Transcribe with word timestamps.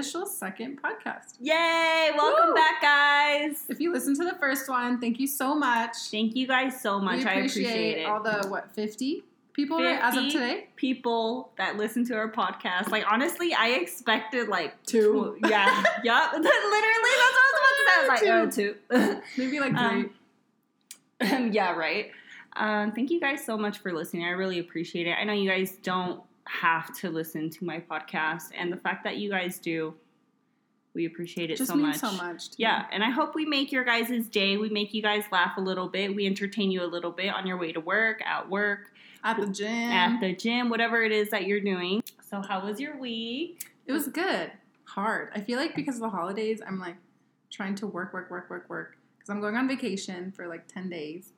This 0.00 0.08
is 0.08 0.14
our 0.14 0.22
official 0.22 0.34
second 0.34 0.80
podcast. 0.80 1.34
Yay! 1.40 2.10
Welcome 2.16 2.48
Woo! 2.48 2.54
back, 2.54 2.80
guys. 2.80 3.64
If 3.68 3.80
you 3.80 3.92
listened 3.92 4.16
to 4.16 4.24
the 4.24 4.34
first 4.36 4.66
one, 4.66 4.98
thank 4.98 5.20
you 5.20 5.26
so 5.26 5.54
much. 5.54 5.94
Thank 6.10 6.34
you 6.34 6.46
guys 6.46 6.80
so 6.80 6.98
much. 6.98 7.18
we 7.18 7.24
I 7.26 7.32
appreciate, 7.34 7.64
appreciate 7.66 7.98
it. 7.98 8.06
all 8.06 8.22
the 8.22 8.48
what 8.48 8.74
fifty 8.74 9.24
people 9.52 9.76
right, 9.76 10.00
as 10.00 10.16
of 10.16 10.32
today. 10.32 10.68
People 10.76 11.52
that 11.58 11.76
listen 11.76 12.06
to 12.06 12.14
our 12.14 12.32
podcast. 12.32 12.88
Like 12.88 13.04
honestly, 13.12 13.52
I 13.52 13.72
expected 13.72 14.48
like 14.48 14.82
Two. 14.86 15.36
tw- 15.42 15.50
yeah, 15.50 15.66
yep. 16.02 16.32
Literally, 16.32 16.46
that's 17.18 17.36
what 17.36 17.44
I 17.44 17.50
was 17.52 18.06
about 18.06 18.16
to 18.16 18.16
say. 18.22 18.30
I 18.30 18.42
was 18.42 18.56
like, 18.56 18.72
oh, 18.90 19.12
two. 19.12 19.20
Maybe 19.36 19.60
like 19.60 19.76
three. 21.20 21.30
Um, 21.30 21.52
yeah, 21.52 21.72
right. 21.74 22.10
Um, 22.56 22.92
thank 22.92 23.10
you 23.10 23.20
guys 23.20 23.44
so 23.44 23.58
much 23.58 23.78
for 23.80 23.92
listening. 23.92 24.24
I 24.24 24.30
really 24.30 24.60
appreciate 24.60 25.06
it. 25.06 25.16
I 25.20 25.24
know 25.24 25.34
you 25.34 25.50
guys 25.50 25.72
don't 25.82 26.22
have 26.50 26.92
to 26.98 27.10
listen 27.10 27.48
to 27.50 27.64
my 27.64 27.78
podcast, 27.80 28.50
and 28.56 28.72
the 28.72 28.76
fact 28.76 29.04
that 29.04 29.16
you 29.18 29.30
guys 29.30 29.58
do, 29.58 29.94
we 30.94 31.06
appreciate 31.06 31.50
it 31.50 31.56
Just 31.58 31.70
so 31.70 31.76
much. 31.76 31.96
so 31.98 32.10
much. 32.12 32.48
Yeah, 32.56 32.80
me. 32.80 32.84
and 32.92 33.04
I 33.04 33.10
hope 33.10 33.34
we 33.34 33.44
make 33.46 33.70
your 33.70 33.84
guys' 33.84 34.26
day. 34.28 34.56
We 34.56 34.68
make 34.68 34.92
you 34.92 35.02
guys 35.02 35.24
laugh 35.30 35.56
a 35.56 35.60
little 35.60 35.88
bit. 35.88 36.14
We 36.14 36.26
entertain 36.26 36.70
you 36.72 36.82
a 36.82 36.86
little 36.86 37.12
bit 37.12 37.28
on 37.32 37.46
your 37.46 37.56
way 37.58 37.72
to 37.72 37.80
work, 37.80 38.20
at 38.26 38.48
work, 38.50 38.90
At 39.22 39.38
the 39.40 39.46
gym. 39.46 39.68
at 39.68 40.20
the 40.20 40.34
gym, 40.34 40.68
whatever 40.68 41.02
it 41.02 41.12
is 41.12 41.30
that 41.30 41.46
you're 41.46 41.60
doing. 41.60 42.02
So, 42.28 42.42
how 42.42 42.66
was 42.66 42.80
your 42.80 42.96
week? 42.98 43.64
It 43.86 43.92
was 43.92 44.08
good. 44.08 44.50
Hard. 44.84 45.30
I 45.34 45.40
feel 45.40 45.58
like 45.58 45.76
because 45.76 45.94
of 45.96 46.00
the 46.02 46.10
holidays, 46.10 46.60
I'm 46.66 46.80
like 46.80 46.96
trying 47.50 47.76
to 47.76 47.86
work, 47.86 48.12
work, 48.12 48.28
work, 48.30 48.50
work, 48.50 48.68
work. 48.68 48.96
Because 49.16 49.30
I'm 49.30 49.40
going 49.40 49.54
on 49.56 49.68
vacation 49.68 50.32
for 50.32 50.48
like 50.48 50.66
10 50.66 50.88
days. 50.90 51.32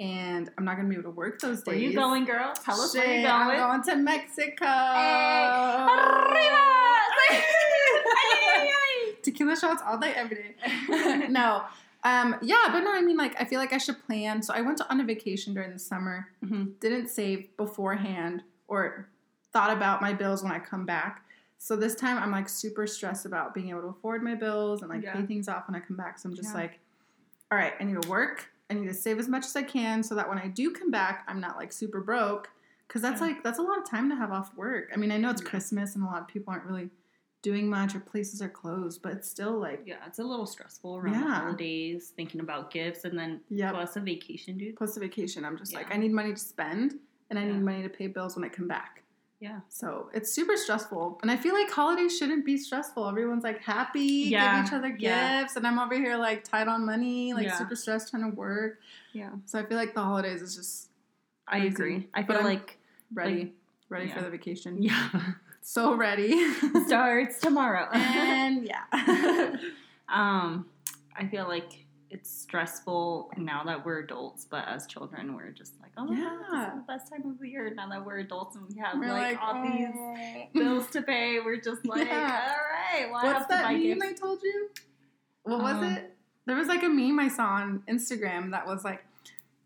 And 0.00 0.48
I'm 0.56 0.64
not 0.64 0.76
going 0.76 0.86
to 0.88 0.94
be 0.94 0.98
able 1.00 1.10
to 1.10 1.16
work 1.16 1.40
those 1.40 1.58
days. 1.62 1.66
Where 1.66 1.76
you 1.76 1.92
going, 1.92 2.24
girl? 2.24 2.52
Tell 2.54 2.80
us 2.80 2.94
where 2.94 3.04
you're 3.04 3.22
going. 3.28 3.60
I'm 3.60 3.82
going 3.82 3.82
to 3.82 3.96
Mexico. 3.96 4.64
Arriba! 4.64 6.56
Tequila 9.22 9.56
shots 9.56 9.82
all 9.84 9.98
day, 9.98 10.12
every 10.14 10.36
day. 10.36 11.26
no. 11.28 11.62
Um, 12.04 12.36
yeah, 12.42 12.66
but 12.70 12.80
no, 12.80 12.92
I 12.94 13.00
mean, 13.00 13.16
like, 13.16 13.34
I 13.40 13.44
feel 13.44 13.58
like 13.58 13.72
I 13.72 13.78
should 13.78 14.00
plan. 14.06 14.40
So 14.42 14.54
I 14.54 14.60
went 14.60 14.78
to, 14.78 14.88
on 14.90 15.00
a 15.00 15.04
vacation 15.04 15.52
during 15.52 15.72
the 15.72 15.78
summer, 15.80 16.28
Mhm. 16.44 16.78
didn't 16.80 17.08
save 17.08 17.54
beforehand 17.56 18.44
or 18.68 19.08
thought 19.52 19.70
about 19.76 20.00
my 20.00 20.12
bills 20.12 20.42
when 20.44 20.52
I 20.52 20.60
come 20.60 20.86
back. 20.86 21.24
So 21.58 21.74
this 21.74 21.96
time 21.96 22.18
I'm 22.18 22.30
like 22.30 22.48
super 22.48 22.86
stressed 22.86 23.26
about 23.26 23.52
being 23.52 23.70
able 23.70 23.80
to 23.80 23.88
afford 23.88 24.22
my 24.22 24.36
bills 24.36 24.80
and 24.82 24.88
like 24.90 25.02
Yeah. 25.02 25.14
pay 25.14 25.26
things 25.26 25.48
off 25.48 25.66
when 25.66 25.74
I 25.74 25.80
come 25.84 25.96
back. 25.96 26.20
So 26.20 26.28
I'm 26.28 26.36
just 26.36 26.50
Yeah. 26.54 26.60
like, 26.60 26.78
all 27.50 27.58
right, 27.58 27.72
I 27.80 27.84
need 27.84 28.00
to 28.00 28.08
work. 28.08 28.48
I 28.70 28.74
need 28.74 28.86
to 28.86 28.94
save 28.94 29.18
as 29.18 29.28
much 29.28 29.44
as 29.46 29.56
I 29.56 29.62
can 29.62 30.02
so 30.02 30.14
that 30.14 30.28
when 30.28 30.38
I 30.38 30.48
do 30.48 30.70
come 30.70 30.90
back, 30.90 31.24
I'm 31.26 31.40
not 31.40 31.56
like 31.56 31.72
super 31.72 32.00
broke. 32.00 32.50
Cause 32.88 33.02
that's 33.02 33.20
Yeah. 33.20 33.28
like, 33.28 33.42
that's 33.44 33.58
a 33.58 33.62
lot 33.62 33.78
of 33.78 33.84
time 33.88 34.08
to 34.08 34.16
have 34.16 34.30
off 34.32 34.54
work. 34.56 34.90
I 34.92 34.96
mean, 34.96 35.10
I 35.12 35.16
know 35.18 35.30
it's 35.30 35.42
Yeah. 35.42 35.48
Christmas 35.50 35.94
and 35.94 36.04
a 36.04 36.06
lot 36.06 36.22
of 36.22 36.28
people 36.28 36.52
aren't 36.52 36.64
really 36.64 36.90
doing 37.42 37.68
much 37.68 37.94
or 37.94 38.00
places 38.00 38.42
are 38.42 38.48
closed, 38.48 39.00
but 39.02 39.12
it's 39.12 39.28
still 39.28 39.58
like, 39.58 39.82
Yeah, 39.86 40.04
it's 40.06 40.18
a 40.18 40.24
little 40.24 40.46
stressful 40.46 40.96
around 40.96 41.20
the 41.20 41.30
holidays, 41.30 42.12
thinking 42.16 42.40
about 42.40 42.70
gifts, 42.70 43.04
and 43.04 43.18
then 43.18 43.40
Yep. 43.50 43.74
plus 43.74 43.96
a 43.96 44.00
vacation, 44.00 44.58
dude. 44.58 44.76
Plus 44.76 44.96
a 44.96 45.00
vacation, 45.00 45.44
I'm 45.44 45.56
just 45.56 45.72
like, 45.74 45.92
I 45.92 45.96
need 45.98 46.12
money 46.12 46.32
to 46.32 46.38
spend 46.40 46.98
and 47.30 47.38
I 47.38 47.44
Yeah. 47.44 47.52
need 47.52 47.62
money 47.62 47.82
to 47.82 47.88
pay 47.88 48.06
bills 48.06 48.36
when 48.36 48.44
I 48.44 48.48
come 48.48 48.66
back. 48.68 49.02
Yeah. 49.40 49.60
So 49.68 50.10
it's 50.12 50.32
super 50.32 50.56
stressful. 50.56 51.20
And 51.22 51.30
I 51.30 51.36
feel 51.36 51.54
like 51.54 51.70
holidays 51.70 52.16
shouldn't 52.18 52.44
be 52.44 52.56
stressful. 52.56 53.06
Everyone's 53.08 53.44
like 53.44 53.62
happy, 53.62 54.00
Yeah. 54.28 54.56
give 54.56 54.66
each 54.66 54.72
other 54.72 54.96
Yeah. 54.98 55.42
gifts, 55.42 55.54
and 55.56 55.66
I'm 55.66 55.78
over 55.78 55.94
here 55.94 56.16
like 56.16 56.42
tight 56.44 56.66
on 56.66 56.84
money, 56.84 57.32
like 57.34 57.44
Yeah. 57.44 57.56
super 57.56 57.76
stressed 57.76 58.10
trying 58.10 58.28
to 58.28 58.36
work. 58.36 58.80
Yeah, 59.12 59.30
So 59.46 59.58
I 59.58 59.64
feel 59.64 59.76
like 59.76 59.94
the 59.94 60.02
holidays 60.02 60.42
is 60.42 60.56
just 60.56 60.88
I 61.46 61.58
agree. 61.58 62.08
I 62.12 62.22
But 62.22 62.34
feel 62.36 62.36
I'm- 62.38 62.44
like 62.56 62.78
ready. 63.14 63.38
Like, 63.44 63.52
ready 63.88 64.08
for 64.10 64.20
the 64.22 64.30
vacation. 64.30 64.82
yeah 64.82 65.08
So 65.62 65.94
ready. 65.94 66.52
starts 66.86 67.38
tomorrow. 67.40 67.88
and 67.92 68.64
yeah. 68.64 68.84
um, 70.08 70.66
I 71.16 71.26
feel 71.26 71.46
like 71.46 71.84
it's 72.10 72.30
stressful 72.30 73.30
now 73.36 73.62
that 73.64 73.84
we're 73.84 73.98
adults, 74.00 74.46
but 74.48 74.66
as 74.66 74.86
children, 74.86 75.34
we're 75.34 75.50
just 75.50 75.74
like, 75.82 75.87
oh 75.98 76.04
my 76.06 76.14
god, 76.16 76.38
this 76.38 76.46
Yeah. 76.52 76.68
is 76.68 76.74
the 76.76 76.84
best 76.86 77.10
time 77.10 77.30
of 77.30 77.38
the 77.38 77.48
year. 77.48 77.72
Now 77.74 77.88
that 77.88 78.04
we're 78.06 78.18
adults 78.18 78.56
and 78.56 78.64
we 78.68 78.78
have 78.80 78.98
We're 78.98 79.08
like, 79.12 79.38
like, 79.38 79.42
all 79.42 79.62
these 79.62 79.88
"Oh." 79.94 80.46
bills 80.54 80.86
to 80.92 81.02
pay, 81.02 81.40
we're 81.40 81.60
just 81.60 81.84
like, 81.86 82.06
Yeah. 82.06 82.54
all 82.54 83.00
right, 83.00 83.10
well, 83.10 83.20
I 83.26 83.32
What's 83.34 83.46
that 83.48 83.64
buy 83.64 83.72
meme 83.74 83.82
gifts. 83.98 84.04
I 84.04 84.12
told 84.14 84.42
you? 84.42 84.70
What 85.42 85.60
was 85.62 85.74
Um, 85.76 85.84
it? 85.84 86.14
There 86.46 86.56
was 86.56 86.68
like 86.68 86.82
a 86.82 86.88
meme 86.88 87.18
I 87.20 87.28
saw 87.28 87.44
on 87.46 87.82
Instagram 87.88 88.52
that 88.52 88.66
was 88.66 88.84
like, 88.84 89.04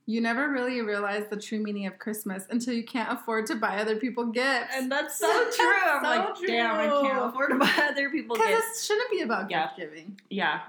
you 0.07 0.21
never 0.21 0.49
really 0.49 0.81
realize 0.81 1.25
the 1.31 1.37
true 1.37 1.61
meaning 1.61 1.87
of 1.87 1.97
Christmas 2.01 2.45
until 2.51 2.75
you 2.75 2.83
can't 2.83 3.13
afford 3.13 3.47
to 3.47 3.55
buy 3.55 3.77
other 3.79 3.95
people 3.97 4.27
gifts. 4.27 4.75
And 4.75 4.91
that's 4.91 5.17
so 5.17 5.29
true. 5.51 5.65
I'm 5.87 6.03
So 6.03 6.09
like, 6.11 6.47
damn, 6.47 6.75
I 6.75 6.87
can't 7.09 7.25
afford 7.25 7.51
to 7.51 7.57
buy 7.57 7.73
other 7.89 8.11
people 8.11 8.35
Because 8.35 8.49
gifts. 8.51 8.83
it 8.83 8.87
shouldn't 8.87 9.11
be 9.13 9.21
about 9.21 9.49
Yeah. 9.49 9.67
gift 9.67 9.77
giving. 9.79 10.21
Yeah. 10.29 10.61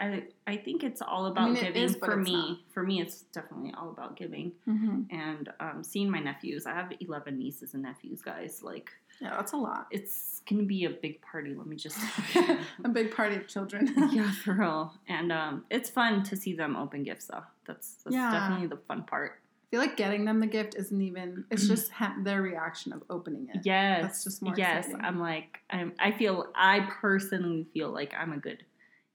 I 0.00 0.22
I 0.46 0.56
think 0.56 0.82
it's 0.82 1.02
all 1.02 1.26
about 1.26 1.52
mean, 1.52 1.62
giving 1.62 1.82
is, 1.82 1.96
for 1.96 2.16
me. 2.16 2.32
not. 2.32 2.58
For 2.72 2.82
me, 2.82 3.00
it's 3.00 3.22
definitely 3.32 3.72
all 3.78 3.90
about 3.90 4.16
giving 4.16 4.52
Mm-hmm. 4.68 5.02
and 5.14 5.48
um, 5.60 5.84
seeing 5.84 6.10
my 6.10 6.18
nephews. 6.20 6.66
I 6.66 6.72
have 6.74 6.92
11 7.00 7.38
nieces 7.38 7.74
and 7.74 7.82
nephews, 7.82 8.22
guys. 8.22 8.62
Like, 8.62 8.90
Yeah, 9.20 9.30
that's 9.36 9.52
a 9.52 9.56
lot. 9.58 9.86
it's 9.90 10.40
gonna 10.48 10.62
be 10.62 10.84
a 10.86 10.90
big 10.90 11.20
party. 11.20 11.54
Let 11.54 11.66
me 11.66 11.76
just. 11.76 11.98
a 12.84 12.88
big 12.88 13.14
party 13.14 13.36
of 13.36 13.46
children. 13.46 13.92
yeah, 14.12 14.30
for 14.32 14.54
real. 14.54 14.92
And 15.08 15.30
um, 15.30 15.64
it's 15.70 15.90
fun 15.90 16.22
to 16.24 16.36
see 16.36 16.54
them 16.54 16.76
open 16.76 17.02
gifts, 17.02 17.26
though. 17.26 17.44
That's 17.66 17.94
that's 18.04 18.14
Yeah. 18.16 18.30
definitely 18.32 18.66
the 18.68 18.78
fun 18.88 19.02
part. 19.04 19.40
I 19.42 19.76
feel 19.76 19.80
like 19.80 19.96
getting 19.96 20.24
them 20.24 20.40
the 20.40 20.48
gift 20.48 20.74
isn't 20.76 21.00
even. 21.00 21.44
It's 21.48 21.68
just 21.68 21.92
ha- 21.92 22.16
their 22.24 22.42
reaction 22.42 22.92
of 22.92 23.04
opening 23.08 23.48
it. 23.54 23.60
Yes, 23.64 24.02
That's 24.02 24.24
just 24.24 24.42
more 24.42 24.54
yes. 24.56 24.86
exciting. 24.86 25.04
I'm 25.06 25.20
like, 25.20 25.60
I'm. 25.70 25.92
I 26.00 26.10
feel. 26.10 26.46
I 26.56 26.88
personally 27.00 27.66
feel 27.72 27.90
like 27.92 28.12
I'm 28.18 28.32
a 28.32 28.38
good 28.38 28.64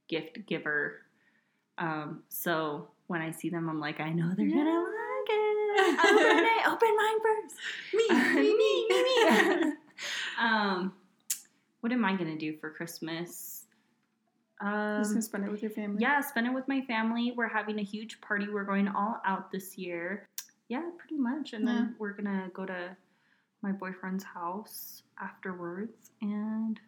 gift 0.07 0.45
giver. 0.47 1.01
Um, 1.77 2.23
so 2.29 2.89
when 3.07 3.21
I 3.21 3.31
see 3.31 3.49
them, 3.49 3.69
I'm 3.69 3.79
like, 3.79 3.99
I 3.99 4.11
know 4.11 4.33
they're 4.35 4.47
gonna 4.47 4.79
like 4.79 5.29
it. 5.29 5.99
Open 5.99 6.45
it. 6.45 6.67
Open 6.67 6.97
mine 6.97 7.19
first. 7.21 7.55
Me, 7.93 8.41
me, 8.41 8.57
me, 8.57 8.87
me, 8.89 9.65
me. 9.65 9.73
um, 10.39 10.93
what 11.81 11.91
am 11.91 12.05
I 12.05 12.15
gonna 12.15 12.37
do 12.37 12.55
for 12.57 12.69
Christmas? 12.69 13.63
Just 14.61 14.61
Um, 14.61 15.03
gonna 15.15 15.21
spend 15.21 15.45
it 15.45 15.51
with 15.51 15.61
your 15.61 15.71
family. 15.71 16.01
yeah, 16.01 16.21
spend 16.21 16.47
it 16.47 16.53
with 16.53 16.67
my 16.67 16.81
family. 16.81 17.33
We're 17.35 17.49
having 17.49 17.77
a 17.79 17.83
huge 17.83 18.21
party. 18.21 18.47
We're 18.47 18.63
going 18.63 18.87
all 18.87 19.19
out 19.25 19.51
this 19.51 19.77
year. 19.77 20.27
Yeah, 20.69 20.89
pretty 20.97 21.17
much. 21.17 21.53
And 21.53 21.65
Yeah. 21.67 21.73
then 21.73 21.95
we're 21.99 22.13
gonna 22.13 22.49
go 22.53 22.65
to 22.65 22.95
my 23.61 23.71
boyfriend's 23.73 24.23
house 24.23 25.03
afterwards. 25.19 26.11
And 26.21 26.79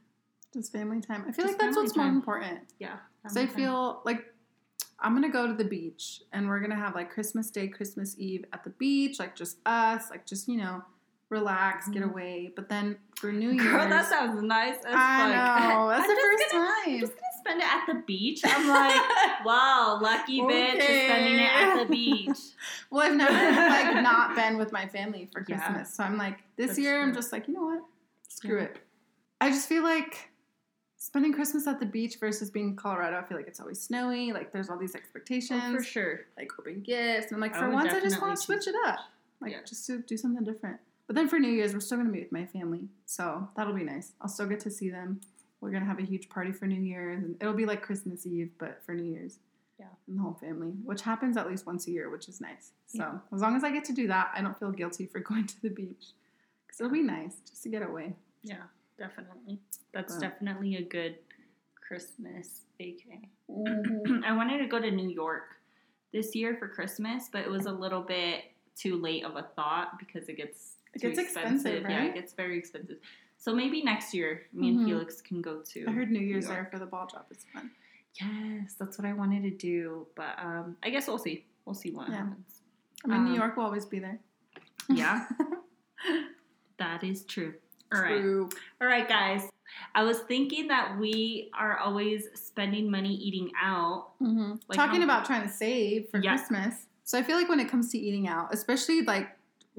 Just 0.53 0.71
family 0.71 1.01
time. 1.01 1.25
I 1.27 1.31
feel 1.31 1.45
Just 1.45 1.53
like 1.53 1.59
that's 1.59 1.75
what's 1.75 1.93
family 1.93 2.09
more 2.11 2.17
important. 2.17 2.59
yeah, 2.79 2.97
So 3.27 3.41
I 3.41 3.45
time. 3.45 3.55
feel 3.55 4.01
like 4.05 4.33
I'm 4.99 5.13
gonna 5.13 5.29
go 5.29 5.45
to 5.45 5.53
the 5.53 5.65
beach 5.65 6.21
and 6.33 6.47
we're 6.47 6.59
gonna 6.59 6.75
have 6.75 6.95
like 6.95 7.11
Christmas 7.11 7.51
Day, 7.51 7.67
Christmas 7.67 8.15
Eve 8.17 8.45
at 8.53 8.63
the 8.63 8.71
beach, 8.71 9.19
like 9.19 9.35
just 9.35 9.57
us, 9.65 10.09
like 10.09 10.25
just 10.25 10.47
you 10.47 10.57
know, 10.57 10.83
relax, 11.29 11.89
get 11.89 12.01
Mhm. 12.01 12.09
away. 12.11 12.53
But 12.55 12.69
then 12.69 12.97
for 13.17 13.31
New 13.33 13.51
Year's, 13.51 13.67
Girl, 13.67 13.89
that 13.89 14.07
sounds 14.09 14.41
nice. 14.41 14.77
As 14.77 14.85
I 14.95 15.17
fuck. 15.19 15.69
know 15.69 15.89
that's 15.89 16.03
I'm 16.03 16.15
the 16.15 16.21
first 16.21 16.51
gonna, 16.53 16.69
I'm 16.85 16.99
just 17.01 17.11
gonna 17.13 17.37
spend 17.39 17.61
it 17.61 17.67
at 17.67 17.85
the 17.85 18.01
beach. 18.07 18.41
I'm 18.45 18.67
like, 18.69 19.01
wow, 19.45 19.99
lucky 20.01 20.39
bitch 20.41 20.75
is 20.79 21.03
spending 21.05 21.35
it 21.39 21.51
at 21.51 21.75
the 21.83 21.85
beach. 21.91 22.39
well, 22.89 23.01
I've 23.05 23.15
never 23.17 23.33
like 23.33 24.01
not 24.01 24.35
been 24.35 24.57
with 24.57 24.71
my 24.71 24.87
family 24.87 25.29
for 25.31 25.43
Yeah. 25.47 25.59
Christmas, 25.59 25.93
so 25.93 26.03
I'm 26.05 26.17
like 26.17 26.39
this 26.55 26.67
That's 26.67 26.79
year 26.79 27.03
I'm 27.03 27.13
just 27.13 27.33
like 27.33 27.47
you 27.49 27.53
know 27.53 27.63
what, 27.65 27.83
screw 28.29 28.57
Yeah. 28.59 28.63
it. 28.63 28.77
I 29.41 29.49
just 29.51 29.67
feel 29.69 29.83
like 29.83 30.31
spending 31.07 31.31
Christmas 31.31 31.65
at 31.67 31.79
the 31.79 31.85
beach 31.85 32.17
versus 32.19 32.51
being 32.51 32.69
in 32.69 32.75
Colorado. 32.75 33.17
I 33.17 33.23
feel 33.23 33.37
like 33.37 33.47
it's 33.47 33.61
always 33.61 33.81
snowy. 33.81 34.33
Like 34.33 34.51
there's 34.51 34.69
all 34.69 34.77
these 34.77 34.93
oh, 34.93 34.99
expectations. 34.99 35.63
Oh, 35.65 35.77
for 35.77 35.81
sure. 35.83 36.25
like 36.37 36.51
open 36.59 36.81
gifts. 36.81 37.31
And 37.31 37.39
like, 37.39 37.55
I 37.55 37.59
for 37.59 37.69
once, 37.69 37.93
I 37.93 38.01
just 38.01 38.21
want 38.21 38.35
to 38.35 38.41
switch 38.41 38.67
it 38.67 38.75
up. 38.85 38.99
Like, 39.39 39.53
Yeah. 39.53 39.59
just 39.65 39.87
to 39.87 39.99
do 39.99 40.17
something 40.17 40.43
different. 40.43 40.79
But 41.07 41.15
then 41.15 41.29
for 41.29 41.39
New 41.39 41.49
Year's, 41.49 41.73
we're 41.73 41.79
still 41.79 41.97
going 41.97 42.07
to 42.07 42.13
be 42.13 42.19
with 42.19 42.33
my 42.33 42.45
family. 42.45 42.89
So 43.05 43.47
that'll 43.55 43.73
be 43.73 43.85
nice. 43.85 44.11
I'll 44.19 44.27
still 44.27 44.47
get 44.47 44.59
to 44.61 44.69
see 44.69 44.89
them. 44.89 45.21
We're 45.61 45.71
going 45.71 45.81
to 45.81 45.87
have 45.87 45.99
a 45.99 46.05
huge 46.05 46.27
party 46.27 46.51
for 46.51 46.67
New 46.67 46.81
Year's. 46.81 47.23
And 47.23 47.37
it'll 47.39 47.53
be 47.53 47.65
like 47.65 47.81
Christmas 47.81 48.27
Eve, 48.27 48.51
but 48.57 48.81
for 48.85 48.93
New 48.93 49.09
Year's. 49.09 49.39
Yeah. 49.79 49.85
And 50.07 50.17
the 50.17 50.21
whole 50.21 50.33
family, 50.33 50.71
which 50.83 51.03
happens 51.03 51.37
at 51.37 51.47
least 51.47 51.65
once 51.65 51.87
a 51.87 51.91
year, 51.91 52.09
which 52.09 52.27
is 52.27 52.41
nice. 52.41 52.73
So 52.87 52.97
Yeah. 52.99 53.19
as 53.33 53.41
long 53.41 53.55
as 53.55 53.63
I 53.63 53.71
get 53.71 53.85
to 53.85 53.93
do 53.93 54.07
that, 54.07 54.31
I 54.35 54.41
don't 54.41 54.59
feel 54.59 54.71
guilty 54.71 55.05
for 55.05 55.19
going 55.31 55.47
to 55.47 55.61
the 55.61 55.69
beach. 55.69 56.07
Because 56.65 56.81
it'll 56.81 56.91
be 56.91 57.01
nice 57.03 57.37
just 57.47 57.63
to 57.63 57.69
get 57.69 57.81
away. 57.81 58.13
Yeah, 58.43 58.63
definitely. 58.97 59.59
That's 59.93 60.17
definitely 60.17 60.75
a 60.77 60.81
good 60.83 61.15
Christmas 61.87 62.61
vacay. 62.79 63.27
Mm-hmm. 63.49 64.23
I 64.25 64.35
wanted 64.35 64.59
to 64.59 64.67
go 64.67 64.79
to 64.79 64.91
New 64.91 65.09
York 65.09 65.55
this 66.13 66.35
year 66.35 66.55
for 66.57 66.67
Christmas, 66.67 67.29
but 67.31 67.41
it 67.41 67.49
was 67.49 67.65
a 67.65 67.71
little 67.71 68.01
bit 68.01 68.45
too 68.75 68.95
late 69.01 69.23
of 69.25 69.35
a 69.35 69.43
thought 69.55 69.97
because 69.99 70.29
it 70.29 70.37
gets 70.37 70.73
It 70.93 71.01
gets 71.01 71.19
expensive, 71.19 71.83
Yeah, 71.89 71.97
right? 71.97 72.09
it 72.09 72.13
gets 72.15 72.33
very 72.33 72.57
expensive. 72.57 72.97
So 73.37 73.53
maybe 73.53 73.83
next 73.83 74.13
year, 74.13 74.47
me 74.51 74.69
and 74.69 74.79
Mhm. 74.79 74.85
Felix 74.85 75.21
can 75.21 75.41
go 75.41 75.61
to. 75.61 75.85
I 75.87 75.91
heard 75.91 76.09
New 76.11 76.19
Year's 76.19 76.45
York. 76.45 76.55
there 76.55 76.65
for 76.71 76.79
the 76.79 76.85
ball 76.87 77.07
drop. 77.07 77.27
It's 77.31 77.45
fun. 77.53 77.69
Yes, 78.19 78.73
that's 78.79 78.97
what 78.97 79.05
I 79.05 79.13
wanted 79.13 79.43
to 79.43 79.51
do, 79.51 80.07
but 80.15 80.37
um, 80.39 80.75
I 80.81 80.89
guess 80.89 81.07
we'll 81.07 81.19
see. 81.19 81.45
We'll 81.65 81.75
see 81.75 81.91
what 81.91 82.09
Yeah. 82.09 82.15
happens. 82.17 82.61
I 83.05 83.09
mean, 83.09 83.25
New 83.25 83.29
Um, 83.31 83.35
York 83.35 83.57
will 83.57 83.65
always 83.65 83.85
be 83.85 83.99
there. 83.99 84.19
Yeah, 84.89 85.27
that 86.77 87.03
is 87.03 87.25
true. 87.25 87.53
All 87.93 88.01
right. 88.01 88.19
True. 88.19 88.49
All 88.81 88.87
right, 88.87 89.07
guys. 89.07 89.49
I 89.95 90.03
was 90.03 90.19
thinking 90.19 90.67
that 90.67 90.97
we 90.97 91.51
are 91.57 91.77
always 91.77 92.27
spending 92.35 92.89
money 92.89 93.13
eating 93.15 93.51
out. 93.61 94.09
Mm-hmm. 94.21 94.53
Like 94.67 94.75
Talking 94.77 95.01
how- 95.01 95.05
about 95.05 95.25
trying 95.25 95.43
to 95.43 95.49
save 95.53 96.09
for 96.09 96.19
Yeah. 96.19 96.35
Christmas. 96.37 96.85
So 97.03 97.17
I 97.17 97.23
feel 97.23 97.37
like 97.37 97.47
when 97.49 97.59
it 97.59 97.69
comes 97.69 97.91
to 97.91 97.97
eating 97.97 98.27
out, 98.27 98.53
especially 98.53 99.01
like 99.03 99.29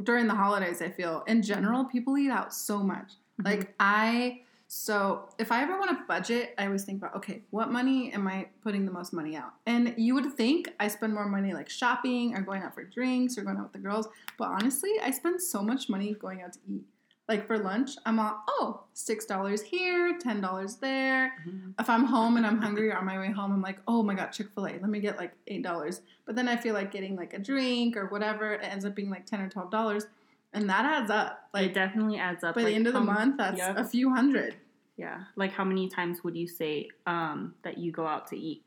during 0.03 0.27
the 0.29 0.35
holidays, 0.35 0.81
I 0.81 0.91
feel 0.91 1.25
in 1.27 1.43
general 1.43 1.85
people 1.85 2.17
eat 2.17 2.31
out 2.31 2.55
so 2.55 2.79
much. 2.83 3.13
Mm-hmm. 3.41 3.47
Like 3.47 3.75
I, 3.81 4.41
so 4.69 5.29
if 5.39 5.51
I 5.53 5.63
ever 5.63 5.79
want 5.79 5.91
to 5.91 6.05
budget, 6.07 6.55
I 6.59 6.67
always 6.67 6.85
think 6.85 6.99
about 7.03 7.17
okay, 7.17 7.43
what 7.51 7.71
money 7.71 8.13
am 8.13 8.27
I 8.29 8.49
putting 8.63 8.85
the 8.87 8.93
most 8.93 9.13
money 9.13 9.37
out? 9.37 9.53
And 9.67 9.95
you 9.99 10.15
would 10.15 10.33
think 10.35 10.69
I 10.79 10.89
spend 10.89 11.13
more 11.15 11.27
money 11.27 11.53
like 11.55 11.69
shopping 11.71 12.35
or 12.37 12.41
going 12.43 12.63
out 12.63 12.75
for 12.75 12.85
drinks 12.85 13.37
or 13.37 13.43
going 13.43 13.57
out 13.57 13.65
with 13.65 13.73
the 13.73 13.79
girls, 13.79 14.09
but 14.39 14.49
honestly, 14.49 14.91
I 15.03 15.11
spend 15.11 15.41
so 15.43 15.63
much 15.63 15.89
money 15.89 16.15
going 16.15 16.43
out 16.43 16.53
to 16.55 16.59
eat. 16.71 16.85
Like 17.29 17.47
for 17.47 17.59
lunch, 17.59 17.91
I'm 18.07 18.19
all 18.19 18.43
oh 18.49 18.85
six 18.95 19.27
dollars 19.27 19.61
here, 19.61 20.17
ten 20.19 20.41
dollars 20.41 20.77
there. 20.77 21.35
Mhm. 21.47 21.75
If 21.79 21.91
I'm 21.91 22.05
home 22.05 22.39
and 22.39 22.47
I'm 22.47 22.57
hungry 22.61 22.91
or 22.91 22.97
on 22.97 23.05
my 23.05 23.19
way 23.19 23.31
home, 23.31 23.53
I'm 23.53 23.61
like, 23.61 23.79
oh 23.87 24.03
my 24.03 24.15
god, 24.15 24.29
Chick 24.29 24.47
Fil 24.55 24.67
A, 24.67 24.71
let 24.81 24.89
me 24.89 24.99
get 24.99 25.19
like 25.19 25.33
eight 25.47 25.63
dollars. 25.63 26.01
But 26.25 26.37
then 26.37 26.49
I 26.49 26.57
feel 26.57 26.73
like 26.75 26.91
getting 26.91 27.17
like 27.17 27.35
a 27.35 27.39
drink 27.39 27.99
or 27.99 28.07
whatever, 28.07 28.55
it 28.55 28.61
ends 28.65 28.87
up 28.87 28.95
being 28.95 29.11
like 29.11 29.27
ten 29.27 29.43
or 29.43 29.49
twelve 29.51 29.71
dollars, 29.71 30.07
and 30.55 30.71
that 30.71 30.87
adds 30.87 31.11
up. 31.11 31.49
it 31.55 31.57
Like 31.59 31.75
definitely 31.75 32.19
adds 32.19 32.43
up. 32.45 32.55
by 32.55 32.65
the 32.65 32.73
end 32.73 32.87
of 32.87 32.95
the 32.95 33.01
month, 33.01 33.37
that's 33.37 33.59
Yep. 33.59 33.77
a 33.77 33.85
few 33.85 34.15
hundred. 34.15 34.57
Yeah. 34.97 35.25
Like 35.37 35.53
how 35.53 35.65
many 35.65 35.89
times 35.89 36.25
would 36.25 36.35
you 36.37 36.49
say 36.49 36.89
um, 37.07 37.55
that 37.63 37.77
you 37.77 37.93
go 37.93 38.07
out 38.07 38.27
to 38.29 38.39
eat 38.39 38.65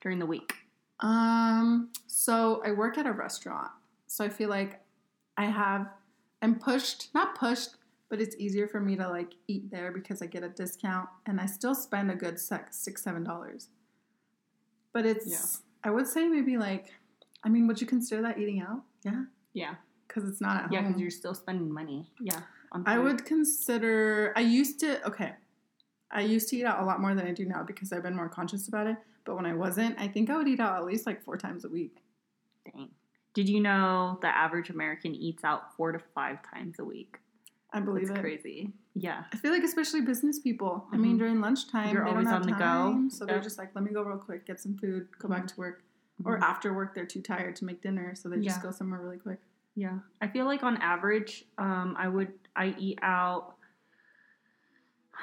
during 0.00 0.18
the 0.18 0.26
week? 0.26 0.54
Um, 1.00 1.90
so 2.06 2.62
I 2.64 2.72
work 2.72 2.96
at 2.98 3.06
a 3.06 3.12
restaurant, 3.12 3.70
so 4.06 4.24
I 4.24 4.30
feel 4.30 4.48
like 4.48 4.80
I 5.36 5.44
have 5.44 5.86
I'm 6.42 6.54
pushed, 6.58 7.10
not 7.14 7.34
pushed, 7.38 7.70
but 8.10 8.20
it's 8.20 8.36
easier 8.36 8.66
for 8.68 8.80
me 8.80 8.96
to 8.96 9.08
like 9.08 9.32
eat 9.48 9.70
there 9.70 9.90
because 9.92 10.20
I 10.20 10.26
get 10.26 10.42
a 10.42 10.48
discount, 10.50 11.08
and 11.26 11.40
I 11.40 11.46
still 11.46 11.74
spend 11.74 12.10
a 12.10 12.14
good 12.14 12.38
six, 12.38 12.76
six, 12.78 13.02
seven 13.02 13.24
dollars. 13.24 13.68
But 14.92 15.06
it's 15.06 15.26
yeah. 15.26 15.90
I 15.90 15.90
would 15.94 16.06
say 16.06 16.28
maybe 16.28 16.58
like, 16.58 16.92
I 17.44 17.48
mean, 17.48 17.66
would 17.68 17.80
you 17.80 17.86
consider 17.86 18.20
that 18.22 18.38
eating 18.38 18.60
out? 18.60 18.82
Yeah, 19.04 19.24
Yeah. 19.54 19.74
because 20.06 20.28
it's 20.28 20.40
not 20.40 20.64
at 20.64 20.72
Yeah, 20.72 20.80
home. 20.80 20.88
because 20.88 21.00
you're 21.00 21.10
still 21.10 21.34
spending 21.34 21.72
money. 21.72 22.10
Yeah. 22.20 22.40
on 22.72 22.82
I 22.86 22.98
would 22.98 23.24
consider. 23.24 24.32
I 24.36 24.40
used 24.40 24.80
to. 24.80 25.06
Okay, 25.06 25.32
I 26.10 26.22
used 26.22 26.48
to 26.50 26.56
eat 26.56 26.64
out 26.64 26.82
a 26.82 26.84
lot 26.84 27.00
more 27.00 27.14
than 27.14 27.26
I 27.26 27.32
do 27.32 27.46
now 27.46 27.62
because 27.62 27.92
I've 27.92 28.02
been 28.02 28.16
more 28.16 28.28
conscious 28.28 28.68
about 28.68 28.86
it. 28.88 28.96
But 29.24 29.36
when 29.36 29.46
I 29.46 29.54
wasn't, 29.54 29.98
I 30.00 30.08
think 30.08 30.28
I 30.30 30.36
would 30.36 30.48
eat 30.48 30.60
out 30.60 30.76
at 30.76 30.84
least 30.84 31.06
like 31.06 31.22
four 31.24 31.36
times 31.36 31.64
a 31.64 31.68
week. 31.68 32.02
Dang. 32.64 32.90
Did 33.32 33.48
you 33.48 33.60
know 33.60 34.18
the 34.22 34.28
average 34.28 34.70
American 34.70 35.14
eats 35.14 35.44
out 35.44 35.76
four 35.76 35.92
to 35.92 36.00
five 36.14 36.38
times 36.52 36.78
a 36.80 36.84
week? 36.84 37.18
I 37.72 37.80
believe 37.80 38.08
That's 38.08 38.18
it. 38.18 38.22
crazy. 38.22 38.72
Yeah. 38.94 39.24
I 39.32 39.36
feel 39.36 39.52
like 39.52 39.62
especially 39.62 40.00
business 40.00 40.38
people. 40.40 40.86
I 40.92 40.96
mean, 40.96 41.14
Mhm. 41.14 41.18
during 41.18 41.40
lunchtime, 41.40 41.92
You're 41.94 42.04
always 42.06 42.26
on 42.28 42.42
the 42.42 42.52
go. 42.52 43.06
so 43.10 43.24
they're 43.24 43.40
just 43.40 43.58
like, 43.58 43.74
"Let 43.74 43.84
me 43.84 43.92
go 43.92 44.02
real 44.02 44.18
quick, 44.18 44.44
get 44.46 44.58
some 44.60 44.76
food, 44.76 45.06
go 45.18 45.28
back 45.28 45.44
Mhm. 45.44 45.48
to 45.48 45.56
work." 45.60 45.84
Or 46.24 46.36
Mhm. 46.38 46.42
after 46.42 46.74
work, 46.74 46.94
they're 46.94 47.06
too 47.06 47.22
tired 47.22 47.54
to 47.56 47.64
make 47.64 47.80
dinner, 47.80 48.14
so 48.14 48.28
they 48.28 48.40
just 48.40 48.58
Yeah. 48.58 48.62
go 48.62 48.70
somewhere 48.72 49.00
really 49.00 49.18
quick. 49.18 49.40
Yeah, 49.76 50.00
I 50.20 50.26
feel 50.28 50.44
like 50.46 50.62
on 50.64 50.76
average, 50.78 51.46
um, 51.58 51.94
I 51.96 52.08
would 52.08 52.32
I 52.56 52.74
eat 52.78 52.98
out. 53.02 53.56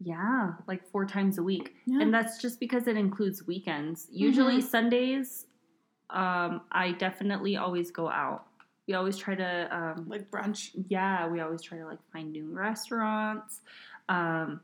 Yeah, 0.00 0.54
like 0.66 0.86
four 0.90 1.04
times 1.06 1.38
a 1.38 1.42
week, 1.42 1.74
Yeah. 1.84 2.00
and 2.00 2.14
that's 2.14 2.38
just 2.40 2.60
because 2.60 2.86
it 2.86 2.96
includes 2.96 3.46
weekends. 3.46 4.08
Usually 4.10 4.58
Mhm. 4.58 4.62
Sundays, 4.62 5.46
um, 6.10 6.62
I 6.72 6.92
definitely 6.92 7.56
always 7.56 7.90
go 7.90 8.08
out. 8.08 8.46
We 8.88 8.94
always 8.94 9.16
try 9.18 9.34
to, 9.34 9.68
um, 9.70 10.06
like 10.08 10.30
brunch. 10.30 10.70
yeah, 10.88 11.28
we 11.28 11.40
always 11.40 11.62
try 11.62 11.78
to 11.78 11.84
like 11.86 11.98
find 12.12 12.32
new 12.32 12.50
restaurants. 12.50 13.60
Um, 14.08 14.60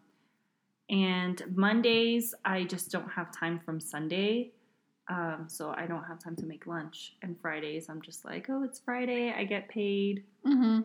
and 0.90 1.42
Mondays, 1.54 2.34
I 2.44 2.64
just 2.64 2.90
don't 2.90 3.08
have 3.10 3.30
time 3.36 3.60
from 3.64 3.78
Sunday. 3.80 4.52
Um, 5.08 5.44
so 5.48 5.74
I 5.76 5.86
don't 5.86 6.04
have 6.04 6.18
time 6.18 6.34
to 6.36 6.46
make 6.46 6.66
lunch. 6.66 7.14
And 7.22 7.38
Fridays, 7.40 7.88
I'm 7.90 8.00
just 8.00 8.24
like, 8.24 8.46
oh, 8.48 8.64
it's 8.64 8.80
Friday. 8.80 9.32
I 9.36 9.44
get 9.44 9.68
paid. 9.68 10.24
Mm-hmm. 10.46 10.80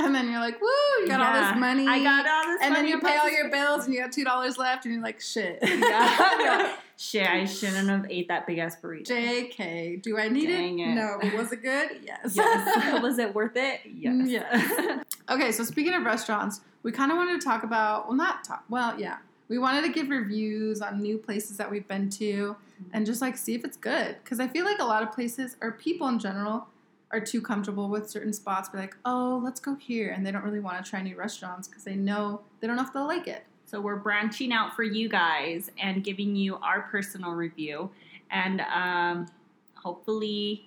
And 0.00 0.14
then 0.14 0.30
you're 0.30 0.38
like, 0.38 0.60
"Woo! 0.60 0.68
You 1.00 1.08
got 1.08 1.20
all 1.20 1.32
this 1.52 1.58
money." 1.60 1.84
I 1.84 2.00
got 2.04 2.24
all 2.24 2.44
this 2.52 2.60
and 2.62 2.72
then 2.72 2.82
money. 2.84 2.90
you 2.90 2.94
I'm 2.94 3.00
pay 3.00 3.16
all 3.16 3.28
your 3.28 3.50
bills, 3.50 3.84
and 3.84 3.92
you 3.92 4.00
got 4.00 4.12
two 4.12 4.22
dollars 4.22 4.56
left, 4.56 4.84
and 4.84 4.94
you're 4.94 5.02
like, 5.02 5.20
"Shit." 5.20 5.58
yeah. 5.60 6.76
Shit, 7.00 7.28
I 7.28 7.44
shouldn't 7.44 7.88
have 7.88 8.06
ate 8.10 8.26
that 8.26 8.44
big 8.44 8.58
ass 8.58 8.76
burrito. 8.82 9.06
Jk, 9.06 10.02
do 10.02 10.18
I 10.18 10.28
need 10.28 10.48
Dang 10.48 10.80
it? 10.80 10.88
it. 10.88 10.94
No, 10.94 11.20
was 11.36 11.52
it 11.52 11.62
good? 11.62 11.90
Yes. 12.04 12.34
Yes. 12.34 13.02
Was 13.02 13.18
it 13.20 13.32
worth 13.32 13.54
it? 13.54 13.80
Yes. 13.84 14.28
Yes. 14.28 15.04
Okay, 15.30 15.52
so 15.52 15.62
speaking 15.62 15.94
of 15.94 16.02
restaurants, 16.02 16.60
we 16.82 16.90
kind 16.90 17.12
of 17.12 17.16
wanted 17.16 17.40
to 17.40 17.46
talk 17.46 17.62
about, 17.62 18.08
well, 18.08 18.16
not 18.16 18.42
talk, 18.42 18.64
well, 18.68 18.98
yeah. 18.98 19.18
We 19.48 19.58
wanted 19.58 19.82
to 19.82 19.90
give 19.90 20.08
reviews 20.08 20.80
on 20.80 21.00
new 21.00 21.18
places 21.18 21.56
that 21.58 21.70
we've 21.70 21.86
been 21.86 22.10
to 22.10 22.24
mm-hmm. 22.24 22.90
and 22.92 23.06
just 23.06 23.22
like 23.22 23.36
see 23.36 23.54
if 23.54 23.64
it's 23.64 23.76
good. 23.76 24.16
Because 24.24 24.40
I 24.40 24.48
feel 24.48 24.64
like 24.64 24.80
a 24.80 24.84
lot 24.84 25.04
of 25.04 25.12
places, 25.12 25.56
or 25.60 25.72
people 25.72 26.08
in 26.08 26.18
general, 26.18 26.66
are 27.12 27.20
too 27.20 27.40
comfortable 27.40 27.88
with 27.88 28.10
certain 28.10 28.32
spots. 28.32 28.68
Be 28.70 28.78
like, 28.78 28.96
oh, 29.04 29.40
let's 29.44 29.60
go 29.60 29.76
here. 29.76 30.10
And 30.10 30.26
they 30.26 30.32
don't 30.32 30.42
really 30.42 30.60
want 30.60 30.84
to 30.84 30.90
try 30.90 31.00
new 31.00 31.16
restaurants 31.16 31.68
because 31.68 31.84
they 31.84 31.94
know 31.94 32.40
they 32.58 32.66
don't 32.66 32.74
know 32.74 32.82
if 32.82 32.92
they'll 32.92 33.06
like 33.06 33.28
it. 33.28 33.44
So 33.68 33.82
we're 33.82 33.96
branching 33.96 34.50
out 34.50 34.74
for 34.74 34.82
you 34.82 35.10
guys 35.10 35.70
and 35.78 36.02
giving 36.02 36.34
you 36.34 36.56
our 36.56 36.82
personal 36.90 37.32
review, 37.32 37.90
and 38.30 38.62
um, 38.62 39.26
hopefully, 39.74 40.64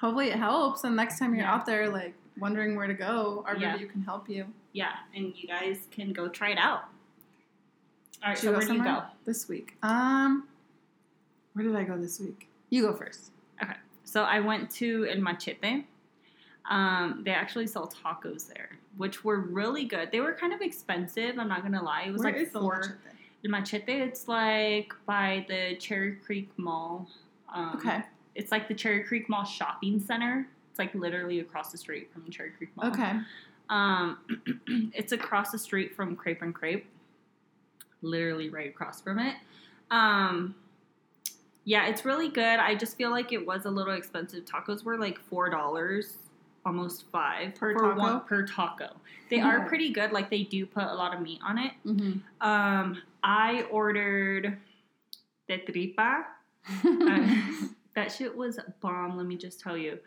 Hopefully 0.00 0.28
it 0.28 0.36
helps. 0.36 0.84
And 0.84 0.94
next 0.96 1.18
time 1.18 1.34
you're 1.34 1.44
Yeah. 1.44 1.54
out 1.54 1.66
there, 1.66 1.88
like, 1.88 2.14
wondering 2.38 2.76
where 2.76 2.86
to 2.86 2.94
go, 2.94 3.42
our 3.46 3.56
Yeah. 3.56 3.72
review 3.72 3.86
can 3.88 4.02
help 4.02 4.28
you. 4.28 4.46
yeah, 4.72 4.96
and 5.14 5.32
you 5.36 5.46
guys 5.48 5.86
can 5.92 6.12
go 6.12 6.28
try 6.28 6.50
it 6.50 6.58
out. 6.58 6.84
All 8.22 8.28
right, 8.30 8.36
Should 8.36 8.44
so 8.46 8.52
where 8.52 8.60
do 8.66 8.74
you 8.74 8.82
go? 8.84 9.02
This 9.24 9.48
week. 9.48 9.76
Um, 9.82 10.46
where 11.54 11.64
did 11.64 11.74
I 11.76 11.84
go 11.84 11.96
this 11.96 12.18
week? 12.20 12.48
You 12.70 12.82
go 12.82 12.92
first. 12.92 13.30
Okay, 13.62 13.74
So 14.04 14.24
I 14.24 14.40
went 14.40 14.70
to 14.72 15.06
El 15.06 15.20
Machete. 15.20 15.84
Um, 16.68 17.22
they 17.24 17.30
actually 17.32 17.66
sell 17.68 17.86
tacos 17.88 18.48
there, 18.52 18.70
which 18.96 19.24
were 19.24 19.40
really 19.40 19.84
good. 19.84 20.10
They 20.12 20.20
were 20.20 20.32
kind 20.34 20.52
of 20.52 20.60
expensive. 20.60 21.38
I'm 21.38 21.48
not 21.48 21.62
gonna 21.62 21.82
lie. 21.82 22.04
It 22.06 22.12
was 22.12 22.22
Where 22.22 22.32
like 22.32 22.42
is 22.42 22.52
the 22.52 22.60
four. 22.60 22.76
Machete? 22.78 22.98
Machete. 23.48 23.92
It's 24.00 24.28
like 24.28 24.92
by 25.06 25.44
the 25.48 25.76
Cherry 25.76 26.16
Creek 26.16 26.50
Mall. 26.56 27.08
Um, 27.52 27.76
Okay. 27.76 28.02
It's 28.34 28.50
like 28.50 28.66
the 28.66 28.74
Cherry 28.74 29.04
Creek 29.04 29.28
Mall 29.28 29.44
shopping 29.44 30.00
center. 30.00 30.48
It's 30.70 30.78
like 30.78 30.92
literally 30.94 31.38
across 31.40 31.70
the 31.70 31.78
street 31.78 32.10
from 32.12 32.28
Cherry 32.30 32.50
Creek 32.50 32.70
Mall. 32.76 32.88
Okay. 32.88 33.12
Um, 33.70 34.18
it's 34.92 35.12
across 35.12 35.52
the 35.52 35.58
street 35.58 35.94
from 35.94 36.16
Crepe 36.16 36.42
and 36.42 36.52
Crepe, 36.54 36.86
literally 38.02 38.50
right 38.50 38.68
across 38.68 39.00
from 39.00 39.18
it. 39.20 39.36
Um, 39.90 40.54
yeah, 41.64 41.86
it's 41.86 42.04
really 42.04 42.28
good. 42.28 42.58
I 42.58 42.74
just 42.74 42.96
feel 42.96 43.10
like 43.10 43.32
it 43.32 43.46
was 43.46 43.64
a 43.66 43.70
little 43.70 43.94
expensive. 43.94 44.44
Tacos 44.44 44.82
were 44.84 44.98
like 44.98 45.18
four 45.18 45.48
dollars, 45.48 46.16
almost 46.64 47.04
five 47.10 47.54
Per 47.54 47.74
taco? 47.74 47.96
one 47.98 48.20
per 48.20 48.46
taco. 48.46 48.88
They 49.30 49.36
Yeah. 49.36 49.46
are 49.48 49.66
pretty 49.68 49.90
good. 49.90 50.12
Like 50.12 50.30
they 50.30 50.44
do 50.44 50.66
put 50.66 50.84
a 50.84 50.94
lot 50.94 51.14
of 51.14 51.20
meat 51.20 51.40
on 51.44 51.58
it. 51.58 51.72
Mm-hmm. 51.86 52.46
Um, 52.46 53.02
I 53.22 53.62
ordered 53.70 54.58
the 55.48 55.58
tripa. 55.58 56.26
Uh, 56.84 57.26
that 57.94 58.10
shit 58.10 58.34
was 58.36 58.58
bomb. 58.80 59.16
Let 59.16 59.26
me 59.26 59.36
just 59.36 59.60
tell 59.60 59.76
you. 59.76 59.98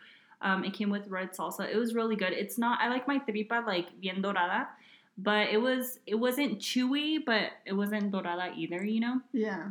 Um, 0.42 0.62
it 0.64 0.72
came 0.74 0.90
with 0.90 1.06
red 1.08 1.32
salsa. 1.32 1.68
It 1.72 1.76
was 1.76 1.94
really 1.94 2.16
good. 2.16 2.32
It's 2.32 2.58
not. 2.58 2.80
I 2.80 2.88
like 2.88 3.06
my 3.08 3.18
tripa 3.18 3.62
like 3.66 4.00
bien 4.00 4.20
dorada, 4.20 4.68
but 5.16 5.48
it 5.48 5.58
was. 5.60 6.00
It 6.06 6.16
wasn't 6.16 6.58
chewy, 6.58 7.24
but 7.24 7.52
it 7.64 7.72
wasn't 7.72 8.10
dorada 8.10 8.52
either. 8.56 8.84
You 8.84 9.00
know, 9.00 9.20
yeah. 9.32 9.68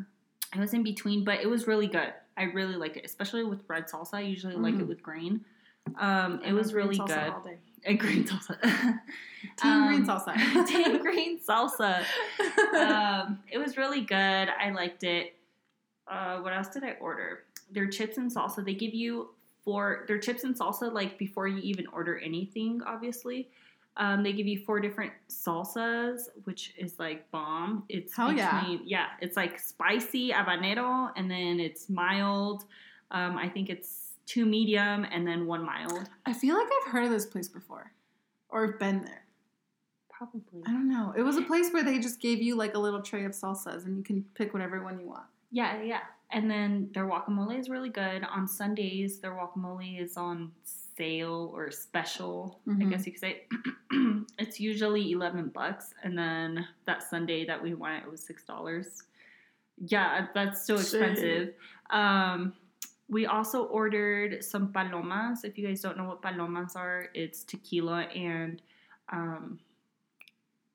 it 0.55 0.59
was 0.59 0.73
in 0.73 0.81
between, 0.83 1.23
but 1.25 1.39
it 1.41 1.47
was 1.47 1.67
really 1.67 1.87
good. 1.87 2.13
I 2.37 2.43
really 2.43 2.75
liked 2.75 2.97
it, 2.97 3.05
especially 3.05 3.43
with 3.43 3.59
red 3.67 3.87
salsa. 3.87 4.15
I 4.15 4.21
usually 4.21 4.55
like 4.55 4.75
it 4.75 4.81
Mhm. 4.81 4.87
with 4.87 5.03
green. 5.03 5.43
Um, 5.97 6.41
it 6.45 6.53
was 6.53 6.73
really 6.73 6.97
good. 6.97 7.33
And 7.85 7.99
green 7.99 8.25
salsa. 8.25 8.59
Team 9.57 9.87
green 9.87 10.01
Um, 10.01 10.07
salsa. 10.07 10.67
team 10.67 10.99
green 11.01 11.39
salsa 11.39 12.03
um, 12.75 13.39
it 13.51 13.57
was 13.57 13.77
really 13.77 14.01
good. 14.01 14.15
I 14.49 14.71
liked 14.71 15.03
it. 15.03 15.35
Uh, 16.07 16.39
what 16.39 16.53
else 16.53 16.67
did 16.69 16.83
I 16.83 16.93
order? 16.99 17.43
Their 17.71 17.87
chips 17.87 18.17
and 18.17 18.31
salsa. 18.31 18.63
They 18.65 18.73
give 18.73 18.93
you 18.93 19.29
four. 19.63 20.05
Their 20.07 20.19
chips 20.19 20.43
and 20.43 20.57
salsa 20.57 20.91
like 20.91 21.17
before 21.17 21.47
you 21.47 21.59
even 21.59 21.87
order 21.87 22.17
anything. 22.17 22.81
Obviously, 22.85 23.49
um, 23.97 24.23
they 24.23 24.33
give 24.33 24.47
you 24.47 24.59
four 24.59 24.79
different 24.79 25.11
salsas, 25.29 26.29
which 26.45 26.73
is 26.77 26.97
like 26.99 27.29
bomb. 27.31 27.83
It's 27.89 28.15
Hell 28.15 28.31
yeah. 28.33 28.59
between 28.59 28.81
yeah. 28.85 29.07
It's 29.21 29.35
like 29.37 29.59
spicy 29.59 30.31
habanero, 30.31 31.11
and 31.15 31.29
then 31.29 31.59
it's 31.59 31.89
mild. 31.89 32.65
Um, 33.11 33.37
I 33.37 33.49
think 33.49 33.69
it's 33.69 34.06
two 34.27 34.45
medium 34.45 35.05
and 35.11 35.25
then 35.27 35.47
one 35.47 35.65
mild. 35.65 36.07
I 36.27 36.33
feel 36.33 36.55
like 36.55 36.67
I've 36.85 36.91
heard 36.91 37.05
of 37.05 37.09
this 37.11 37.25
place 37.25 37.47
before, 37.47 37.91
or 38.49 38.67
have 38.67 38.77
been 38.79 39.03
there. 39.03 39.23
Probably. 40.09 40.61
I 40.67 40.71
don't 40.71 40.89
know. 40.89 41.13
It 41.17 41.21
was 41.23 41.37
a 41.37 41.41
place 41.43 41.71
where 41.71 41.83
they 41.83 41.97
just 41.99 42.19
gave 42.19 42.41
you 42.41 42.55
like 42.55 42.75
a 42.75 42.79
little 42.79 43.01
tray 43.01 43.25
of 43.25 43.31
salsas, 43.31 43.85
and 43.85 43.97
you 43.97 44.03
can 44.03 44.23
pick 44.35 44.53
whatever 44.53 44.83
one 44.83 44.99
you 44.99 45.07
want. 45.07 45.25
Yeah, 45.51 45.81
yeah. 45.81 46.01
And 46.31 46.51
then 46.51 46.89
their 46.93 47.05
guacamole 47.07 47.57
is 47.57 47.69
really 47.69 47.89
good. 47.89 48.23
On 48.25 48.47
Sundays, 48.47 49.19
their 49.19 49.31
guacamole 49.31 50.01
is 50.01 50.17
on 50.17 50.51
sale 50.63 51.51
or 51.53 51.71
special, 51.71 52.59
I 52.67 52.71
Mhm. 52.71 52.89
guess 52.89 53.05
you 53.05 53.13
could 53.13 53.21
say. 53.21 53.43
it's 54.39 54.59
usually 54.59 55.11
11 55.11 55.49
bucks. 55.49 55.93
And 56.03 56.17
then 56.17 56.67
that 56.85 57.03
Sunday 57.03 57.45
that 57.45 57.61
we 57.63 57.75
went, 57.75 58.03
it 58.03 58.11
was 58.11 58.21
$6. 58.27 59.03
Yeah, 59.85 60.27
that's 60.33 60.65
so 60.65 60.75
Shit. 60.75 60.81
expensive. 60.85 61.53
Um, 61.91 62.53
we 63.09 63.25
also 63.25 63.63
ordered 63.65 64.43
some 64.43 64.71
palomas. 64.73 65.43
If 65.43 65.57
you 65.57 65.67
guys 65.67 65.81
don't 65.81 65.97
know 65.97 66.05
what 66.05 66.21
palomas 66.21 66.75
are, 66.75 67.07
it's 67.13 67.43
tequila 67.43 68.01
and 68.13 68.61
um, 69.09 69.59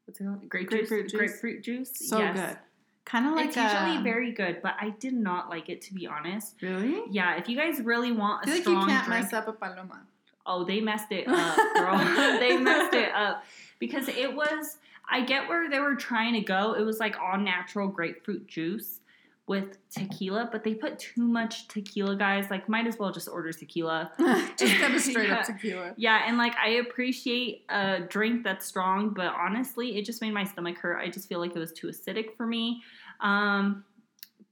what's 0.07 0.21
it 0.21 0.25
called? 0.25 0.49
Grape 0.49 0.69
Grapefruit 0.71 1.09
juice. 1.11 1.19
Grapefruit 1.19 1.63
juice. 1.63 1.93
So 2.09 2.19
Yes. 2.19 2.37
good. 2.51 2.59
Kind 3.05 3.27
of 3.27 3.35
like 3.35 3.47
it's 3.47 3.57
usually 3.57 3.97
um, 3.97 4.05
very 4.05 4.31
good, 4.31 4.63
but 4.63 4.77
I 4.81 4.91
did 4.91 5.13
not 5.13 5.51
like 5.51 5.69
it 5.69 5.83
to 5.83 5.95
be 5.95 6.07
honest. 6.07 6.55
Really? 6.63 7.03
Yeah, 7.11 7.37
if 7.37 7.49
you 7.49 7.57
guys 7.57 7.81
really 7.81 8.13
want 8.13 8.47
I 8.47 8.51
a 8.51 8.55
feel 8.55 8.73
like 8.75 8.81
you 8.81 8.87
can't 8.93 9.07
drink, 9.07 9.25
mess 9.25 9.33
up 9.33 9.49
a 9.49 9.53
paloma. 9.53 10.03
oh, 10.47 10.65
they 10.65 10.81
messed 10.81 11.11
it 11.11 11.27
up, 11.27 11.57
girl. 11.75 11.99
they 12.39 12.57
messed 12.57 12.95
it 12.95 13.13
up 13.13 13.45
because 13.81 14.09
it 14.09 14.35
was. 14.35 14.79
I 15.11 15.23
get 15.23 15.49
where 15.49 15.69
they 15.69 15.81
were 15.81 15.97
trying 15.97 16.33
to 16.35 16.41
go. 16.41 16.75
It 16.75 16.83
was 16.85 17.01
like 17.01 17.17
all 17.19 17.37
natural 17.37 17.89
grapefruit 17.89 18.47
juice 18.47 19.01
with 19.49 19.77
tequila, 19.91 20.49
but 20.53 20.63
they 20.63 20.73
put 20.75 20.99
too 20.99 21.27
much 21.27 21.67
tequila, 21.69 22.15
guys. 22.17 22.47
Like, 22.49 22.69
might 22.69 22.87
as 22.87 22.99
well 22.99 23.11
just 23.11 23.29
order 23.29 23.53
tequila. 23.53 24.11
Just 24.57 24.77
kind 24.77 24.95
of 24.95 25.01
straight 25.01 25.29
Yeah. 25.29 25.39
up 25.41 25.47
tequila. 25.47 25.95
Yeah, 25.97 26.23
and 26.27 26.39
like 26.39 26.55
I 26.57 26.69
appreciate 26.87 27.65
a 27.69 28.01
drink 28.09 28.45
that's 28.45 28.65
strong, 28.67 29.11
but 29.11 29.33
honestly, 29.35 29.99
it 29.99 30.05
just 30.05 30.21
made 30.23 30.33
my 30.33 30.45
stomach 30.45 30.79
hurt. 30.79 30.99
I 31.01 31.09
just 31.11 31.29
feel 31.29 31.41
like 31.41 31.57
it 31.57 31.59
was 31.59 31.73
too 31.73 31.89
acidic 31.89 32.37
for 32.37 32.47
me. 32.47 32.83
Um, 33.21 33.85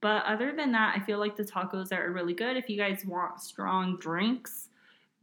but 0.01 0.25
other 0.25 0.53
than 0.57 0.73
that, 0.73 0.97
I 0.97 1.05
feel 1.05 1.19
like 1.19 1.37
the 1.37 1.45
tacos 1.45 1.93
are 1.93 2.11
really 2.11 2.35
good. 2.35 2.57
If 2.57 2.69
you 2.69 2.77
guys 2.77 3.05
want 3.07 3.41
strong 3.41 3.97
drinks, 3.99 4.69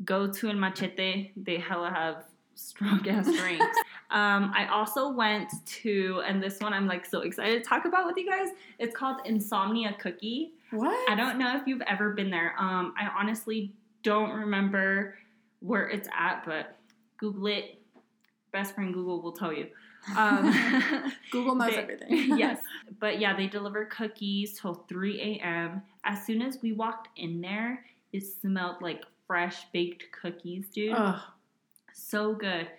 go 0.06 0.32
to 0.32 0.50
El 0.50 0.56
Machete. 0.56 1.32
They 1.36 1.58
hella 1.58 1.90
have 1.90 2.26
strong 2.56 3.08
ass 3.10 3.26
drinks. 3.38 3.66
Um, 4.10 4.54
I 4.56 4.68
also 4.68 5.10
went 5.12 5.52
to, 5.66 6.22
and 6.26 6.42
this 6.42 6.60
one 6.60 6.74
I'm 6.74 6.88
like 6.88 7.06
so 7.06 7.22
excited 7.22 7.62
to 7.64 7.70
talk 7.70 7.86
about 7.86 8.06
with 8.06 8.16
you 8.18 8.26
guys. 8.30 8.50
It's 8.80 8.96
called 8.96 9.18
Insomnia 9.26 9.96
Cookie. 10.00 10.54
What? 10.72 11.10
I 11.10 11.16
don't 11.16 11.38
know 11.38 11.58
if 11.58 11.68
you've 11.68 11.82
ever 11.82 12.12
been 12.12 12.30
there. 12.30 12.56
Um, 12.58 12.94
I 12.98 13.10
honestly 13.20 13.74
don't 14.04 14.32
remember 14.32 15.16
where 15.60 15.90
it's 15.90 16.08
at, 16.18 16.44
but 16.46 16.78
Google 17.18 17.48
it. 17.48 17.82
Best 18.54 18.76
friend 18.76 18.94
Google 18.94 19.22
will 19.22 19.34
tell 19.34 19.52
you. 19.52 19.68
Um, 20.16 20.54
Google 21.32 21.56
knows 21.56 21.72
they- 21.72 21.78
everything. 21.78 22.10
yes, 22.38 22.60
but 23.00 23.20
yeah, 23.20 23.36
they 23.36 23.48
deliver 23.48 23.86
cookies 23.86 24.58
till 24.60 24.86
3 24.88 25.40
a.m. 25.42 25.82
As 26.06 26.26
soon 26.26 26.42
as 26.42 26.60
we 26.62 26.72
walked 26.72 27.10
in 27.18 27.42
there, 27.42 27.84
it 28.14 28.24
smelled 28.26 28.82
like 28.82 29.04
fresh 29.26 29.66
baked 29.74 30.06
cookies, 30.14 30.70
dude 30.70 30.94
Ugh. 30.96 31.20
so 31.94 32.34
good. 32.34 32.70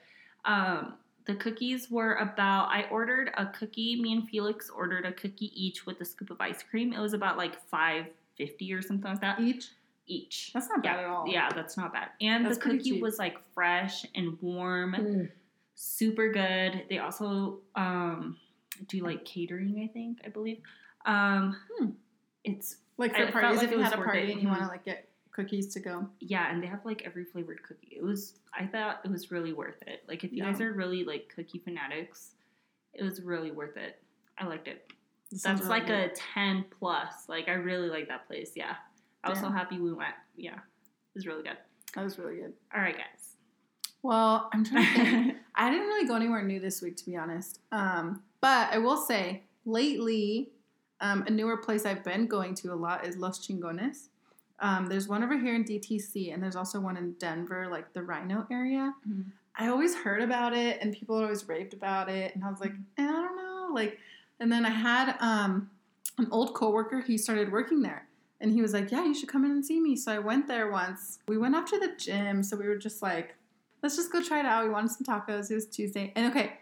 Um, 0.47 0.95
the 1.29 1.35
cookies 1.37 1.91
were 1.91 2.15
about. 2.15 2.69
I 2.71 2.87
ordered 2.91 3.31
a 3.37 3.47
cookie. 3.47 4.01
Me 4.01 4.13
and 4.15 4.29
Felix 4.29 4.69
ordered 4.71 5.05
a 5.07 5.13
cookie 5.13 5.53
each 5.55 5.87
with 5.87 6.01
a 6.01 6.05
scoop 6.05 6.31
of 6.31 6.41
ice 6.41 6.63
cream. 6.69 6.93
It 6.93 6.99
was 6.99 7.13
about 7.13 7.37
like 7.37 7.61
five 7.69 8.07
fifty 8.37 8.73
or 8.73 8.81
something 8.83 9.11
like 9.11 9.21
that 9.21 9.39
Each? 9.41 9.69
each. 10.07 10.53
That's 10.55 10.69
not 10.71 10.83
yeah, 10.83 10.95
bad 10.97 11.05
at 11.05 11.11
all. 11.11 11.29
Yeah, 11.29 11.49
that's 11.55 11.77
not 11.77 11.93
bad. 11.93 12.09
And 12.21 12.47
That's 12.47 12.57
the 12.57 12.63
cookie 12.65 13.01
was 13.03 13.19
like 13.19 13.37
fresh 13.55 14.07
and 14.15 14.39
warm, 14.41 14.95
Mm. 14.99 15.31
super 15.75 16.33
good. 16.33 16.85
They 16.89 16.99
also 16.99 17.59
um, 17.77 18.39
do 18.87 19.01
like 19.05 19.25
catering. 19.27 19.87
I 19.89 19.93
think 19.93 20.19
I 20.25 20.29
believe. 20.31 20.61
Um, 21.05 21.57
Hmm. 21.79 21.91
It's 22.45 22.77
Like 22.97 23.15
I 23.15 23.27
for 23.27 23.33
felt 23.33 23.43
parties, 23.43 23.59
like 23.59 23.67
if 23.67 23.73
you 23.73 23.81
had 23.83 23.93
a 23.93 23.97
party 23.97 24.21
it. 24.21 24.31
and 24.33 24.43
you 24.43 24.49
want 24.49 24.61
to 24.61 24.67
Mhm. 24.67 24.71
like 24.71 24.85
get 24.85 25.08
cookies 25.39 25.73
to 25.75 25.81
go. 25.81 26.07
Yeah, 26.21 26.51
and 26.51 26.63
they 26.63 26.67
have 26.67 26.85
like 26.85 27.03
every 27.05 27.25
flavored 27.25 27.63
cookie. 27.63 27.97
It 27.97 28.03
was 28.03 28.35
I 28.59 28.67
thought 28.67 29.01
it 29.05 29.11
was 29.11 29.31
really 29.31 29.53
worth 29.53 29.81
it. 29.87 30.03
Like 30.09 30.25
if 30.25 30.33
you 30.33 30.39
Yeah. 30.39 30.51
guys 30.51 30.61
are 30.61 30.73
really 30.73 31.05
like 31.05 31.33
cookie 31.35 31.59
fanatics, 31.59 32.31
it 32.95 33.05
was 33.05 33.23
really 33.23 33.51
worth 33.53 33.77
it. 33.77 34.01
I 34.37 34.47
liked 34.47 34.67
it. 34.69 34.91
It 35.31 35.43
That's 35.43 35.61
really 35.61 35.71
like 35.71 35.87
good. 35.87 36.11
a 36.13 36.15
10 36.35 36.65
plus. 36.79 37.29
Like 37.29 37.49
I 37.49 37.53
really 37.53 37.89
like 37.89 38.09
that 38.09 38.27
place. 38.27 38.53
Yeah. 38.57 38.75
I 39.23 39.31
was 39.31 39.39
so 39.41 39.51
happy 39.51 39.79
we 39.79 39.93
went. 39.93 40.15
Yeah. 40.37 40.55
It 40.55 41.15
was 41.15 41.27
really 41.27 41.43
good. 41.43 41.59
That 41.95 42.03
was 42.05 42.19
really 42.19 42.37
good. 42.37 42.53
All 42.75 42.81
right, 42.81 42.97
guys. 42.97 43.35
Well, 44.03 44.49
I'm 44.53 44.65
trying 44.65 44.87
to 44.87 44.95
think. 45.05 45.37
I 45.55 45.71
didn't 45.71 45.87
really 45.87 46.07
go 46.07 46.15
anywhere 46.17 46.43
new 46.43 46.61
this 46.61 46.81
week, 46.83 46.97
to 46.99 47.05
be 47.07 47.17
honest. 47.17 47.61
Um, 47.73 48.23
but 48.41 48.73
I 48.73 48.79
will 48.79 48.97
say, 48.97 49.43
lately, 49.65 50.51
um, 51.01 51.25
a 51.27 51.31
newer 51.31 51.57
place 51.57 51.85
I've 51.85 52.05
been 52.05 52.27
going 52.27 52.55
to 52.57 52.73
a 52.73 52.77
lot 52.77 53.05
is 53.07 53.17
Los 53.17 53.45
Chingones. 53.47 54.09
Um, 54.61 54.87
there's 54.87 55.07
one 55.09 55.23
over 55.23 55.39
here 55.39 55.55
in 55.55 55.65
DTC, 55.65 56.33
and 56.33 56.43
there's 56.43 56.57
also 56.57 56.81
one 56.81 56.97
in 56.97 57.13
Denver, 57.13 57.69
like 57.71 57.93
the 57.93 58.01
RiNo 58.01 58.47
area. 58.51 58.95
Mhm. 59.09 59.27
I 59.57 59.69
always 59.69 59.95
heard 59.95 60.23
about 60.23 60.53
it, 60.57 60.79
and 60.81 60.93
people 60.93 61.17
always 61.17 61.49
raved 61.49 61.75
about 61.75 62.09
it, 62.09 62.35
and 62.35 62.45
I 62.45 62.51
was 62.51 62.61
like, 62.61 62.73
eh, 62.97 63.03
I 63.03 63.07
don't 63.13 63.37
know, 63.37 63.71
like. 63.73 63.99
And 64.41 64.53
then 64.53 64.65
I 64.65 64.71
had 64.71 65.17
um, 65.21 65.69
an 66.19 66.29
old 66.31 66.55
coworker. 66.55 67.01
He 67.01 67.19
started 67.19 67.51
working 67.51 67.83
there, 67.83 68.07
and 68.41 68.53
he 68.53 68.63
was 68.63 68.73
like, 68.73 68.91
"Yeah, 68.93 69.05
you 69.05 69.15
should 69.15 69.29
come 69.29 69.45
in 69.45 69.51
and 69.51 69.65
see 69.67 69.81
me." 69.81 69.97
So 69.97 70.13
I 70.13 70.19
went 70.21 70.47
there 70.47 70.71
once. 70.71 71.19
We 71.27 71.39
went 71.39 71.57
after 71.57 71.79
the 71.79 71.93
gym, 71.97 72.43
so 72.45 72.57
we 72.57 72.69
were 72.69 72.77
just 72.77 73.03
like, 73.03 73.35
"Let's 73.83 73.97
just 73.97 74.13
go 74.13 74.23
try 74.23 74.39
it 74.41 74.47
out." 74.47 74.63
We 74.65 74.71
wanted 74.71 74.93
some 74.93 75.05
tacos. 75.05 75.51
It 75.51 75.55
was 75.57 75.67
Tuesday, 75.67 76.13
and 76.15 76.31
okay, 76.31 76.59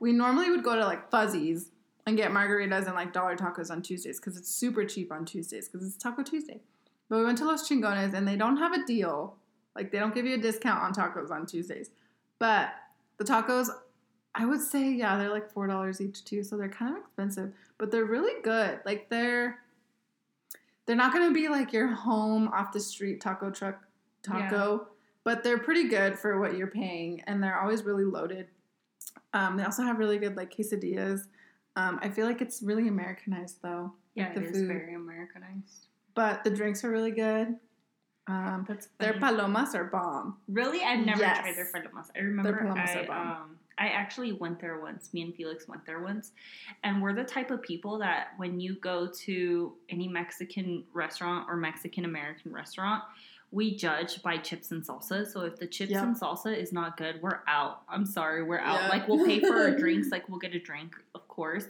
we 0.00 0.12
normally 0.12 0.48
would 0.50 0.62
go 0.64 0.74
to 0.74 0.84
like 0.86 1.10
Fuzzies 1.10 1.70
and 2.06 2.16
get 2.16 2.30
margaritas 2.30 2.86
and 2.86 2.94
like 2.94 3.12
dollar 3.12 3.36
tacos 3.36 3.70
on 3.70 3.82
Tuesdays 3.82 4.18
because 4.18 4.38
it's 4.38 4.48
super 4.48 4.84
cheap 4.86 5.12
on 5.12 5.26
Tuesdays 5.26 5.68
because 5.68 5.86
it's 5.86 5.98
Taco 6.02 6.22
Tuesday. 6.22 6.60
But 7.08 7.18
we 7.18 7.24
went 7.24 7.38
to 7.38 7.44
Los 7.46 7.68
Chingones 7.68 8.14
and 8.14 8.26
they 8.28 8.36
don't 8.36 8.56
have 8.58 8.72
a 8.72 8.84
deal. 8.84 9.36
Like 9.74 9.90
they 9.92 9.98
don't 9.98 10.14
give 10.14 10.26
you 10.26 10.34
a 10.34 10.40
discount 10.40 10.82
on 10.82 10.92
tacos 10.92 11.30
on 11.30 11.46
Tuesdays. 11.46 11.90
But 12.38 12.70
the 13.16 13.24
tacos, 13.24 13.68
I 14.34 14.44
would 14.44 14.60
say, 14.60 14.90
yeah, 14.92 15.16
they're 15.18 15.30
like 15.30 15.50
four 15.50 15.66
dollars 15.66 16.00
each 16.00 16.24
too, 16.24 16.42
so 16.42 16.56
they're 16.56 16.68
kind 16.68 16.92
of 16.96 17.02
expensive, 17.02 17.52
but 17.78 17.90
they're 17.90 18.04
really 18.04 18.40
good. 18.42 18.80
Like 18.84 19.08
they're 19.08 19.58
they're 20.86 20.96
not 20.96 21.12
gonna 21.12 21.32
be 21.32 21.48
like 21.48 21.72
your 21.72 21.88
home 21.88 22.48
off 22.48 22.72
the 22.72 22.80
street 22.80 23.20
taco 23.20 23.50
truck 23.50 23.82
taco, 24.22 24.88
but 25.24 25.42
they're 25.42 25.58
pretty 25.58 25.88
good 25.88 26.18
for 26.18 26.38
what 26.40 26.56
you're 26.56 26.66
paying, 26.66 27.22
and 27.26 27.42
they're 27.42 27.58
always 27.60 27.82
really 27.84 28.04
loaded. 28.04 28.46
Um, 29.34 29.56
they 29.56 29.64
also 29.64 29.82
have 29.82 29.98
really 29.98 30.18
good 30.18 30.36
like 30.36 30.54
quesadillas. 30.54 31.22
Um, 31.76 31.98
I 32.02 32.08
feel 32.08 32.26
like 32.26 32.40
it's 32.40 32.62
really 32.62 32.88
Americanized 32.88 33.58
though, 33.62 33.92
Yeah, 34.14 34.32
the 34.32 34.40
it 34.40 34.46
is 34.46 34.52
food. 34.56 34.68
very 34.68 34.94
Americanized. 34.94 35.86
But 36.18 36.42
the 36.42 36.50
drinks 36.50 36.82
are 36.84 36.90
really 36.90 37.12
good. 37.12 37.46
Um, 38.26 38.64
That's 38.68 38.88
their 38.98 39.14
palomas 39.14 39.74
are 39.76 39.84
bomb. 39.84 40.36
Really, 40.48 40.82
I've 40.82 41.06
never 41.06 41.20
Yes. 41.20 41.38
tried 41.38 41.54
their 41.56 41.70
palomas. 41.72 42.10
I 42.16 42.18
remember 42.20 42.58
palomas 42.58 42.90
I, 42.90 42.98
are 43.00 43.06
bomb. 43.06 43.28
um, 43.30 43.58
I 43.78 43.86
actually 44.02 44.32
went 44.32 44.58
there 44.60 44.80
once. 44.80 45.14
Me 45.14 45.22
and 45.22 45.32
Felix 45.34 45.68
went 45.68 45.86
there 45.86 46.00
once, 46.00 46.32
and 46.82 47.00
we're 47.00 47.14
the 47.14 47.24
type 47.36 47.50
of 47.52 47.62
people 47.62 47.98
that 48.00 48.32
when 48.36 48.58
you 48.58 48.74
go 48.80 49.06
to 49.26 49.72
any 49.88 50.08
Mexican 50.08 50.84
restaurant 50.92 51.46
or 51.48 51.56
Mexican 51.56 52.04
American 52.04 52.52
restaurant, 52.52 53.04
we 53.52 53.76
judge 53.76 54.20
by 54.22 54.36
chips 54.36 54.72
and 54.72 54.82
salsa. 54.84 55.24
So 55.32 55.42
if 55.42 55.56
the 55.56 55.66
chips 55.68 55.92
Yep. 55.92 56.02
and 56.02 56.16
salsa 56.20 56.54
is 56.54 56.72
not 56.72 56.96
good, 56.96 57.22
we're 57.22 57.40
out. 57.46 57.82
I'm 57.88 58.04
sorry, 58.04 58.42
we're 58.42 58.58
out. 58.58 58.80
Yeah. 58.82 58.88
Like 58.88 59.06
we'll 59.08 59.24
pay 59.24 59.38
for 59.40 59.54
our 59.56 59.70
drinks. 59.82 60.08
Like 60.10 60.28
we'll 60.28 60.40
get 60.40 60.54
a 60.54 60.58
drink, 60.60 60.96
of 61.14 61.26
course, 61.28 61.66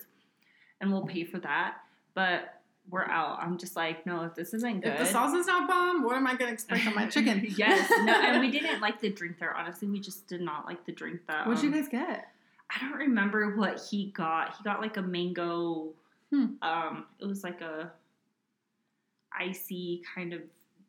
and 0.81 0.91
we'll 0.91 1.07
pay 1.07 1.25
for 1.25 1.39
that. 1.41 1.77
But 2.15 2.58
we're 2.91 3.05
out. 3.05 3.39
I'm 3.43 3.59
just 3.59 3.77
like, 3.77 4.07
no, 4.07 4.23
if 4.25 4.35
this 4.35 4.55
isn't 4.55 4.81
good. 4.83 4.93
If 4.95 4.99
the 4.99 5.19
salsa's 5.19 5.47
not 5.47 5.69
bomb, 5.69 6.05
what 6.05 6.17
am 6.17 6.27
I 6.27 6.35
gonna 6.37 6.53
expect 6.53 6.87
on 6.87 6.95
my 6.95 7.07
chicken? 7.11 7.47
yes. 7.57 7.91
No, 7.91 8.13
and 8.27 8.41
we 8.41 8.51
didn't 8.51 8.81
like 8.81 9.01
the 9.01 9.11
drink 9.11 9.39
there. 9.39 9.55
Honestly, 9.55 9.89
we 9.89 10.01
just 10.01 10.27
did 10.27 10.41
not 10.41 10.67
like 10.67 10.85
the 10.87 10.93
drink 10.93 11.21
that. 11.29 11.47
What'd 11.47 11.63
you 11.63 11.71
guys 11.71 11.89
get? 11.89 12.29
I 12.71 12.81
don't 12.81 12.99
remember 12.99 13.57
what 13.57 13.81
he 13.91 14.07
got. 14.11 14.55
He 14.57 14.65
got 14.65 14.81
like 14.81 14.97
a 14.97 15.03
mango. 15.03 15.89
Hmm. 16.31 16.47
Um, 16.61 17.07
it 17.19 17.27
was 17.27 17.43
like 17.43 17.61
a 17.63 17.91
icy 19.39 20.03
kind 20.15 20.33
of 20.33 20.41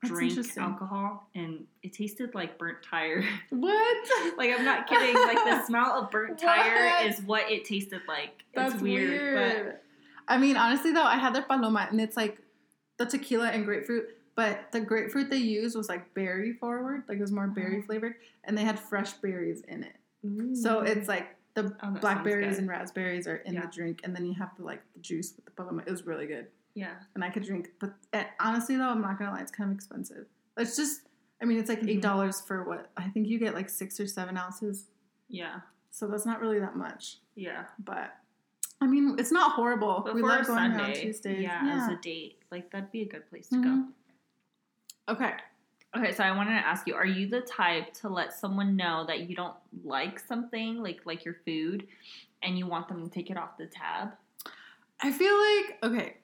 drink 0.03 0.37
alcohol, 0.57 1.27
and 1.35 1.65
it 1.83 1.93
tasted 1.93 2.33
like 2.33 2.57
burnt 2.57 2.77
tire. 2.83 3.23
What? 3.49 4.37
like 4.37 4.51
I'm 4.57 4.63
not 4.65 4.87
kidding. 4.87 5.15
Like 5.15 5.37
the 5.37 5.65
smell 5.65 5.91
of 6.03 6.11
burnt 6.11 6.39
tire 6.39 6.85
What? 6.85 7.05
is 7.07 7.21
what 7.21 7.51
it 7.51 7.65
tasted 7.65 8.01
like. 8.07 8.43
That's 8.53 8.75
it's 8.75 8.83
weird, 8.83 9.09
weird. 9.09 9.75
I 10.29 10.37
mean, 10.37 10.55
honestly 10.55 10.91
though, 10.93 11.03
I 11.03 11.17
had 11.17 11.33
their 11.35 11.41
paloma, 11.41 11.87
and 11.91 11.99
it's 11.99 12.15
like 12.15 12.37
the 12.97 13.05
tequila 13.05 13.49
and 13.49 13.65
grapefruit. 13.65 14.15
But 14.35 14.71
the 14.71 14.79
grapefruit 14.79 15.29
they 15.29 15.37
used 15.37 15.75
was 15.75 15.89
like 15.89 16.13
berry 16.13 16.53
forward, 16.53 17.03
like 17.09 17.17
it 17.17 17.21
was 17.21 17.31
more 17.31 17.47
berry 17.47 17.79
Oh. 17.79 17.85
flavored, 17.85 18.15
and 18.45 18.57
they 18.57 18.63
had 18.63 18.79
fresh 18.79 19.13
berries 19.13 19.61
in 19.67 19.83
it. 19.83 19.95
but 20.23 20.55
So 20.55 20.79
it's 20.81 21.09
like 21.09 21.35
the 21.55 21.75
Oh, 21.83 21.91
blackberries 21.99 22.57
and 22.57 22.69
raspberries 22.69 23.27
are 23.27 23.37
in 23.37 23.55
Yeah. 23.55 23.61
the 23.65 23.67
drink, 23.67 24.01
and 24.05 24.15
then 24.15 24.25
you 24.25 24.33
have 24.35 24.55
the 24.55 24.63
like 24.63 24.81
the 24.93 24.99
juice 24.99 25.33
with 25.35 25.43
the 25.45 25.51
paloma. 25.51 25.83
It 25.85 25.91
was 25.91 26.05
really 26.05 26.27
good, 26.27 26.47
yeah, 26.73 26.93
and 27.15 27.23
I 27.23 27.29
could 27.31 27.43
drink. 27.43 27.71
But 27.79 27.95
eh, 28.13 28.25
honestly 28.39 28.77
though, 28.77 28.87
I'm 28.89 29.01
not 29.01 29.17
gonna 29.19 29.31
lie, 29.31 29.41
it's 29.41 29.51
kind 29.51 29.69
of 29.71 29.75
expensive. 29.75 30.27
It's 30.57 30.77
just, 30.77 31.01
I 31.41 31.45
mean, 31.45 31.57
it's 31.59 31.67
like 31.69 31.83
eight 31.85 32.01
dollars 32.01 32.39
for 32.39 32.63
what 32.63 32.91
I 32.95 33.09
think 33.09 33.27
you 33.27 33.39
get 33.39 33.53
like 33.55 33.67
six 33.69 33.99
or 33.99 34.07
seven 34.07 34.37
ounces, 34.37 34.85
yeah, 35.27 35.61
so 35.89 36.07
that's 36.07 36.25
not 36.25 36.39
really 36.39 36.59
that 36.59 36.77
much. 36.77 37.17
yeah. 37.35 37.65
But 37.79 38.13
I 38.81 38.87
mean, 38.87 39.15
it's 39.19 39.31
not 39.31 39.53
horrible. 39.53 40.01
But 40.05 40.15
we 40.15 40.21
love 40.21 40.41
a 40.41 40.45
going 40.45 40.71
out 40.73 40.81
on 40.81 40.93
Tuesdays. 40.93 41.41
yeah, 41.41 41.83
as 41.83 41.91
a 41.91 41.97
date, 42.01 42.37
like 42.51 42.71
that'd 42.71 42.91
be 42.91 43.01
a 43.01 43.05
good 43.07 43.29
place 43.29 43.47
to 43.49 43.55
Mhm. 43.55 43.63
go. 45.07 45.13
okay. 45.13 45.33
Okay, 45.97 46.11
so 46.13 46.23
I 46.23 46.31
wanted 46.35 46.51
to 46.51 46.65
ask 46.67 46.85
you: 46.87 46.93
Are 46.93 47.05
you 47.05 47.27
the 47.27 47.41
type 47.41 47.93
to 47.95 48.09
let 48.09 48.31
someone 48.31 48.75
know 48.75 49.05
that 49.07 49.21
you 49.29 49.35
don't 49.35 49.55
like 49.83 50.19
something, 50.19 50.77
like 50.83 51.05
like 51.05 51.25
your 51.25 51.33
food, 51.45 51.87
and 52.43 52.57
you 52.57 52.67
want 52.67 52.87
them 52.87 53.03
to 53.03 53.09
take 53.09 53.29
it 53.31 53.37
off 53.37 53.57
the 53.57 53.65
tab? 53.65 54.11
I 55.01 55.11
feel 55.11 55.35
like 55.35 55.79
okay. 55.83 56.17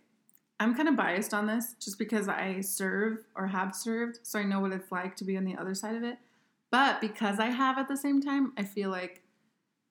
I'm 0.59 0.73
kind 0.73 0.87
of 0.87 0.95
biased 0.95 1.33
on 1.33 1.47
this 1.47 1.73
just 1.83 1.99
because 1.99 2.29
I 2.29 2.61
serve 2.61 3.25
or 3.35 3.47
have 3.47 3.75
served, 3.75 4.19
so 4.23 4.39
I 4.39 4.43
know 4.43 4.61
what 4.61 4.71
it's 4.71 4.89
like 4.91 5.15
to 5.17 5.25
be 5.25 5.35
on 5.35 5.43
the 5.43 5.57
other 5.57 5.73
side 5.75 5.95
of 5.95 6.03
it. 6.03 6.17
But 6.71 7.01
because 7.01 7.39
I 7.39 7.47
have 7.47 7.77
at 7.77 7.89
the 7.89 7.97
same 7.97 8.21
time, 8.21 8.53
I 8.55 8.63
feel 8.63 8.89
like 8.89 9.21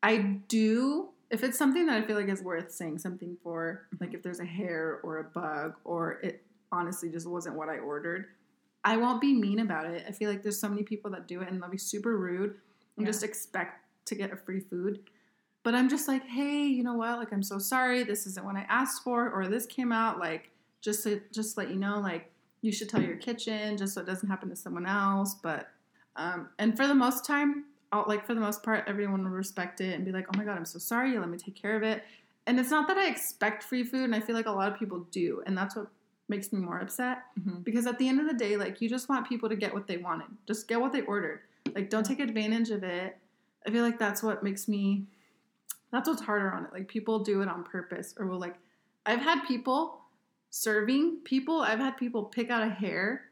I 0.02 0.16
do. 0.48 1.10
If 1.34 1.42
it's 1.42 1.58
something 1.58 1.86
that 1.86 2.00
I 2.00 2.06
feel 2.06 2.14
like 2.14 2.28
is 2.28 2.44
worth 2.44 2.70
saying 2.70 2.98
something 2.98 3.36
for, 3.42 3.88
like 4.00 4.14
if 4.14 4.22
there's 4.22 4.38
a 4.38 4.44
hair 4.44 5.00
or 5.02 5.18
a 5.18 5.24
bug 5.24 5.74
or 5.82 6.20
it 6.22 6.44
honestly 6.70 7.10
just 7.10 7.26
wasn't 7.28 7.56
what 7.56 7.68
I 7.68 7.78
ordered, 7.78 8.26
I 8.84 8.96
won't 8.98 9.20
be 9.20 9.34
mean 9.34 9.58
about 9.58 9.86
it. 9.86 10.04
I 10.06 10.12
feel 10.12 10.30
like 10.30 10.44
there's 10.44 10.60
so 10.60 10.68
many 10.68 10.84
people 10.84 11.10
that 11.10 11.26
do 11.26 11.40
it 11.42 11.48
and 11.48 11.60
they'll 11.60 11.68
be 11.68 11.76
super 11.76 12.16
rude 12.16 12.50
and 12.96 13.04
Yeah. 13.04 13.06
just 13.06 13.24
expect 13.24 13.80
to 14.04 14.14
get 14.14 14.32
a 14.32 14.36
free 14.36 14.60
food. 14.60 15.00
But 15.64 15.74
I'm 15.74 15.88
just 15.88 16.06
like, 16.06 16.22
hey, 16.22 16.66
you 16.66 16.84
know 16.84 16.94
what? 16.94 17.18
Like, 17.18 17.32
I'm 17.32 17.42
so 17.42 17.58
sorry. 17.58 18.04
This 18.04 18.28
isn't 18.28 18.46
what 18.46 18.54
I 18.54 18.64
asked 18.68 19.02
for, 19.02 19.28
or 19.28 19.48
this 19.48 19.66
came 19.66 19.90
out. 19.90 20.20
Like, 20.20 20.52
just 20.82 21.02
to 21.02 21.20
just 21.32 21.56
let 21.56 21.68
you 21.68 21.76
know, 21.76 21.98
like, 21.98 22.30
you 22.60 22.70
should 22.70 22.88
tell 22.88 23.02
your 23.02 23.16
kitchen 23.16 23.76
just 23.76 23.94
so 23.94 24.02
it 24.02 24.06
doesn't 24.06 24.28
happen 24.28 24.50
to 24.50 24.56
someone 24.56 24.86
else. 24.86 25.34
But, 25.34 25.68
um, 26.14 26.50
and 26.60 26.76
for 26.76 26.86
the 26.86 26.94
most 26.94 27.24
time, 27.24 27.64
I'll, 27.92 28.04
like 28.06 28.26
for 28.26 28.34
the 28.34 28.40
most 28.40 28.62
part, 28.62 28.84
everyone 28.86 29.24
will 29.24 29.30
respect 29.30 29.80
it 29.80 29.94
and 29.94 30.04
be 30.04 30.12
like, 30.12 30.26
oh 30.34 30.38
my 30.38 30.44
god, 30.44 30.56
I'm 30.56 30.64
so 30.64 30.78
sorry. 30.78 31.18
Let 31.18 31.28
me 31.28 31.38
take 31.38 31.54
care 31.54 31.76
of 31.76 31.82
it. 31.82 32.02
And 32.46 32.58
it's 32.60 32.70
not 32.70 32.88
that 32.88 32.98
I 32.98 33.08
expect 33.08 33.62
free 33.62 33.84
food, 33.84 34.04
and 34.04 34.14
I 34.14 34.20
feel 34.20 34.36
like 34.36 34.46
a 34.46 34.52
lot 34.52 34.70
of 34.70 34.78
people 34.78 35.06
do, 35.10 35.42
and 35.46 35.56
that's 35.56 35.74
what 35.76 35.86
makes 36.28 36.52
me 36.52 36.60
more 36.60 36.78
upset 36.78 37.22
Mm-hmm. 37.40 37.60
because 37.60 37.86
at 37.86 37.98
the 37.98 38.08
end 38.08 38.20
of 38.20 38.26
the 38.26 38.34
day, 38.34 38.56
like, 38.56 38.80
you 38.80 38.88
just 38.88 39.08
want 39.08 39.28
people 39.28 39.48
to 39.48 39.56
get 39.56 39.72
what 39.72 39.86
they 39.86 39.96
wanted. 39.96 40.28
Just 40.46 40.68
get 40.68 40.80
what 40.80 40.92
they 40.92 41.02
ordered. 41.02 41.40
Like, 41.74 41.88
don't 41.90 42.04
take 42.04 42.20
advantage 42.20 42.70
of 42.70 42.82
it. 42.84 43.16
I 43.66 43.70
feel 43.70 43.82
like 43.82 43.98
that's 43.98 44.22
what 44.22 44.42
makes 44.42 44.68
me 44.68 45.06
that's 45.90 46.08
what's 46.08 46.22
harder 46.22 46.50
on 46.52 46.64
it. 46.64 46.72
Like 46.72 46.88
people 46.88 47.20
do 47.20 47.40
it 47.40 47.48
on 47.48 47.62
purpose 47.62 48.14
or 48.18 48.26
will 48.26 48.40
like 48.40 48.56
I've 49.06 49.20
had 49.20 49.42
people 49.46 50.00
serving 50.50 51.18
people, 51.24 51.60
I've 51.60 51.78
had 51.78 51.96
people 51.96 52.24
pick 52.24 52.50
out 52.50 52.62
a 52.62 52.68
hair 52.68 53.26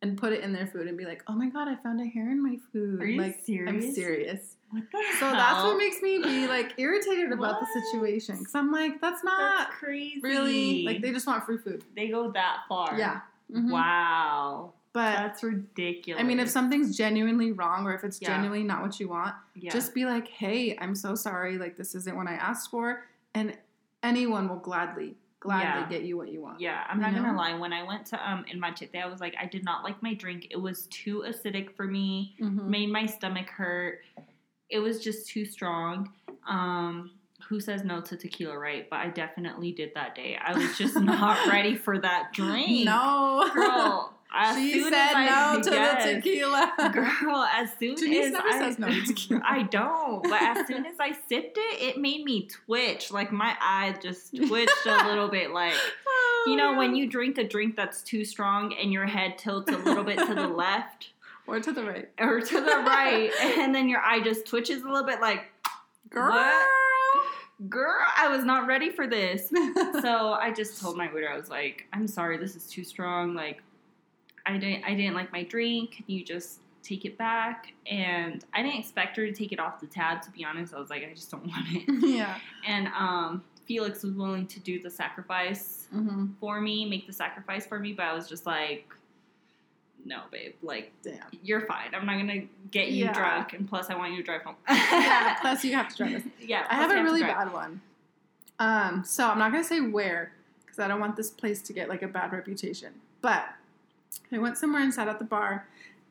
and 0.00 0.16
put 0.16 0.32
it 0.32 0.42
in 0.44 0.52
their 0.52 0.66
food 0.66 0.86
and 0.86 0.96
be 0.96 1.04
like, 1.04 1.22
"Oh 1.26 1.32
my 1.34 1.48
god, 1.48 1.68
I 1.68 1.74
found 1.76 2.00
a 2.00 2.06
hair 2.06 2.30
in 2.30 2.42
my 2.42 2.56
food." 2.72 3.00
Are 3.02 3.06
you 3.06 3.20
like 3.20 3.36
I'm 3.48 3.80
serious? 3.80 3.94
serious. 3.94 4.56
What 4.70 4.84
the 4.92 4.98
So 5.18 5.30
that's 5.32 5.64
what 5.64 5.76
makes 5.78 6.00
me 6.02 6.18
be 6.22 6.46
like 6.46 6.74
irritated 6.78 7.32
about 7.32 7.60
the 7.60 7.66
situation 7.90 8.36
cuz 8.44 8.54
I'm 8.54 8.70
like, 8.70 9.00
that's 9.00 9.24
not 9.24 9.58
That's 9.68 9.74
crazy. 9.76 10.20
really 10.22 10.84
like 10.84 11.00
they 11.02 11.10
just 11.12 11.26
want 11.26 11.44
free 11.44 11.58
food. 11.58 11.84
they 11.96 12.08
go 12.08 12.30
that 12.32 12.60
far. 12.68 12.96
Yeah. 12.98 13.20
Mhm. 13.50 13.70
Wow. 13.70 14.74
But 14.92 15.12
That's 15.16 15.42
ridiculous. 15.42 16.20
I 16.20 16.24
mean, 16.24 16.40
if 16.40 16.48
something's 16.48 16.96
genuinely 16.96 17.52
wrong 17.52 17.86
or 17.86 17.94
if 17.94 18.04
it's 18.04 18.20
Yeah. 18.20 18.28
genuinely 18.28 18.64
not 18.64 18.82
what 18.82 18.98
you 18.98 19.08
want, 19.08 19.34
yeah. 19.54 19.70
just 19.70 19.94
be 19.94 20.04
like, 20.06 20.26
hey, 20.28 20.76
I'm 20.78 20.94
so 20.94 21.14
sorry. 21.14 21.56
Like, 21.58 21.76
this 21.76 21.94
isn't 21.94 22.16
what 22.16 22.26
I 22.26 22.32
asked 22.34 22.70
for. 22.70 23.04
And 23.34 23.56
anyone 24.02 24.48
will 24.48 24.56
gladly, 24.56 25.16
gladly 25.40 25.66
Yeah. 25.82 25.88
get 25.88 26.02
you 26.06 26.16
what 26.16 26.28
you 26.32 26.40
want. 26.40 26.60
Yeah, 26.60 26.82
I'm 26.88 27.00
not 27.00 27.12
know? 27.12 27.22
gonna 27.22 27.36
lie. 27.36 27.54
When 27.58 27.72
I 27.72 27.82
went 27.82 28.06
to 28.06 28.30
um 28.30 28.44
in 28.50 28.58
Machete, 28.60 28.98
I 28.98 29.06
was 29.06 29.20
like, 29.20 29.34
I 29.40 29.46
did 29.46 29.64
not 29.64 29.84
like 29.84 30.02
my 30.02 30.14
drink. 30.14 30.48
It 30.50 30.56
was 30.60 30.86
too 30.86 31.24
acidic 31.26 31.74
for 31.76 31.84
me. 31.86 32.34
Mhm. 32.40 32.64
Made 32.66 32.90
my 32.90 33.06
stomach 33.06 33.48
hurt. 33.48 34.00
It 34.70 34.80
was 34.80 35.02
just 35.02 35.28
too 35.28 35.44
strong. 35.44 36.12
Um, 36.46 37.12
who 37.48 37.60
says 37.60 37.84
no 37.84 38.00
to 38.02 38.16
tequila, 38.16 38.58
right? 38.58 38.90
But 38.90 38.96
I 38.98 39.08
definitely 39.08 39.72
did 39.72 39.92
that 39.94 40.14
day. 40.14 40.36
I 40.42 40.52
was 40.58 40.76
just 40.76 40.96
not 40.98 41.46
ready 41.52 41.76
for 41.76 41.98
that 41.98 42.32
drink. 42.34 42.84
No. 42.84 43.48
girl. 43.54 44.12
As 44.40 44.56
she 44.56 44.82
said 44.84 44.92
I, 44.94 45.54
no 45.56 45.62
to 45.62 45.70
yes. 45.70 46.04
the 46.04 46.14
tequila. 46.14 46.90
Girl, 46.92 47.44
as 47.52 47.70
soon 47.78 47.96
Denise 47.96 48.26
as 48.26 48.32
never 48.32 48.48
I, 48.48 48.58
says 48.60 48.78
no 48.78 48.88
to 48.88 49.02
tequila. 49.06 49.42
I 49.44 49.62
don't, 49.64 50.22
but 50.22 50.40
as 50.40 50.66
soon 50.66 50.86
as 50.86 50.94
I 51.00 51.10
sipped 51.28 51.58
it, 51.58 51.80
it 51.82 51.98
made 51.98 52.24
me 52.24 52.46
twitch. 52.46 53.10
Like 53.10 53.32
my 53.32 53.56
eye 53.60 53.96
just 54.02 54.34
twitched 54.46 54.86
a 54.86 55.06
little 55.08 55.28
bit. 55.28 55.50
Like 55.50 55.74
oh, 56.06 56.44
you 56.48 56.56
know, 56.56 56.76
when 56.76 56.94
you 56.94 57.08
drink 57.08 57.36
a 57.38 57.44
drink 57.44 57.74
that's 57.76 58.02
too 58.02 58.24
strong 58.24 58.74
and 58.80 58.92
your 58.92 59.06
head 59.06 59.38
tilts 59.38 59.72
a 59.72 59.76
little 59.76 60.04
bit 60.04 60.18
to 60.18 60.34
the 60.34 60.46
left 60.46 61.08
Or 61.46 61.58
to 61.60 61.72
the 61.72 61.82
right. 61.84 62.08
or 62.20 62.40
to 62.40 62.60
the 62.60 62.76
right, 62.86 63.30
and 63.58 63.74
then 63.74 63.88
your 63.88 64.00
eye 64.00 64.20
just 64.20 64.46
twitches 64.46 64.82
a 64.82 64.86
little 64.88 65.06
bit. 65.06 65.20
Like, 65.20 65.46
Girl. 66.10 66.32
girl, 67.68 67.96
I 68.16 68.28
was 68.28 68.44
not 68.44 68.66
ready 68.66 68.90
for 68.90 69.06
this. 69.06 69.48
so 70.00 70.32
I 70.32 70.52
just 70.56 70.80
told 70.80 70.96
my 70.96 71.12
waiter, 71.12 71.28
I 71.28 71.36
was 71.36 71.50
like, 71.50 71.86
I'm 71.92 72.06
sorry, 72.06 72.36
this 72.38 72.54
is 72.56 72.66
too 72.66 72.84
strong. 72.84 73.34
Like, 73.34 73.62
I 74.48 74.58
didn't, 74.58 74.84
I 74.84 74.94
didn't 74.94 75.14
like 75.14 75.30
my 75.32 75.42
drink. 75.44 75.92
Can 75.92 76.04
you 76.06 76.24
just 76.24 76.60
take 76.82 77.04
it 77.04 77.18
back? 77.18 77.72
And 77.90 78.44
I 78.54 78.62
didn't 78.62 78.78
expect 78.80 79.16
her 79.16 79.26
to 79.26 79.32
take 79.32 79.52
it 79.52 79.60
off 79.60 79.80
the 79.80 79.86
tab. 79.86 80.22
To 80.22 80.30
be 80.30 80.44
honest, 80.44 80.72
I 80.74 80.78
was 80.78 80.90
like, 80.90 81.02
I 81.08 81.12
just 81.14 81.30
don't 81.30 81.46
want 81.46 81.66
it. 81.70 81.84
yeah. 82.08 82.38
And 82.66 82.88
um, 82.88 83.44
Felix 83.66 84.02
was 84.02 84.14
willing 84.14 84.46
to 84.46 84.60
do 84.60 84.80
the 84.80 84.90
sacrifice 84.90 85.86
hmm 85.90 86.26
for 86.40 86.60
me, 86.60 86.84
make 86.86 87.06
the 87.06 87.12
sacrifice 87.12 87.66
for 87.66 87.78
me. 87.78 87.92
But 87.92 88.06
I 88.06 88.14
was 88.14 88.28
just 88.28 88.46
like, 88.46 88.86
no, 90.04 90.22
babe, 90.30 90.54
like. 90.62 90.92
Damn. 91.02 91.16
You're 91.42 91.62
fine. 91.62 91.94
I'm 91.94 92.06
not 92.06 92.16
gonna 92.16 92.42
get 92.70 92.88
you 92.90 93.06
Yeah. 93.06 93.12
drunk, 93.12 93.52
and 93.52 93.68
plus, 93.68 93.90
I 93.90 93.94
want 93.96 94.12
you 94.12 94.18
to 94.18 94.22
drive 94.22 94.42
home. 94.42 94.54
Yeah, 94.68 95.36
plus 95.40 95.64
you 95.64 95.74
have 95.74 95.88
to 95.88 95.96
drive 95.96 96.14
us. 96.16 96.22
yeah, 96.40 96.66
I 96.70 96.74
have 96.76 96.90
a 96.90 96.94
to 96.94 97.00
really 97.02 97.20
bad 97.22 97.52
one. 97.52 97.80
Um, 98.58 99.02
so 99.04 99.28
I'm 99.28 99.38
not 99.38 99.50
gonna 99.52 99.64
say 99.64 99.80
where 99.80 100.32
because 100.64 100.78
I 100.78 100.88
don't 100.88 101.00
want 101.00 101.16
this 101.16 101.30
place 101.30 101.60
to 101.62 101.72
get 101.72 101.88
like 101.88 102.02
a 102.02 102.08
bad 102.08 102.32
reputation. 102.32 102.92
But 103.20 103.48
I 104.32 104.38
went 104.38 104.56
somewhere 104.58 104.82
and 104.82 104.92
sat 104.92 105.08
at 105.08 105.18
the 105.18 105.24
bar 105.24 105.66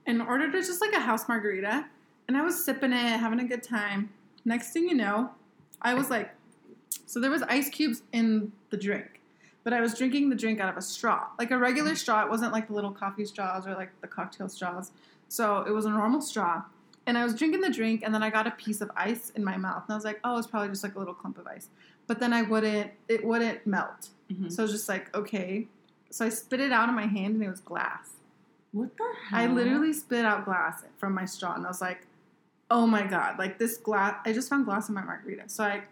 and 0.05 0.21
ordered 0.21 0.51
just 0.53 0.81
like 0.81 0.93
a 0.93 0.99
house 0.99 1.27
margarita, 1.27 1.85
and 2.27 2.37
I 2.37 2.41
was 2.41 2.63
sipping 2.63 2.91
it, 2.93 3.17
having 3.19 3.39
a 3.39 3.43
good 3.45 3.63
time. 3.63 4.09
Next 4.45 4.71
thing 4.71 4.87
you 4.87 4.95
know, 4.95 5.31
I 5.81 5.93
was 5.93 6.09
like, 6.09 6.33
so 7.05 7.19
there 7.19 7.31
was 7.31 7.41
ice 7.43 7.69
cubes 7.69 8.01
in 8.13 8.51
the 8.69 8.77
drink, 8.77 9.21
but 9.63 9.73
I 9.73 9.81
was 9.81 9.93
drinking 9.93 10.29
the 10.29 10.35
drink 10.35 10.59
out 10.59 10.69
of 10.69 10.77
a 10.77 10.81
straw, 10.81 11.27
like 11.37 11.51
a 11.51 11.57
regular 11.57 11.95
straw. 11.95 12.23
It 12.23 12.29
wasn't 12.29 12.53
like 12.53 12.67
the 12.67 12.73
little 12.73 12.91
coffee 12.91 13.25
straws 13.25 13.67
or 13.67 13.73
like 13.75 13.91
the 14.01 14.07
cocktail 14.07 14.49
straws. 14.49 14.91
So 15.27 15.61
it 15.67 15.71
was 15.71 15.85
a 15.85 15.89
normal 15.89 16.21
straw. 16.21 16.63
And 17.05 17.17
I 17.17 17.23
was 17.23 17.35
drinking 17.35 17.61
the 17.61 17.69
drink, 17.69 18.01
and 18.03 18.13
then 18.13 18.21
I 18.21 18.29
got 18.29 18.47
a 18.47 18.51
piece 18.51 18.81
of 18.81 18.91
ice 18.97 19.29
in 19.29 19.41
my 19.41 19.55
mouth, 19.55 19.83
and 19.87 19.93
I 19.93 19.95
was 19.95 20.03
like, 20.03 20.19
"Oh, 20.25 20.37
it's 20.37 20.47
probably 20.47 20.67
just 20.67 20.83
like 20.83 20.95
a 20.95 20.99
little 20.99 21.13
clump 21.13 21.37
of 21.37 21.47
ice." 21.47 21.69
But 22.05 22.19
then 22.19 22.33
I 22.33 22.41
wouldn't; 22.41 22.91
it 23.07 23.23
wouldn't 23.23 23.65
melt. 23.65 24.09
Mhm. 24.29 24.51
So 24.51 24.61
I 24.61 24.63
was 24.63 24.73
just 24.73 24.89
like, 24.89 25.15
"Okay." 25.15 25.67
So 26.09 26.25
I 26.25 26.29
spit 26.29 26.59
it 26.59 26.71
out 26.71 26.89
of 26.89 26.95
my 26.95 27.05
hand, 27.05 27.35
and 27.35 27.43
it 27.43 27.49
was 27.49 27.59
glass. 27.59 28.09
What 28.71 28.95
the 28.97 29.13
hell? 29.29 29.39
I 29.39 29.47
literally 29.47 29.93
spit 29.93 30.25
out 30.25 30.45
glass 30.45 30.83
from 30.97 31.13
my 31.13 31.25
straw, 31.25 31.55
and 31.55 31.65
I 31.65 31.69
was 31.69 31.81
like, 31.81 32.05
"Oh 32.69 32.87
my 32.87 33.05
god!" 33.05 33.39
Like 33.39 33.57
this 33.59 33.77
glass. 33.77 34.15
I 34.25 34.33
just 34.33 34.49
found 34.49 34.65
glass 34.65 34.89
in 34.89 34.95
my 34.95 35.03
margarita. 35.03 35.43
So 35.47 35.63
I 35.63 35.83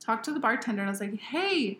talked 0.00 0.24
to 0.26 0.32
the 0.32 0.40
bartender, 0.40 0.82
and 0.82 0.88
I 0.88 0.92
was 0.92 1.00
like, 1.00 1.18
"Hey, 1.18 1.78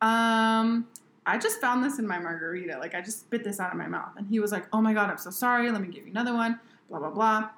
um." 0.00 0.88
I 1.26 1.36
just 1.36 1.60
found 1.60 1.84
this 1.84 1.98
in 1.98 2.08
my 2.08 2.18
margarita. 2.18 2.78
Like, 2.78 2.94
I 2.94 3.02
just 3.02 3.20
spit 3.20 3.44
this 3.44 3.60
out 3.60 3.70
of 3.70 3.76
my 3.76 3.86
mouth. 3.86 4.12
And 4.16 4.26
he 4.26 4.40
was 4.40 4.50
like, 4.50 4.66
Oh 4.72 4.80
my 4.80 4.94
God, 4.94 5.10
I'm 5.10 5.18
so 5.18 5.30
sorry. 5.30 5.70
Let 5.70 5.82
me 5.82 5.88
give 5.88 6.04
you 6.04 6.10
another 6.10 6.32
one. 6.32 6.58
Blah, 6.88 6.98
blah, 6.98 7.10
blah 7.10 7.50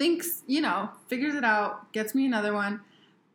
thinks, 0.00 0.42
you 0.46 0.62
know, 0.62 0.88
figures 1.08 1.34
it 1.34 1.44
out, 1.44 1.92
gets 1.92 2.14
me 2.14 2.24
another 2.24 2.54
one. 2.54 2.80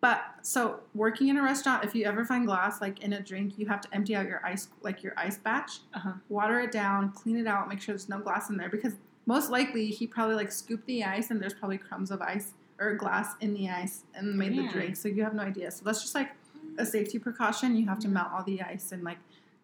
But 0.05 0.23
so 0.43 0.81
working 0.93 1.29
in 1.29 1.37
a 1.37 1.41
restaurant, 1.41 1.83
if 1.83 1.95
you 1.95 2.05
ever 2.05 2.23
find 2.23 2.45
glass 2.45 2.79
like 2.79 3.01
in 3.01 3.13
a 3.13 3.21
drink, 3.23 3.57
you 3.57 3.65
have 3.65 3.81
to 3.81 3.87
empty 3.91 4.15
out 4.15 4.27
your 4.27 4.39
ice, 4.45 4.67
like 4.83 5.01
your 5.01 5.13
ice 5.17 5.39
batch, 5.39 5.79
Uh-huh. 5.95 6.11
water 6.29 6.59
it 6.59 6.71
down, 6.71 7.11
clean 7.13 7.37
it 7.37 7.47
out, 7.47 7.67
make 7.67 7.81
sure 7.81 7.93
there's 7.93 8.07
no 8.07 8.19
glass 8.19 8.51
in 8.51 8.55
there 8.57 8.69
because 8.69 8.93
most 9.25 9.49
likely 9.49 9.87
he 9.87 10.05
probably 10.05 10.35
like 10.35 10.51
scooped 10.51 10.85
the 10.85 11.03
ice 11.03 11.31
and 11.31 11.41
there's 11.41 11.55
probably 11.55 11.79
crumbs 11.79 12.11
of 12.11 12.21
ice 12.21 12.53
or 12.79 12.93
glass 12.93 13.33
in 13.41 13.55
the 13.55 13.67
ice 13.67 14.03
and 14.13 14.37
made 14.37 14.55
the 14.55 14.67
drink. 14.71 14.95
So 14.95 15.07
you 15.07 15.23
have 15.23 15.33
no 15.33 15.41
idea. 15.41 15.71
So 15.71 15.83
that's 15.83 16.01
just 16.03 16.13
like 16.13 16.29
a 16.77 16.85
safety 16.85 17.17
precaution. 17.17 17.75
You 17.75 17.87
have 17.87 17.97
to 18.01 18.07
melt 18.07 18.27
all 18.31 18.43
the 18.43 18.61
ice 18.61 18.91
and 18.91 19.03
like 19.03 19.17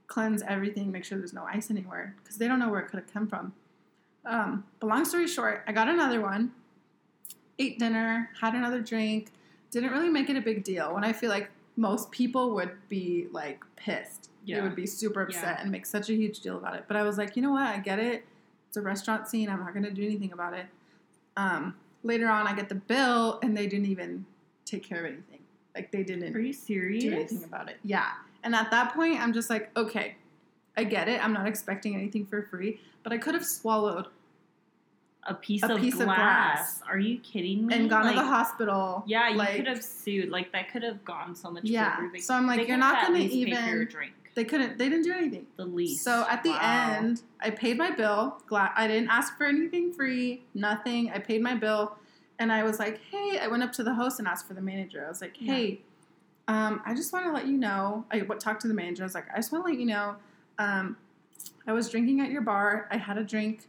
cleanse 0.08 0.42
everything, 0.42 0.92
make 0.92 1.06
sure 1.06 1.20
there's 1.20 1.34
no 1.34 1.44
ice 1.44 1.70
anywhere 1.70 2.16
because 2.24 2.38
they 2.38 2.48
don't 2.48 2.58
know 2.58 2.70
where 2.72 2.80
it 2.80 2.88
could 2.90 3.00
have 3.00 3.14
come 3.14 3.28
from. 3.28 3.54
Um, 4.26 4.64
but 4.80 4.88
long 4.88 5.06
story 5.06 5.28
short, 5.28 5.64
I 5.68 5.72
got 5.72 5.88
another 5.88 6.20
one, 6.20 6.52
ate 7.60 7.78
dinner, 7.78 8.32
had 8.42 8.56
another 8.56 8.82
drink, 8.82 9.32
didn't 9.72 9.92
really 9.92 10.10
make 10.10 10.30
it 10.30 10.36
a 10.36 10.42
big 10.42 10.64
deal. 10.64 10.94
When 10.94 11.04
I 11.04 11.14
feel 11.14 11.30
like 11.30 11.50
most 11.78 12.12
people 12.12 12.54
would 12.56 12.72
be 12.90 13.28
like 13.32 13.64
pissed, 13.76 14.30
they 14.48 14.60
would 14.62 14.76
be 14.76 14.86
super 14.86 15.22
upset 15.24 15.44
Yeah. 15.58 15.62
and 15.62 15.72
make 15.72 15.86
such 15.86 16.10
a 16.10 16.14
huge 16.14 16.42
deal 16.42 16.58
about 16.58 16.76
it. 16.76 16.86
But 16.88 16.98
I 16.98 17.04
was 17.04 17.18
like, 17.18 17.36
you 17.36 17.42
know 17.42 17.52
what? 17.52 17.64
I 17.68 17.78
get 17.80 18.00
it. 18.00 18.26
It's 18.68 18.78
a 18.78 18.82
restaurant 18.82 19.28
scene. 19.28 19.50
I'm 19.50 19.60
not 19.60 19.74
going 19.74 19.84
to 19.84 19.92
do 19.92 20.04
anything 20.04 20.32
about 20.34 20.54
it. 20.54 20.66
Um, 21.38 21.76
later 22.04 22.28
on, 22.30 22.48
I 22.48 22.54
get 22.56 22.70
the 22.70 22.76
bill, 22.76 23.40
and 23.44 23.56
they 23.56 23.68
didn't 23.68 23.88
even 23.88 24.26
take 24.66 24.84
care 24.84 25.00
of 25.00 25.06
anything. 25.06 25.40
Like 25.76 25.92
they 25.92 26.04
didn't 26.04 26.36
Are 26.36 26.40
you 26.40 26.54
serious? 26.54 27.04
do 27.04 27.14
anything 27.14 27.44
about 27.44 27.70
it. 27.70 27.78
Yeah. 27.84 28.10
And 28.44 28.54
at 28.56 28.72
that 28.72 28.94
point, 28.94 29.20
I'm 29.22 29.32
just 29.34 29.50
like, 29.50 29.70
okay, 29.78 30.16
I 30.76 30.84
get 30.84 31.08
it. 31.08 31.24
I'm 31.24 31.34
not 31.34 31.48
expecting 31.48 31.96
anything 31.96 32.26
for 32.26 32.42
free, 32.44 32.80
but 33.04 33.14
I 33.14 33.18
could 33.18 33.34
have 33.36 33.46
swallowed 33.46 34.08
a 35.26 35.34
piece, 35.36 35.62
A 35.64 35.74
of, 35.76 35.80
piece 35.80 35.94
of 36.00 36.06
glass. 36.06 36.80
glass. 36.80 36.84
Are 36.90 36.98
you 36.98 37.20
kidding 37.20 37.68
me? 37.68 37.76
and 37.76 37.90
gone 37.90 38.06
Like, 38.06 38.16
to 38.16 38.22
the 38.22 38.26
hospital. 38.28 39.04
Yeah, 39.06 39.30
you 39.30 39.38
like- 39.38 39.56
could 39.56 39.68
have 39.68 39.84
sued. 39.84 40.30
Like 40.30 40.52
that 40.54 40.72
could 40.72 40.84
have 40.84 41.04
gone 41.06 41.36
so 41.36 41.52
much 41.52 41.64
Yeah, 41.66 41.96
further. 41.96 42.10
They- 42.14 42.20
so 42.20 42.34
I'm 42.34 42.48
like, 42.48 42.68
you're 42.68 42.78
not 42.78 43.04
gonna 43.06 43.20
least 43.20 43.36
your 43.36 43.48
even- 43.50 43.86
drink. 43.88 44.14
They 44.34 44.46
couldn't. 44.46 44.78
They 44.78 44.88
didn't 44.88 45.04
do 45.04 45.12
anything. 45.14 45.46
The 45.58 45.66
least. 45.66 46.04
So 46.06 46.26
at 46.30 46.42
the 46.42 46.52
Wow. 46.52 46.96
end, 46.98 47.22
I 47.42 47.50
paid 47.50 47.78
my 47.78 47.92
bill. 47.92 48.42
Glad 48.48 48.72
I 48.76 48.88
didn't 48.88 49.10
ask 49.10 49.38
for 49.38 49.44
anything 49.44 49.92
free, 49.92 50.44
nothing. 50.54 51.12
I 51.12 51.20
paid 51.20 51.42
my 51.42 51.54
bill, 51.54 51.98
and 52.40 52.50
I 52.52 52.64
was 52.64 52.80
like, 52.80 53.02
"Hey," 53.12 53.40
I 53.40 53.48
went 53.48 53.62
up 53.62 53.74
to 53.74 53.84
the 53.84 53.94
host 53.94 54.20
and 54.20 54.28
asked 54.30 54.48
for 54.48 54.54
the 54.54 54.62
manager. 54.62 55.04
I 55.06 55.10
was 55.10 55.20
like, 55.22 55.36
Yeah. 55.42 55.54
"Hey, 55.54 55.82
um, 56.48 56.82
I 56.86 56.94
just 56.96 57.12
want 57.12 57.26
to 57.26 57.32
let 57.34 57.46
you 57.46 57.58
know." 57.58 58.06
I 58.10 58.22
talked 58.22 58.62
to 58.62 58.70
the 58.70 58.74
manager. 58.74 59.04
I 59.04 59.06
was 59.06 59.16
like, 59.16 59.28
"I 59.34 59.36
just 59.36 59.52
want 59.52 59.66
to 59.66 59.70
let 59.72 59.78
you 59.80 59.86
know, 59.86 60.16
um, 60.58 60.96
I 61.68 61.74
was 61.74 61.90
drinking 61.90 62.22
at 62.22 62.32
your 62.32 62.42
bar. 62.42 62.88
I 62.90 62.96
had 62.98 63.18
a 63.18 63.24
drink. 63.26 63.68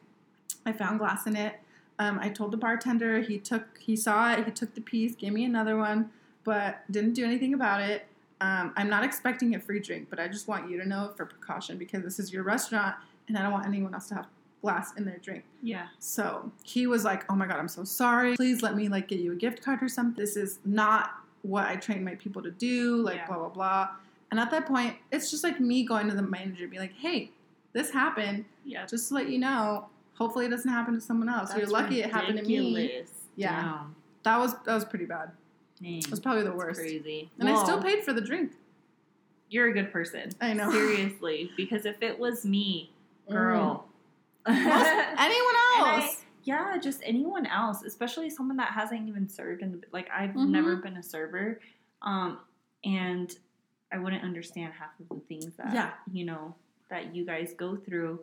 I 0.67 0.73
found 0.73 0.99
glass 0.99 1.27
in 1.27 1.37
it. 1.37 1.55
Um, 1.99 2.19
I 2.21 2.29
told 2.29 2.53
the 2.53 2.57
bartender. 2.57 3.21
He 3.21 3.39
took. 3.39 3.79
He 3.79 3.97
saw 3.97 4.33
it. 4.33 4.45
He 4.45 4.51
took 4.51 4.75
the 4.75 4.81
piece, 4.81 5.15
gave 5.15 5.33
me 5.33 5.45
another 5.45 5.77
one, 5.77 6.11
but 6.45 6.81
didn't 6.91 7.15
do 7.15 7.25
anything 7.25 7.55
about 7.55 7.81
it." 7.81 8.07
Um, 8.41 8.73
I'm 8.77 8.89
not 8.89 9.05
expecting 9.05 9.55
a 9.55 9.61
free 9.61 9.79
drink, 9.79 10.09
but 10.11 10.19
I 10.19 10.27
just 10.27 10.49
want 10.49 10.69
you 10.69 10.77
to 10.81 10.89
know 10.89 11.13
for 11.17 11.27
precaution 11.27 11.79
because 11.79 12.03
this 12.03 12.19
is 12.19 12.33
your 12.33 12.43
restaurant 12.43 12.97
and 13.29 13.39
I 13.39 13.43
don't 13.43 13.53
want 13.53 13.67
anyone 13.67 13.95
else 13.95 14.09
to 14.09 14.17
have 14.17 14.27
glass 14.63 14.95
in 14.97 15.05
their 15.05 15.19
drink. 15.19 15.45
Yeah. 15.63 15.87
So 16.01 16.51
he 16.65 16.87
was 16.89 17.05
like, 17.05 17.25
"Oh 17.31 17.37
my 17.37 17.47
god, 17.47 17.59
I'm 17.59 17.69
so 17.69 17.85
sorry. 17.85 18.35
Please 18.37 18.63
let 18.63 18.75
me 18.75 18.89
like 18.89 19.07
get 19.09 19.21
you 19.21 19.33
a 19.33 19.37
gift 19.37 19.63
card 19.63 19.81
or 19.83 19.89
something. 19.89 20.21
This 20.21 20.37
is 20.37 20.59
not 20.65 21.11
what 21.43 21.67
I 21.67 21.77
train 21.77 22.05
my 22.05 22.15
people 22.17 22.43
to 22.43 22.51
do. 22.51 22.97
Like 22.97 23.17
Yeah. 23.17 23.27
blah 23.27 23.39
blah 23.39 23.49
blah." 23.51 23.89
And 24.31 24.41
at 24.41 24.51
that 24.51 24.67
point, 24.67 24.97
it's 25.13 25.31
just 25.31 25.45
like 25.45 25.61
me 25.61 25.85
going 25.85 26.09
to 26.09 26.15
the 26.15 26.23
manager, 26.23 26.63
and 26.63 26.71
be 26.71 26.79
like, 26.79 26.95
"Hey, 26.95 27.31
this 27.75 27.91
happened. 27.91 28.45
Yeah. 28.65 28.87
Just 28.87 29.09
to 29.09 29.15
let 29.15 29.29
you 29.29 29.39
know. 29.39 29.87
Hopefully, 30.15 30.47
it 30.47 30.51
doesn't 30.51 30.71
happen 30.71 30.95
to 30.95 31.01
someone 31.01 31.29
else. 31.29 31.55
You're 31.57 31.67
lucky 31.67 32.01
it 32.03 32.11
happened 32.13 32.39
to 32.39 32.45
me." 32.45 33.03
Yeah. 33.37 33.63
Damn. 33.63 33.97
That 34.25 34.39
was 34.39 34.55
that 34.65 34.75
was 34.75 34.85
pretty 34.85 35.07
bad. 35.07 35.31
Dang. 35.83 35.99
It 35.99 36.11
was 36.11 36.21
probably 36.21 36.45
the 36.45 36.53
worst. 36.53 36.81
Crazy. 36.81 37.31
And 37.39 37.49
I 37.49 37.61
still 37.63 37.83
paid 37.83 38.05
for 38.05 38.13
the 38.13 38.21
drink. 38.21 38.53
You're 39.49 39.69
a 39.69 39.73
good 39.73 39.93
person. 39.93 40.31
I 40.41 40.53
know. 40.55 40.71
Seriously, 40.71 41.51
because 41.57 41.85
if 41.87 42.01
it 42.03 42.19
was 42.19 42.45
me, 42.45 42.93
girl. 43.29 43.87
Most- 44.47 44.57
anyone 44.59 44.75
I- 45.19 46.01
else? 46.05 46.25
yeah, 46.45 46.77
just 46.79 47.01
anyone 47.05 47.47
else, 47.47 47.83
especially 47.85 48.29
someone 48.31 48.57
that 48.57 48.73
hasn't 48.73 49.09
even 49.09 49.29
served 49.29 49.63
in 49.63 49.73
the 49.73 49.81
like 49.93 50.09
I've 50.13 50.31
Mhm. 50.31 50.49
never 50.51 50.77
been 50.77 50.97
a 50.97 51.03
server. 51.03 51.61
Um 52.03 52.39
and 52.85 53.33
I 53.93 53.99
wouldn't 53.99 54.25
understand 54.25 54.73
half 54.73 54.99
of 55.01 55.09
the 55.09 55.21
things 55.29 55.55
that 55.57 55.73
Yeah. 55.75 55.91
you 56.13 56.25
know 56.25 56.55
that 56.91 57.15
you 57.15 57.25
guys 57.25 57.55
go 57.57 57.77
through. 57.77 58.21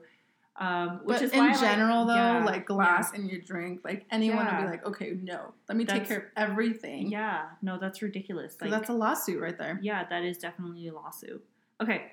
Um 0.60 1.00
which 1.06 1.18
but 1.18 1.22
is 1.24 1.32
in 1.32 1.54
general, 1.54 2.06
like, 2.06 2.18
though, 2.18 2.40
yeah, 2.40 2.44
like 2.44 2.66
glass 2.66 3.14
in 3.14 3.30
your 3.30 3.40
drink, 3.40 3.82
like 3.86 4.06
anyone 4.12 4.46
would 4.46 4.58
be 4.62 4.68
like, 4.68 4.86
okay, 4.86 5.16
no, 5.22 5.54
let 5.70 5.78
me 5.78 5.86
take 5.86 6.06
care 6.06 6.18
of 6.18 6.24
everything. 6.36 7.10
Yeah. 7.10 7.20
yeah, 7.20 7.46
no, 7.62 7.78
that's 7.80 8.02
ridiculous. 8.02 8.58
Like 8.60 8.70
that's 8.70 8.90
a 8.90 8.94
lawsuit 8.94 9.42
right 9.42 9.58
there. 9.58 9.80
Yeah, 9.82 10.06
that 10.10 10.24
is 10.24 10.38
definitely 10.38 10.88
a 10.90 10.94
lawsuit. 10.94 11.44
Okay. 11.82 12.12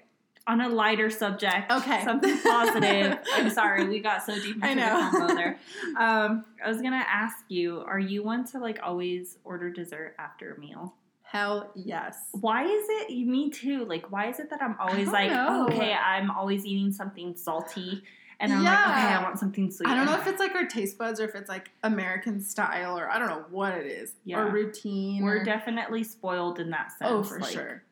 On 0.49 0.61
a 0.61 0.69
lighter 0.69 1.11
subject, 1.11 1.73
Okay. 1.73 2.05
something 2.05 2.39
positive. 2.39 3.19
I'm 3.35 3.51
sorry, 3.51 3.89
we 3.89 3.99
got 3.99 4.25
so 4.25 4.33
deep 4.37 4.55
into 4.55 4.65
I 4.69 4.75
the 4.77 4.81
know. 4.81 5.11
combo 5.11 5.35
there. 5.35 5.59
Um, 5.99 6.45
I 6.65 6.69
was 6.69 6.81
gonna 6.81 7.05
ask 7.09 7.39
you: 7.49 7.81
Are 7.81 7.99
you 7.99 8.23
one 8.23 8.45
to 8.53 8.61
like 8.61 8.79
always 8.81 9.39
order 9.43 9.71
dessert 9.71 10.15
after 10.21 10.55
a 10.55 10.61
meal? 10.61 10.95
Hell 11.23 11.73
yes. 11.75 12.29
Why 12.41 12.63
is 12.65 12.85
it? 12.89 13.27
Me 13.27 13.51
too. 13.51 13.85
Like, 13.87 14.13
why 14.13 14.29
is 14.29 14.39
it 14.39 14.49
that 14.51 14.63
I'm 14.63 14.77
always 14.79 15.09
like, 15.09 15.33
know. 15.33 15.67
okay, 15.69 15.93
I'm 15.93 16.31
always 16.31 16.65
eating 16.65 16.93
something 16.93 17.35
salty, 17.35 18.05
and 18.40 18.53
I'm 18.53 18.62
like, 18.64 18.72
Yeah. 18.72 18.83
okay, 19.07 19.14
I 19.14 19.22
want 19.22 19.38
something 19.38 19.70
sweet. 19.70 19.88
I 19.88 19.94
don't 19.94 20.07
know 20.07 20.14
if 20.18 20.27
it's 20.27 20.38
like 20.40 20.55
our 20.55 20.66
taste 20.66 20.99
buds 20.99 21.20
or 21.20 21.25
if 21.25 21.35
it's 21.35 21.49
like 21.49 21.70
American 21.83 22.40
style 22.42 22.99
or 22.99 23.09
I 23.11 23.18
don't 23.18 23.29
know 23.29 23.44
what 23.51 23.72
it 23.75 23.87
is. 23.87 24.12
Yeah. 24.25 24.40
Or 24.40 24.51
routine. 24.51 25.22
we're 25.25 25.40
or- 25.40 25.44
definitely 25.44 26.05
spoiled 26.05 26.59
in 26.61 26.70
that 26.70 26.90
sense. 26.92 27.11
Oh, 27.11 27.22
for 27.22 27.40
like, 27.40 27.53
sure. 27.53 27.83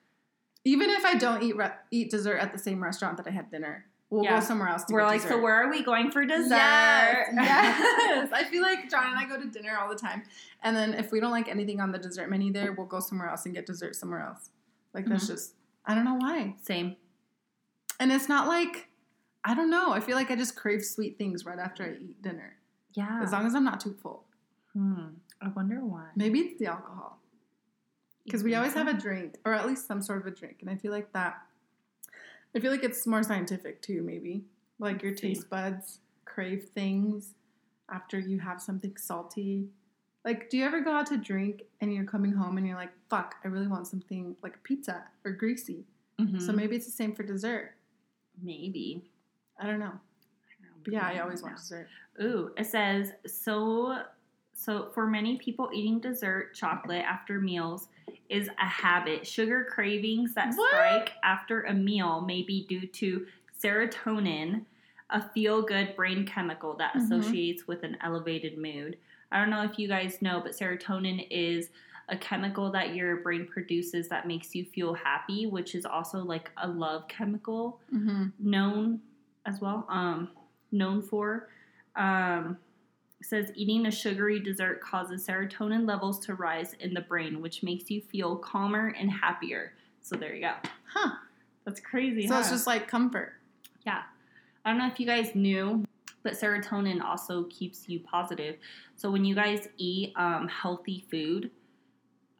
Even 0.64 0.90
if 0.90 1.04
I 1.04 1.14
don't 1.16 1.42
eat 1.42 1.56
re- 1.56 1.72
eat 1.90 2.10
dessert 2.10 2.38
at 2.38 2.52
the 2.52 2.58
same 2.58 2.82
restaurant 2.82 3.16
that 3.18 3.26
I 3.26 3.30
had 3.30 3.50
dinner, 3.50 3.84
we'll 4.10 4.24
Yeah. 4.24 4.38
go 4.38 4.44
somewhere 4.44 4.68
else. 4.68 4.84
To 4.84 4.94
We're 4.94 5.04
like, 5.04 5.20
dessert. 5.22 5.34
so 5.34 5.40
where 5.40 5.54
are 5.62 5.68
we 5.70 5.82
going 5.82 6.10
for 6.10 6.24
dessert? 6.24 6.48
Yes, 6.50 7.28
yes. 7.34 8.30
I 8.32 8.44
feel 8.44 8.62
like 8.62 8.88
John 8.90 9.08
and 9.08 9.18
I 9.18 9.26
go 9.26 9.38
to 9.40 9.46
dinner 9.48 9.76
all 9.78 9.88
the 9.90 9.94
time, 9.96 10.22
and 10.62 10.74
then 10.76 10.94
if 10.94 11.12
we 11.12 11.20
don't 11.20 11.30
like 11.32 11.48
anything 11.48 11.80
on 11.80 11.92
the 11.92 11.98
dessert 11.98 12.30
menu 12.30 12.50
there, 12.52 12.72
we'll 12.72 12.86
go 12.86 13.00
somewhere 13.00 13.28
else 13.28 13.44
and 13.44 13.54
get 13.54 13.66
dessert 13.66 13.94
somewhere 13.96 14.20
else. 14.20 14.48
Like 14.94 15.04
that's 15.06 15.24
Mhm. 15.24 15.28
just 15.28 15.54
I 15.84 15.94
don't 15.94 16.04
know 16.06 16.14
why, 16.14 16.54
Same. 16.62 16.96
and 18.00 18.10
it's 18.10 18.28
not 18.28 18.48
like 18.48 18.88
I 19.44 19.54
don't 19.54 19.70
know. 19.70 19.92
I 19.92 20.00
feel 20.00 20.16
like 20.16 20.30
I 20.30 20.36
just 20.36 20.56
crave 20.56 20.84
sweet 20.84 21.18
things 21.18 21.44
right 21.44 21.58
after 21.58 21.84
I 21.84 21.90
eat 22.02 22.22
dinner, 22.22 22.56
Yeah. 22.94 23.20
as 23.22 23.32
long 23.32 23.46
as 23.46 23.54
I'm 23.54 23.64
not 23.64 23.80
too 23.80 23.92
full. 24.02 24.24
Hmm. 24.72 25.08
I 25.40 25.48
wonder 25.48 25.76
why. 25.84 26.08
Maybe 26.16 26.40
it's 26.40 26.58
the 26.58 26.66
alcohol 26.66 27.18
because 28.24 28.42
we 28.42 28.54
always 28.54 28.72
have 28.72 28.88
a 28.88 28.94
drink 28.94 29.36
or 29.44 29.52
at 29.52 29.66
least 29.66 29.86
some 29.86 30.00
sort 30.00 30.20
of 30.20 30.26
a 30.26 30.30
drink, 30.30 30.58
and 30.62 30.70
I 30.70 30.76
feel 30.76 30.90
like 30.92 31.12
that. 31.12 31.42
I 32.56 32.60
feel 32.60 32.70
like 32.70 32.84
it's 32.84 33.06
more 33.06 33.22
scientific 33.22 33.82
too. 33.82 34.02
Maybe 34.02 34.44
like 34.78 35.02
your 35.02 35.14
taste 35.14 35.50
buds 35.50 35.98
crave 36.24 36.64
things 36.74 37.34
after 37.90 38.18
you 38.18 38.38
have 38.40 38.62
something 38.62 38.96
salty. 38.96 39.68
Like, 40.24 40.48
do 40.48 40.56
you 40.56 40.64
ever 40.64 40.80
go 40.80 40.92
out 40.92 41.06
to 41.08 41.18
drink 41.18 41.64
and 41.82 41.92
you're 41.92 42.04
coming 42.04 42.32
home 42.32 42.56
and 42.56 42.66
you're 42.66 42.76
like, 42.76 42.92
"Fuck, 43.10 43.36
I 43.44 43.48
really 43.48 43.66
want 43.68 43.86
something 43.86 44.36
like 44.42 44.62
pizza 44.62 45.04
or 45.24 45.32
greasy." 45.32 45.84
Mhm. 46.18 46.40
So 46.40 46.52
maybe 46.52 46.76
it's 46.76 46.86
the 46.86 46.92
same 46.92 47.14
for 47.14 47.22
dessert. 47.24 47.74
maybe. 48.42 49.08
I 49.58 49.66
don't 49.66 49.78
know, 49.78 49.92
but 50.82 50.92
yeah, 50.92 51.06
I 51.06 51.20
always 51.20 51.42
want 51.42 51.56
dessert. 51.56 51.88
Ooh, 52.22 52.50
it 52.56 52.66
says 52.66 53.12
so. 53.26 54.02
So 54.56 54.90
for 54.94 55.06
many 55.06 55.36
people, 55.36 55.68
eating 55.74 55.98
dessert 55.98 56.54
chocolate 56.54 57.04
after 57.04 57.40
meals 57.40 57.88
is 58.28 58.48
a 58.60 58.66
habit. 58.66 59.26
Sugar 59.26 59.66
cravings 59.68 60.32
that 60.34 60.54
What? 60.54 60.68
strike 60.68 61.12
after 61.24 61.62
a 61.62 61.74
meal 61.74 62.20
may 62.20 62.42
be 62.42 62.64
due 62.66 62.86
to 62.86 63.26
serotonin, 63.60 64.64
a 65.10 65.28
feel-good 65.30 65.96
brain 65.96 66.24
chemical 66.24 66.74
that 66.76 66.94
Mhm. 66.94 67.02
associates 67.02 67.66
with 67.66 67.82
an 67.82 67.96
elevated 68.00 68.56
mood. 68.56 68.96
I 69.32 69.40
don't 69.40 69.50
know 69.50 69.62
if 69.62 69.76
you 69.78 69.88
guys 69.88 70.22
know, 70.22 70.40
but 70.40 70.52
serotonin 70.52 71.26
is 71.30 71.70
a 72.08 72.16
chemical 72.16 72.70
that 72.70 72.94
your 72.94 73.16
brain 73.16 73.46
produces 73.48 74.08
that 74.08 74.26
makes 74.28 74.54
you 74.54 74.64
feel 74.64 74.94
happy, 74.94 75.46
which 75.46 75.74
is 75.74 75.84
also 75.84 76.22
like 76.22 76.50
a 76.58 76.68
love 76.68 77.08
chemical 77.08 77.80
Mm-hmm. 77.92 78.26
known 78.38 79.00
as 79.46 79.60
well 79.60 79.86
um 79.88 80.28
known 80.72 81.00
for 81.02 81.48
um 81.96 82.56
says 83.22 83.50
eating 83.54 83.86
a 83.86 83.90
sugary 83.90 84.38
dessert 84.38 84.80
causes 84.82 85.26
serotonin 85.26 85.86
levels 85.86 86.18
to 86.18 86.34
rise 86.34 86.74
in 86.80 86.92
the 86.92 87.00
brain 87.00 87.40
which 87.40 87.62
makes 87.62 87.90
you 87.90 88.00
feel 88.00 88.36
calmer 88.36 88.88
and 88.98 89.10
happier. 89.10 89.72
So 90.02 90.16
there 90.16 90.34
you 90.34 90.42
go. 90.42 90.52
Huh? 90.92 91.12
that's 91.64 91.80
crazy 91.80 92.26
So 92.26 92.38
it's 92.38 92.50
just 92.50 92.66
like 92.66 92.86
comfort. 92.88 93.34
yeah. 93.86 94.02
I 94.64 94.70
don't 94.70 94.78
know 94.78 94.86
if 94.86 95.00
you 95.00 95.06
guys 95.06 95.34
knew 95.34 95.84
but 96.22 96.34
serotonin 96.34 97.02
also 97.02 97.44
keeps 97.44 97.88
you 97.88 98.00
positive. 98.00 98.56
So 98.96 99.10
when 99.10 99.24
you 99.24 99.34
guys 99.34 99.68
eat 99.78 100.12
um, 100.16 100.48
healthy 100.48 101.04
food 101.10 101.50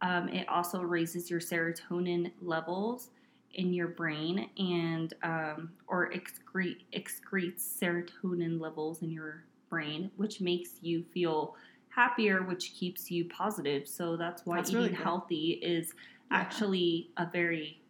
um, 0.03 0.29
it 0.29 0.47
also 0.51 0.83
raises 0.83 1.31
your 1.31 1.41
serotonin 1.41 2.31
levels 2.43 3.09
in 3.55 3.73
your 3.73 3.89
brain 3.89 4.49
and 4.59 5.15
um, 5.23 5.71
or 5.89 6.11
excrete 6.13 6.83
excretes 6.93 7.63
serotonin 7.81 8.61
levels 8.61 9.03
in 9.03 9.11
your 9.11 9.45
brain 9.71 10.11
which 10.17 10.41
makes 10.41 10.71
you 10.83 11.05
feel 11.13 11.57
happier 11.89 12.43
which 12.43 12.75
keeps 12.75 13.11
you 13.11 13.25
positive 13.29 13.87
so 13.89 14.17
that's 14.17 14.45
why 14.45 14.57
That's 14.57 14.71
eating 14.71 14.83
really 14.83 14.93
healthy 14.95 15.53
is 15.63 15.95
Yeah. 16.31 16.39
actually 16.39 17.11
a 17.17 17.27
very 17.31 17.81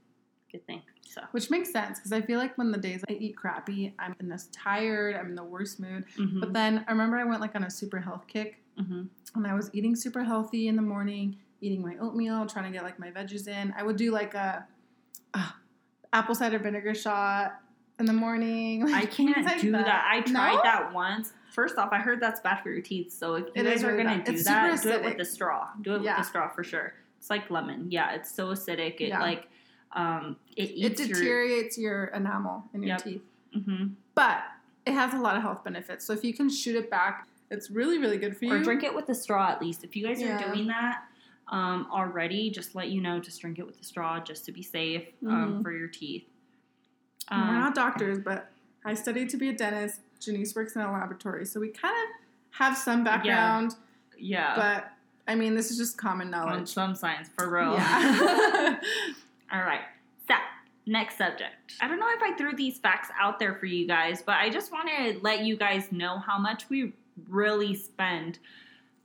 good 0.53 0.67
thing 0.67 0.83
so 1.07 1.21
Which 1.33 1.51
makes 1.51 1.71
sense 1.71 1.99
because 1.99 2.13
I 2.13 2.21
feel 2.23 2.39
like 2.39 2.57
when 2.59 2.73
the 2.73 2.79
days 2.79 3.05
I 3.09 3.13
eat 3.13 3.37
crappy, 3.37 3.95
I'm 3.99 4.17
in 4.21 4.29
this 4.29 4.49
tired, 4.53 5.15
I'm 5.15 5.27
in 5.29 5.35
the 5.37 5.45
worst 5.45 5.79
mood. 5.79 6.05
mhm, 6.19 6.41
But 6.41 6.53
then 6.53 6.85
I 6.89 6.93
remember 6.93 7.17
I 7.19 7.25
went 7.25 7.41
like 7.41 7.55
on 7.55 7.63
a 7.65 7.71
super 7.71 8.01
health 8.01 8.27
kick 8.27 8.61
mhm. 8.81 9.09
and 9.37 9.47
I 9.47 9.55
was 9.55 9.71
eating 9.75 9.95
super 9.95 10.25
healthy 10.25 10.67
in 10.69 10.77
the 10.77 10.83
morning, 10.83 11.37
eating 11.61 11.83
my 11.83 11.95
oatmeal, 12.01 12.47
trying 12.47 12.65
to 12.65 12.71
get 12.77 12.83
like 12.83 12.99
my 12.99 13.11
veggies 13.11 13.47
in. 13.47 13.73
I 13.77 13.83
would 13.85 13.97
do 13.97 14.11
like 14.11 14.35
a, 14.35 14.67
uh, 15.35 15.51
apple 16.13 16.35
cider 16.35 16.59
vinegar 16.59 16.95
shot 16.95 17.61
in 17.99 18.07
the 18.07 18.13
morning. 18.13 18.85
I 18.93 19.07
can't 19.07 19.45
like 19.45 19.61
do 19.61 19.73
that. 19.73 20.05
I 20.11 20.21
tried 20.21 20.55
No? 20.57 20.61
that 20.63 20.93
once. 20.93 21.33
First 21.53 21.77
off, 21.79 21.91
I 21.93 21.99
heard 21.99 22.21
that's 22.21 22.41
bad 22.41 22.63
for 22.63 22.71
your 22.71 22.83
teeth. 22.83 23.13
So 23.13 23.35
if 23.37 23.45
you 23.47 23.53
It 23.55 23.65
guys 23.65 23.85
are 23.85 23.89
really 23.93 24.03
gonna 24.05 24.17
bad. 24.17 24.25
do 24.27 24.33
It's 24.33 24.45
that, 24.45 24.83
do 24.83 24.89
it 24.91 25.05
with 25.05 25.17
the 25.19 25.25
straw. 25.25 25.69
Do 25.83 25.95
it 25.95 26.03
Yeah. 26.03 26.17
with 26.17 26.25
the 26.27 26.29
straw 26.29 26.49
for 26.49 26.65
sure. 26.65 26.95
It's 27.19 27.31
like 27.31 27.51
lemon. 27.51 27.91
Yeah, 27.91 28.13
it's 28.13 28.31
so 28.31 28.49
acidic. 28.49 29.01
It 29.01 29.09
Yeah. 29.09 29.21
like 29.21 29.49
um 29.93 30.37
it 30.57 30.71
It 30.71 30.73
eats 30.75 31.01
your. 31.01 31.09
deteriorates 31.09 31.79
your 31.79 32.07
enamel 32.07 32.65
in 32.75 32.83
your 32.83 32.89
Yep. 32.97 33.03
teeth. 33.05 33.23
hmm 33.53 33.87
But 34.17 34.43
it 34.87 34.93
has 34.93 35.15
a 35.15 35.19
lot 35.19 35.37
of 35.37 35.43
health 35.43 35.63
benefits. 35.65 36.05
So 36.05 36.13
if 36.13 36.25
you 36.25 36.35
can 36.35 36.49
shoot 36.51 36.75
it 36.77 36.91
back, 36.91 37.27
it's 37.51 37.71
really, 37.71 37.99
really 37.99 38.19
good 38.19 38.37
for 38.37 38.45
you. 38.47 38.53
Or 38.55 38.59
drink 38.63 38.83
it 38.83 38.93
with 38.95 39.07
the 39.07 39.15
straw 39.15 39.49
at 39.51 39.61
least. 39.63 39.85
If 39.85 39.95
you 39.95 40.05
guys 40.07 40.21
Yeah. 40.21 40.37
are 40.45 40.53
doing 40.53 40.67
that 40.67 41.05
um, 41.49 41.87
already, 41.93 42.51
just 42.51 42.75
let 42.75 42.89
you 42.89 43.01
know. 43.01 43.19
Just 43.21 43.41
drink 43.41 43.59
it 43.59 43.67
with 43.67 43.79
the 43.79 43.85
straw, 43.85 44.19
just 44.21 44.45
to 44.47 44.53
be 44.53 44.63
safe 44.63 45.07
um, 45.27 45.59
Mhm. 45.59 45.63
for 45.63 45.73
your 45.73 45.89
teeth. 45.89 46.25
And 47.31 47.43
We're 47.49 47.55
Um, 47.55 47.61
not 47.61 47.75
doctors, 47.75 48.19
but 48.19 48.51
I 48.85 48.95
studied 48.95 49.29
to 49.31 49.37
be 49.37 49.49
a 49.49 49.53
dentist. 49.53 50.01
Janice 50.21 50.55
works 50.55 50.75
in 50.77 50.83
a 50.83 50.91
laboratory, 50.93 51.45
so 51.47 51.61
we 51.61 51.69
kind 51.69 51.95
of 51.95 52.59
have 52.59 52.77
some 52.77 53.05
background, 53.05 53.75
Yeah. 54.19 54.55
but 54.57 54.91
I 55.27 55.35
mean, 55.35 55.55
this 55.55 55.71
is 55.71 55.79
just 55.79 55.97
common 55.97 56.33
on 56.35 56.47
knowledge. 56.49 56.69
some 56.69 56.95
science 56.95 57.29
for 57.37 57.49
real. 57.49 57.73
Yeah. 57.75 58.79
All 59.53 59.61
right. 59.63 59.81
So, 60.29 60.35
next 60.87 61.17
subject. 61.17 61.75
I 61.81 61.89
don't 61.89 61.99
know 61.99 62.11
if 62.11 62.23
I 62.23 62.35
threw 62.37 62.55
these 62.55 62.79
facts 62.79 63.09
out 63.19 63.39
there 63.39 63.55
for 63.55 63.65
you 63.67 63.87
guys, 63.87 64.21
but 64.23 64.37
I 64.37 64.51
just 64.51 64.71
want 64.73 64.89
to 64.89 65.19
let 65.23 65.41
you 65.45 65.57
guys 65.57 65.91
know 65.93 66.19
how 66.19 66.39
much 66.39 66.69
we 66.69 66.93
really 67.29 67.75
spend 67.75 68.39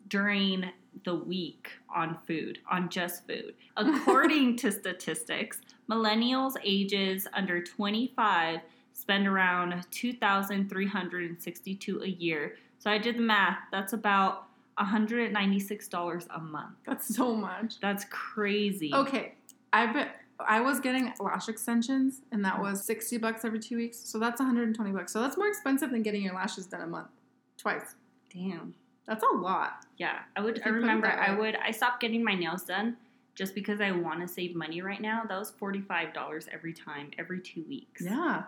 during 0.09 0.69
the 1.05 1.15
week 1.15 1.69
on 1.93 2.17
food, 2.27 2.59
on 2.69 2.89
just 2.89 3.25
food. 3.27 3.53
According 3.77 4.57
to 4.61 4.71
statistics, 4.71 5.61
millennials 5.89 6.55
ages 6.63 7.27
under 7.33 7.63
25 7.63 8.59
spend 8.93 9.27
around 9.27 9.85
2,362 9.91 12.01
a 12.01 12.07
year. 12.07 12.55
So 12.79 12.91
I 12.91 12.97
did 12.97 13.17
the 13.17 13.21
math. 13.21 13.59
That's 13.71 13.93
about 13.93 14.47
$196 14.79 16.27
a 16.29 16.39
month. 16.39 16.75
That's 16.85 17.15
so 17.15 17.33
much. 17.33 17.79
That's 17.79 18.05
crazy. 18.09 18.93
Okay, 18.93 19.35
I've 19.73 19.93
been. 19.93 20.07
I 20.39 20.61
was 20.61 20.79
getting 20.79 21.13
lash 21.19 21.49
extensions, 21.49 22.21
and 22.31 22.45
that 22.45 22.61
was 22.61 22.81
sixty 22.81 23.17
bucks 23.17 23.43
every 23.43 23.59
two 23.59 23.75
weeks. 23.75 23.99
So 23.99 24.19
that's 24.19 24.39
one 24.39 24.47
hundred 24.47 24.67
and 24.67 24.75
twenty 24.75 24.91
bucks. 24.91 25.11
So 25.11 25.21
that's 25.21 25.35
more 25.35 25.49
expensive 25.49 25.91
than 25.91 26.01
getting 26.01 26.21
your 26.21 26.33
lashes 26.33 26.65
done 26.65 26.79
a 26.79 26.87
month, 26.87 27.09
twice. 27.57 27.95
Damn. 28.33 28.73
That's 29.09 29.23
a 29.23 29.35
lot. 29.35 29.87
Yeah, 29.97 30.19
I 30.35 30.41
would. 30.41 30.57
I 30.57 30.57
you 30.57 30.61
put 30.61 30.69
it 30.69 30.73
remember. 30.75 31.07
I 31.07 31.35
would. 31.35 31.55
I 31.55 31.71
stopped 31.71 31.99
getting 31.99 32.23
my 32.23 32.35
nails 32.35 32.63
done 32.63 32.95
just 33.33 33.55
because 33.55 33.81
I 33.81 33.89
want 33.89 34.21
to 34.21 34.27
save 34.27 34.55
money 34.55 34.83
right 34.83 35.01
now. 35.01 35.23
That 35.27 35.39
was 35.39 35.49
forty 35.49 35.81
five 35.81 36.13
dollars 36.13 36.47
every 36.53 36.73
time, 36.73 37.09
every 37.17 37.41
two 37.41 37.65
weeks. 37.67 38.03
Yeah. 38.05 38.43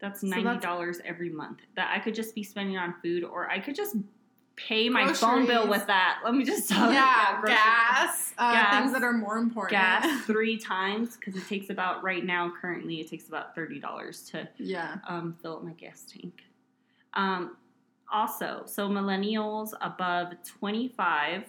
that's 0.00 0.22
ninety 0.22 0.60
dollars 0.60 1.00
every 1.06 1.30
month 1.30 1.60
that 1.74 1.90
I 1.90 2.00
could 2.00 2.14
just 2.14 2.34
be 2.34 2.42
spending 2.42 2.76
on 2.76 2.94
food, 3.02 3.24
or 3.24 3.50
I 3.50 3.58
could 3.58 3.74
just 3.74 3.96
pay 4.56 4.90
my 4.90 5.10
phone 5.14 5.46
bill 5.46 5.66
with 5.68 5.86
that. 5.86 6.20
Let 6.22 6.34
me 6.34 6.44
just 6.44 6.68
tell 6.68 6.88
you. 6.88 6.96
yeah, 6.98 7.40
gas, 7.46 8.34
uh, 8.36 8.52
Gas. 8.52 8.74
things 8.74 8.92
that 8.92 9.02
are 9.02 9.14
more 9.14 9.38
important. 9.38 9.70
Gas 9.70 10.24
three 10.26 10.58
times 10.58 11.16
because 11.16 11.34
it 11.34 11.48
takes 11.48 11.70
about 11.70 12.02
right 12.02 12.26
now 12.26 12.52
currently 12.60 13.00
it 13.00 13.08
takes 13.08 13.26
about 13.28 13.54
thirty 13.54 13.80
dollars 13.80 14.20
to 14.32 14.46
yeah. 14.58 14.96
um, 15.08 15.34
fill 15.40 15.56
up 15.56 15.64
my 15.64 15.72
gas 15.72 16.04
tank. 16.06 16.42
Um, 17.14 17.56
also, 18.12 18.62
so 18.66 18.88
millennials 18.88 19.70
above 19.80 20.32
25 20.58 21.44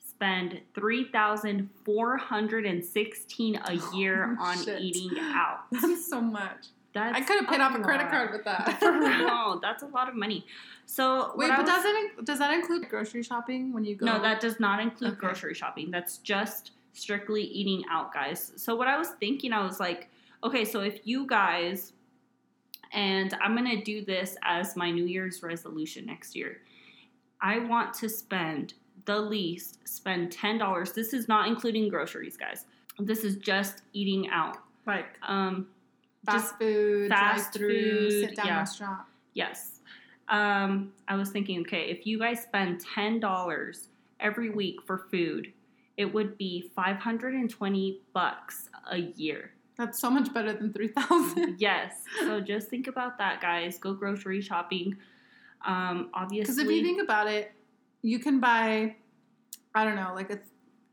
spend 0.00 0.60
3416 0.74 3.56
a 3.64 3.96
year 3.96 4.36
Oh, 4.38 4.42
on 4.44 4.64
shit. 4.64 4.80
eating 4.80 5.18
out. 5.18 5.60
That's 5.72 6.08
so 6.08 6.20
much. 6.20 6.66
That's 6.94 7.16
I 7.16 7.20
could 7.22 7.40
have 7.40 7.48
paid 7.48 7.60
off 7.60 7.74
a 7.74 7.80
credit 7.80 8.10
card 8.10 8.32
with 8.32 8.44
that. 8.44 8.78
For 8.80 8.92
real, 9.00 9.58
that's 9.62 9.82
a 9.82 9.86
lot 9.86 10.10
of 10.10 10.14
money. 10.14 10.44
So 10.84 11.32
Wait, 11.36 11.48
but 11.48 11.60
was- 11.60 11.66
does 11.66 11.84
it 11.86 12.24
does 12.26 12.38
that 12.38 12.52
include 12.52 12.86
grocery 12.90 13.22
shopping 13.22 13.72
when 13.72 13.82
you 13.82 13.94
go? 13.96 14.04
no, 14.04 14.20
that 14.20 14.40
does 14.40 14.60
not 14.60 14.78
include 14.78 15.12
Okay. 15.12 15.20
grocery 15.20 15.54
shopping. 15.54 15.90
That's 15.90 16.18
just 16.18 16.72
strictly 16.92 17.44
eating 17.44 17.82
out, 17.90 18.12
guys. 18.12 18.52
So 18.56 18.76
what 18.76 18.88
I 18.88 18.98
was 18.98 19.08
thinking, 19.20 19.54
I 19.54 19.64
was 19.64 19.80
like, 19.80 20.10
okay, 20.44 20.66
so 20.66 20.80
if 20.80 21.00
you 21.06 21.26
guys, 21.26 21.94
and 22.92 23.34
I'm 23.40 23.54
gonna 23.54 23.82
do 23.82 24.04
this 24.04 24.36
as 24.42 24.76
my 24.76 24.90
New 24.90 25.04
Year's 25.06 25.42
resolution 25.42 26.06
next 26.06 26.36
year. 26.36 26.58
I 27.40 27.58
want 27.60 27.94
to 27.94 28.08
spend 28.08 28.74
the 29.04 29.18
least 29.18 29.86
spend 29.88 30.30
ten 30.32 30.58
dollars. 30.58 30.92
This 30.92 31.12
is 31.12 31.28
not 31.28 31.48
including 31.48 31.88
groceries, 31.88 32.36
guys. 32.36 32.66
This 32.98 33.24
is 33.24 33.36
just 33.36 33.82
eating 33.92 34.28
out. 34.30 34.58
like 34.86 35.16
Um, 35.26 35.68
fast 36.24 36.56
food, 36.58 37.08
fast 37.08 37.58
food, 37.58 38.10
sit 38.10 38.36
down 38.36 38.46
yeah. 38.46 38.58
restaurant. 38.58 39.00
Yes. 39.34 39.80
Um, 40.28 40.92
I 41.08 41.16
was 41.16 41.30
thinking, 41.30 41.60
okay, 41.60 41.90
if 41.90 42.06
you 42.06 42.18
guys 42.18 42.42
spend 42.42 42.80
ten 42.80 43.18
dollars 43.20 43.88
every 44.20 44.50
week 44.50 44.82
for 44.86 45.06
food, 45.10 45.52
it 45.96 46.12
would 46.12 46.38
be 46.38 46.70
five 46.76 46.96
hundred 46.96 47.34
and 47.34 47.50
twenty 47.50 48.00
bucks 48.12 48.68
a 48.90 48.98
year. 48.98 49.52
That's 49.76 49.98
so 49.98 50.10
much 50.10 50.32
better 50.34 50.52
than 50.52 50.72
three 50.72 50.88
thousand. 50.88 51.56
yes. 51.58 52.04
So 52.20 52.40
just 52.40 52.68
think 52.68 52.86
about 52.88 53.18
that, 53.18 53.40
guys. 53.40 53.78
Go 53.78 53.94
grocery 53.94 54.40
shopping. 54.40 54.96
Um, 55.64 56.10
obviously, 56.12 56.40
Because 56.54 56.58
if 56.58 56.68
you 56.70 56.82
think 56.82 57.00
about 57.02 57.26
it, 57.28 57.52
you 58.02 58.18
can 58.18 58.40
buy, 58.40 58.96
I 59.74 59.84
don't 59.84 59.96
know, 59.96 60.12
like 60.14 60.30
a, 60.30 60.38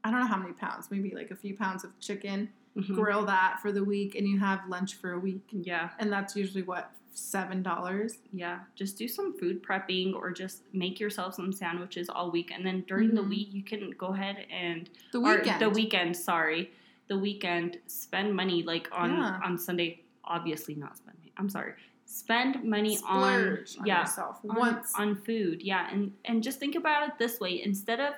I 0.04 0.12
don't 0.12 0.20
know 0.22 0.28
how 0.28 0.38
many 0.38 0.54
pounds, 0.54 0.90
maybe 0.92 1.12
like 1.14 1.32
a 1.32 1.36
few 1.36 1.56
pounds 1.58 1.84
of 1.84 1.98
chicken, 2.00 2.50
Mhm. 2.78 2.94
grill 2.94 3.26
that 3.26 3.60
for 3.62 3.72
the 3.72 3.84
week, 3.84 4.14
and 4.16 4.28
you 4.28 4.38
have 4.40 4.62
lunch 4.70 4.94
for 4.96 5.14
a 5.14 5.20
week, 5.20 5.42
yeah, 5.52 5.90
and 5.98 6.12
that's 6.12 6.36
usually 6.36 6.62
what 6.64 6.92
seven 7.12 7.62
dollars. 7.64 8.20
yeah. 8.32 8.60
Just 8.76 8.98
do 8.98 9.08
some 9.08 9.34
food 9.38 9.62
prepping, 9.64 10.14
or 10.14 10.32
just 10.32 10.62
make 10.72 11.00
yourself 11.00 11.34
some 11.34 11.52
sandwiches 11.52 12.08
all 12.08 12.30
week, 12.32 12.52
and 12.52 12.64
then 12.66 12.82
during 12.88 13.16
the 13.16 13.22
Mhm. 13.24 13.30
week 13.30 13.48
you 13.52 13.64
can 13.64 13.90
go 13.98 14.08
ahead 14.14 14.46
and 14.52 14.88
The 15.12 15.20
weekend. 15.20 15.60
the 15.62 15.70
weekend. 15.72 16.16
Sorry, 16.16 16.72
the 17.10 17.18
weekend. 17.18 17.78
Spend 17.88 18.34
money 18.36 18.64
like 18.64 18.88
on 18.92 19.18
Yeah. 19.18 19.40
on 19.44 19.58
Sunday. 19.58 20.04
Obviously 20.24 20.76
not 20.76 20.96
spend. 20.98 21.18
money. 21.18 21.32
I'm 21.38 21.50
sorry. 21.50 21.74
Spend 22.06 22.64
money 22.64 22.96
Splurge 22.96 23.76
on 23.76 23.82
on 23.82 23.86
yeah 23.86 24.00
yourself 24.02 24.38
on, 24.48 24.56
once. 24.58 24.94
on 24.96 25.16
food. 25.16 25.62
Yeah, 25.62 25.90
and 25.92 26.14
and 26.26 26.42
just 26.42 26.60
think 26.60 26.76
about 26.76 27.08
it 27.08 27.18
this 27.20 27.40
way: 27.40 27.62
instead 27.64 28.00
of 28.00 28.14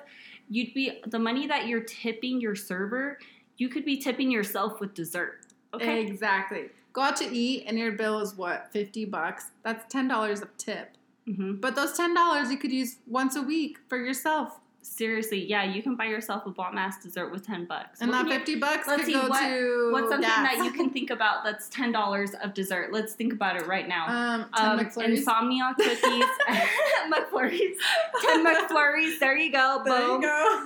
you'd 0.48 0.72
be 0.74 1.00
the 1.06 1.18
money 1.18 1.46
that 1.46 1.66
you're 1.66 1.82
tipping 1.82 2.40
your 2.40 2.54
server, 2.54 3.18
you 3.58 3.68
could 3.68 3.84
be 3.84 3.96
tipping 3.96 4.30
yourself 4.30 4.80
with 4.80 4.94
dessert. 4.94 5.40
Okay. 5.74 6.00
Exactly. 6.00 6.70
Go 6.94 7.00
out 7.02 7.16
to 7.16 7.24
eat, 7.24 7.64
and 7.66 7.78
your 7.78 7.92
bill 7.92 8.18
is 8.20 8.34
what 8.34 8.70
fifty 8.72 9.04
bucks. 9.04 9.50
That's 9.62 9.90
ten 9.92 10.08
dollars 10.08 10.40
of 10.42 10.54
tip. 10.56 10.96
hmm 11.26 11.54
But 11.56 11.74
those 11.74 11.92
ten 11.94 12.14
dollars 12.14 12.50
you 12.50 12.56
could 12.58 12.72
use 12.72 12.96
once 13.06 13.36
a 13.36 13.42
week 13.42 13.78
for 13.88 13.96
yourself, 13.98 14.60
Seriously, 14.84 15.44
yeah, 15.46 15.62
you 15.62 15.80
can 15.80 15.94
buy 15.94 16.06
yourself 16.06 16.44
a 16.44 16.50
bomb 16.50 16.76
ass 16.76 17.00
dessert 17.02 17.30
with 17.30 17.46
ten 17.46 17.66
bucks. 17.66 18.00
and 18.00 18.10
What 18.10 18.16
that 18.16 18.22
can 18.24 18.32
you- 18.32 18.38
fifty 18.38 18.54
bucks 18.56 18.88
let's 18.88 19.02
could 19.02 19.06
see, 19.06 19.12
go 19.12 19.28
what- 19.28 19.40
to 19.40 19.88
What's 19.92 20.08
something 20.10 20.28
gas. 20.28 20.56
that 20.56 20.64
you 20.64 20.72
can 20.72 20.90
think 20.96 21.10
about 21.10 21.44
that's 21.44 21.68
ten 21.68 21.92
dollars 21.92 22.32
of 22.42 22.52
dessert? 22.52 22.92
Let's 22.92 23.12
think 23.14 23.32
about 23.32 23.54
it 23.56 23.66
right 23.68 23.86
now. 23.88 24.06
um, 24.08 24.46
um, 24.54 24.78
McFlurries. 24.80 25.18
insomnia 25.18 25.72
cookies, 25.78 26.24
McFlurries, 27.10 27.74
ten 28.22 28.44
McFlurries. 28.44 29.18
There 29.20 29.36
you 29.36 29.52
go, 29.52 29.82
There 29.84 30.00
you 30.00 30.08
boom. 30.08 30.20
go. 30.22 30.64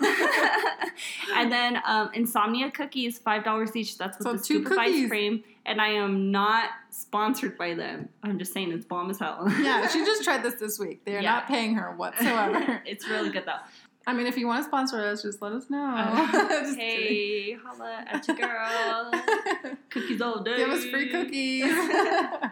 and 1.35 1.52
then 1.52 1.81
um, 1.87 2.11
insomnia 2.14 2.70
cookies, 2.70 3.18
five 3.18 3.44
dollars 3.44 3.76
each. 3.76 3.98
That's 3.98 4.18
with 4.18 4.26
So 4.26 4.33
the 4.33 4.38
two 4.38 4.61
scoop 4.64 4.72
of 4.72 4.79
ice 4.79 5.09
cream. 5.09 5.44
And 5.68 5.81
I 5.81 5.88
am 5.88 6.31
not 6.31 6.70
sponsored 6.90 7.59
by 7.59 7.74
them. 7.74 8.09
I'm 8.22 8.38
just 8.38 8.52
saying 8.52 8.70
it's 8.70 8.85
bomb 8.87 9.11
as 9.11 9.18
hell. 9.18 9.52
yeah, 9.61 9.88
she 9.88 10.05
just 10.05 10.22
tried 10.22 10.44
this 10.44 10.55
this 10.61 10.79
week. 10.79 11.05
They 11.05 11.16
are 11.16 11.20
Yeah. 11.20 11.33
not 11.33 11.48
paying 11.48 11.74
her 11.74 11.90
whatsoever. 11.96 12.81
it's 12.87 13.09
really 13.09 13.31
good 13.31 13.46
though. 13.46 13.59
I 14.08 14.12
mean, 14.12 14.26
if 14.26 14.36
you 14.36 14.46
want 14.46 14.62
to 14.62 14.68
sponsor 14.68 15.04
us, 15.04 15.22
just 15.22 15.42
let 15.42 15.52
us 15.52 15.68
know. 15.68 15.84
Uh, 16.56 16.74
hey, 16.74 17.52
holla 17.54 18.04
at 18.06 18.26
your 18.28 18.36
girl. 18.36 19.10
kidding. 19.10 19.76
Cookies 19.90 20.20
all 20.20 20.42
day. 20.42 20.56
Give 20.56 20.70
us 20.70 20.84
free 20.84 21.10
cookies. 21.10 21.64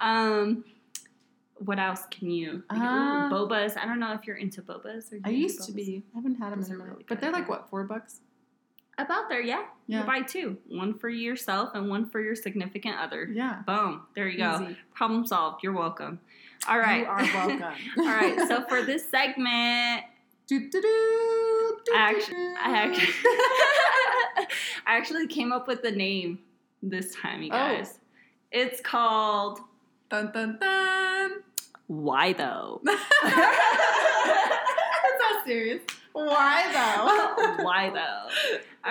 Um, 0.00 0.64
what 1.56 1.78
else 1.80 2.02
can 2.10 2.30
you? 2.30 2.62
Uh, 2.70 2.76
Ooh, 2.76 3.34
bobas. 3.34 3.76
I 3.76 3.84
don't 3.84 3.98
know 3.98 4.12
if 4.12 4.26
you're 4.26 4.36
into 4.36 4.62
bobas. 4.62 5.12
Or 5.12 5.18
I 5.24 5.30
used 5.30 5.60
into 5.60 5.72
to 5.72 5.72
be. 5.72 6.02
I 6.14 6.18
haven't 6.18 6.36
had 6.36 6.52
them 6.52 6.60
in 6.60 6.66
a 6.66 6.68
minute. 6.70 6.84
really 6.84 7.04
but 7.08 7.20
they're 7.20 7.32
like 7.32 7.48
what 7.48 7.68
four 7.68 7.82
bucks? 7.84 8.20
About 8.96 9.28
there, 9.28 9.40
yeah. 9.40 9.64
Yeah. 9.86 10.00
You 10.00 10.06
buy 10.06 10.20
two. 10.22 10.58
One 10.68 10.98
for 10.98 11.08
yourself 11.08 11.70
and 11.74 11.88
one 11.88 12.08
for 12.08 12.20
your 12.20 12.34
significant 12.36 12.96
other. 12.98 13.28
Yeah. 13.32 13.62
Boom. 13.66 14.02
There 14.14 14.28
you 14.28 14.38
go. 14.38 14.62
Easy. 14.62 14.76
Problem 14.94 15.26
solved. 15.26 15.62
You're 15.62 15.72
welcome. 15.72 16.20
All 16.68 16.78
right. 16.78 17.02
You 17.02 17.06
are 17.06 17.22
welcome. 17.22 17.62
All 17.98 18.04
right. 18.06 18.38
So 18.48 18.64
for 18.68 18.82
this 18.82 19.08
segment, 19.08 20.04
Do, 20.48 20.58
do, 20.60 20.80
do, 20.80 20.80
do, 21.84 21.92
I 21.94 22.10
actually. 22.10 22.36
I 22.36 22.72
actually, 22.76 23.14
I 24.86 24.96
actually 24.96 25.26
came 25.26 25.52
up 25.52 25.68
with 25.68 25.82
the 25.82 25.90
name 25.92 26.38
this 26.82 27.14
time, 27.14 27.42
you 27.42 27.50
Oh. 27.52 27.56
guys. 27.56 27.98
It's 28.50 28.80
called 28.80 29.60
dun 30.08 30.32
dun 30.32 30.58
dun. 30.58 31.30
Why 31.86 32.32
Though. 32.32 32.80
That's 32.84 32.98
not 35.20 35.44
serious. 35.46 35.82
Why 36.12 36.64
though? 36.72 37.62
Why 37.64 37.90
though? 37.90 38.28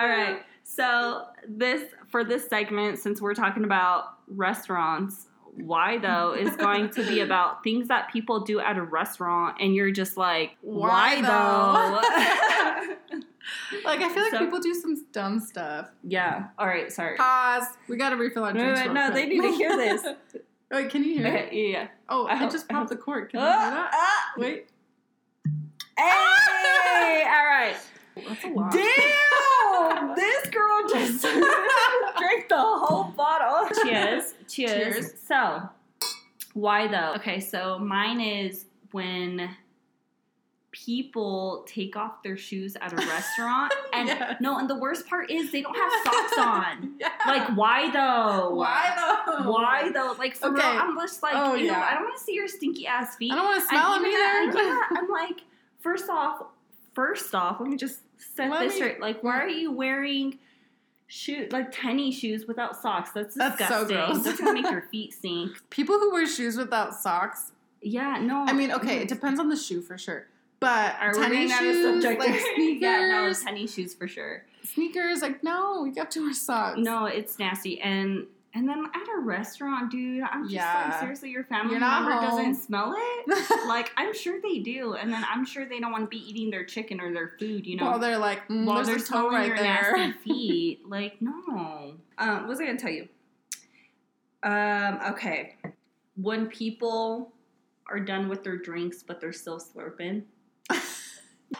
All 0.00 0.08
right. 0.08 0.42
So 0.64 1.24
this 1.48 1.90
for 2.08 2.22
this 2.24 2.48
segment, 2.48 2.98
since 2.98 3.20
we're 3.20 3.34
talking 3.34 3.64
about 3.64 4.18
restaurants, 4.28 5.26
why 5.64 5.98
though 5.98 6.32
is 6.34 6.54
going 6.56 6.90
to 6.90 7.02
be 7.06 7.20
about 7.28 7.62
things 7.64 7.88
that 7.88 8.10
people 8.12 8.40
do 8.40 8.60
at 8.60 8.76
a 8.76 8.82
restaurant, 8.82 9.56
and 9.60 9.74
you're 9.74 9.90
just 9.90 10.16
like, 10.16 10.56
why, 10.60 11.20
Why 11.20 11.22
though? 11.22 12.00
like 13.84 14.00
I 14.00 14.08
feel 14.12 14.22
like 14.22 14.32
So- 14.32 14.38
people 14.38 14.60
do 14.60 14.74
some 14.74 15.04
dumb 15.12 15.40
stuff. 15.40 15.88
yeah. 16.04 16.48
All 16.58 16.66
right. 16.66 16.92
Sorry. 16.92 17.16
Pause. 17.16 17.66
We 17.88 17.96
got 17.96 18.10
to 18.10 18.16
refill 18.16 18.44
our 18.44 18.52
Wait, 18.52 18.60
drinks. 18.60 18.80
wait, 18.80 18.84
real 18.86 18.94
no, 18.94 19.10
quick. 19.10 19.14
they 19.14 19.28
need 19.28 19.42
to 19.42 19.52
hear 19.56 19.76
this. 19.76 20.02
Wait, 20.70 20.90
can 20.90 21.02
you 21.02 21.14
hear 21.14 21.26
it? 21.26 21.46
Okay, 21.46 21.70
yeah. 21.72 21.88
Oh, 22.10 22.26
I 22.26 22.32
I, 22.32 22.36
hope- 22.36 22.52
just 22.52 22.68
popped 22.68 22.90
hope- 22.90 22.98
the 22.98 23.02
cork. 23.02 23.30
Can 23.30 23.40
you 23.40 23.46
hear 23.46 23.54
that? 23.54 23.90
Ah. 23.94 24.32
Wait, 24.36 24.68
Hey! 25.96 27.24
All 27.26 27.46
right. 27.46 27.74
that's 28.16 28.44
a 28.44 28.48
lot. 28.48 28.70
Damn! 28.72 28.84
This 30.16 30.48
girl 30.50 30.88
just 30.88 31.22
drank 32.18 32.48
the 32.48 32.56
whole 32.58 33.04
bottle. 33.16 33.68
Cheers. 33.84 34.34
Cheers. 34.48 34.70
Cheers. 34.96 35.12
So, 35.26 35.68
why 36.54 36.86
though? 36.88 37.12
Okay, 37.16 37.40
so 37.40 37.78
mine 37.78 38.20
is 38.20 38.66
when 38.92 39.50
people 40.70 41.64
take 41.66 41.96
off 41.96 42.22
their 42.22 42.36
shoes 42.36 42.76
at 42.80 42.92
a 42.92 42.96
restaurant 43.06 43.72
and 43.94 44.06
Yes. 44.08 44.36
no 44.40 44.58
and 44.58 44.68
the 44.68 44.74
worst 44.78 45.06
part 45.08 45.30
is 45.30 45.50
they 45.50 45.62
don't 45.62 45.74
have 45.74 45.92
socks 46.04 46.38
on 46.38 46.98
like 47.26 47.56
why 47.56 47.90
though 47.90 48.50
why 48.54 49.22
though? 49.26 49.50
why 49.50 49.90
though 49.92 50.14
like 50.18 50.36
for 50.36 50.50
real 50.52 50.58
Okay. 50.62 50.68
i'm 50.76 50.94
just 50.96 51.22
like 51.22 51.32
Oh, 51.34 51.54
ew, 51.54 51.66
yeah. 51.66 51.86
i 51.90 51.94
don't 51.94 52.04
want 52.04 52.18
to 52.18 52.22
see 52.22 52.34
your 52.34 52.48
stinky 52.48 52.86
ass 52.86 53.16
feet 53.16 53.32
I 53.32 53.36
don't 53.36 53.44
want 53.46 53.62
to 53.62 53.68
smell 53.68 53.92
them 53.94 54.04
either. 54.04 54.62
yeah, 54.62 54.80
i'm 54.98 55.08
like 55.08 55.40
first 55.80 56.10
off 56.10 56.42
first 56.92 57.34
off 57.34 57.60
let 57.60 57.70
me 57.70 57.76
just 57.76 58.00
set 58.18 58.50
Let 58.50 58.60
this 58.60 58.72
me- 58.74 58.76
straight 58.78 59.00
like 59.00 59.22
why 59.22 59.38
are 59.42 59.48
you 59.48 59.72
wearing 59.72 60.38
shoe 61.06 61.48
like 61.50 61.72
tiny 61.72 62.10
shoes 62.12 62.46
without 62.46 62.76
socks 62.76 63.10
that's 63.12 63.34
That's 63.34 63.58
so 63.66 63.84
disgusting 63.86 63.96
gross. 63.96 64.24
that's 64.24 64.40
gonna 64.40 64.52
make 64.60 64.70
your 64.70 64.82
feet 64.90 65.14
stink 65.14 65.52
People 65.70 65.98
who 65.98 66.12
wear 66.12 66.26
shoes 66.26 66.56
without 66.56 66.94
socks. 66.94 67.52
yeah 67.80 68.18
no 68.20 68.44
I 68.46 68.52
mean, 68.52 68.72
okay, 68.72 68.98
mm. 68.98 69.02
it 69.02 69.08
depends 69.08 69.40
on 69.40 69.48
the 69.48 69.56
shoe 69.56 69.80
for 69.80 69.96
sure. 69.96 70.26
But 70.60 70.96
Are 71.00 71.12
we 71.14 71.22
tennis 71.22 71.50
getting 71.50 71.52
out 71.52 71.64
of 71.64 71.74
shoes, 72.02 72.04
like 72.04 72.40
sneakers, 72.40 72.80
yeah, 72.82 73.08
no, 73.08 73.32
tennis 73.32 73.72
shoes 73.74 73.94
for 73.94 74.08
sure. 74.08 74.44
sneakers, 74.64 75.22
like 75.22 75.44
no, 75.44 75.84
you 75.84 75.94
have 75.98 76.08
to 76.10 76.20
wear 76.20 76.34
socks. 76.34 76.80
No, 76.80 77.04
it's 77.06 77.38
nasty. 77.38 77.80
And 77.80 78.26
and 78.54 78.68
then 78.68 78.84
at 78.94 79.02
a 79.16 79.20
restaurant, 79.20 79.90
dude, 79.90 80.22
I'm 80.22 80.44
just 80.44 80.54
Yeah. 80.54 80.88
like, 80.90 81.00
seriously, 81.00 81.30
your 81.30 81.44
family 81.44 81.78
member 81.78 82.12
home. 82.12 82.22
doesn't 82.24 82.54
smell 82.56 82.94
it? 82.96 83.50
like, 83.68 83.92
I'm 83.96 84.14
sure 84.14 84.40
they 84.42 84.58
do. 84.60 84.94
And 84.94 85.12
then 85.12 85.24
I'm 85.30 85.44
sure 85.44 85.66
they 85.66 85.80
don't 85.80 85.92
want 85.92 86.04
to 86.04 86.08
be 86.08 86.18
eating 86.28 86.50
their 86.50 86.64
chicken 86.64 87.00
or 87.00 87.12
their 87.12 87.32
food, 87.38 87.66
you 87.66 87.76
know, 87.76 87.84
While 87.84 87.98
they're 87.98 88.18
like, 88.18 88.46
mm, 88.48 88.64
while 88.64 88.76
there's 88.84 89.08
they're 89.08 89.18
a 89.18 89.22
toe 89.22 89.30
right 89.30 89.48
your 89.48 89.56
there. 89.56 89.92
nasty 89.96 90.12
feet. 90.24 90.88
Like, 90.88 91.20
no. 91.20 91.94
Um, 92.18 92.38
what 92.40 92.48
was 92.48 92.60
I 92.60 92.66
gonna 92.66 92.78
tell 92.78 92.90
you? 92.90 93.08
Um, 94.42 95.00
okay. 95.12 95.56
When 96.16 96.46
people 96.46 97.32
are 97.88 98.00
done 98.00 98.28
with 98.28 98.44
their 98.44 98.56
drinks 98.56 99.02
but 99.02 99.20
they're 99.20 99.32
still 99.32 99.58
slurping. 99.60 100.22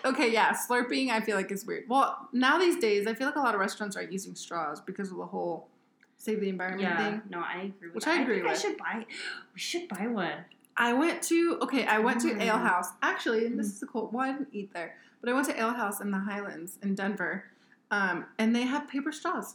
Okay, 0.05 0.31
yeah, 0.31 0.53
slurping 0.55 1.09
I 1.09 1.23
feel 1.23 1.35
like 1.35 1.51
is 1.51 1.65
weird. 1.65 1.85
Well, 1.89 2.29
now 2.35 2.59
these 2.59 2.77
days 2.77 3.07
I 3.07 3.15
feel 3.15 3.27
like 3.27 3.37
a 3.37 3.41
lot 3.41 3.55
of 3.55 3.61
restaurants 3.61 3.97
are 3.97 4.03
using 4.03 4.35
straws 4.35 4.83
because 4.83 5.11
of 5.11 5.17
the 5.17 5.25
whole 5.25 5.71
save 6.19 6.41
the 6.41 6.49
environment 6.49 6.83
Yeah, 6.83 7.11
thing. 7.13 7.23
no, 7.31 7.41
I 7.41 7.63
agree 7.63 7.89
with 7.89 7.95
Which 7.97 8.05
that. 8.05 8.19
I 8.19 8.23
agree 8.23 8.37
think 8.37 8.47
I 8.49 8.51
with. 8.53 8.61
should 8.61 8.77
buy. 8.77 9.07
We 9.55 9.59
should 9.61 9.89
buy 9.89 10.07
one. 10.07 10.45
I 10.77 10.93
went 10.93 11.23
to 11.25 11.59
okay, 11.63 11.87
I 11.87 11.99
went 11.99 12.21
to 12.21 12.29
Mm. 12.29 12.43
Ale 12.43 12.59
House. 12.59 12.89
Actually, 13.03 13.47
and 13.47 13.59
this 13.59 13.67
is 13.69 13.83
a 13.83 13.87
cool. 13.87 14.11
Well, 14.13 14.29
I 14.29 14.33
didn't 14.33 14.49
eat 14.53 14.73
there, 14.75 14.97
but 15.21 15.31
I 15.31 15.33
went 15.33 15.47
to 15.49 15.59
Ale 15.59 15.73
House 15.73 16.01
in 16.01 16.11
the 16.11 16.19
Highlands 16.19 16.79
in 16.83 16.95
Denver, 16.95 17.45
um, 17.91 18.27
and 18.39 18.55
they 18.55 18.63
have 18.63 18.87
paper 18.89 19.11
straws. 19.13 19.55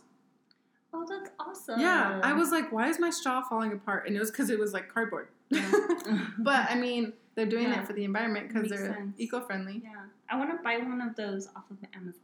Oh, 0.93 1.05
that's 1.09 1.31
awesome. 1.39 1.79
Yeah, 1.79 2.19
I 2.23 2.33
was 2.33 2.51
like, 2.51 2.71
why 2.71 2.87
is 2.89 2.99
my 2.99 3.09
straw 3.09 3.41
falling 3.41 3.71
apart? 3.71 4.05
And 4.07 4.15
it 4.15 4.19
was 4.19 4.29
because 4.31 4.49
it 4.49 4.59
was 4.59 4.73
like 4.73 4.89
cardboard. 4.93 5.27
but 6.37 6.69
I 6.69 6.75
mean, 6.75 7.13
they're 7.35 7.45
doing 7.47 7.69
Yeah. 7.69 7.81
it 7.81 7.87
for 7.87 7.93
the 7.93 8.03
environment 8.03 8.49
because 8.49 8.69
they're 8.69 8.93
sense. 8.93 9.15
eco-friendly. 9.17 9.81
yeah, 9.83 9.89
I 10.29 10.37
want 10.37 10.51
to 10.51 10.61
buy 10.63 10.77
one 10.77 11.01
of 11.01 11.15
those 11.15 11.47
off 11.55 11.63
of 11.71 11.77
Amazon. 11.95 12.21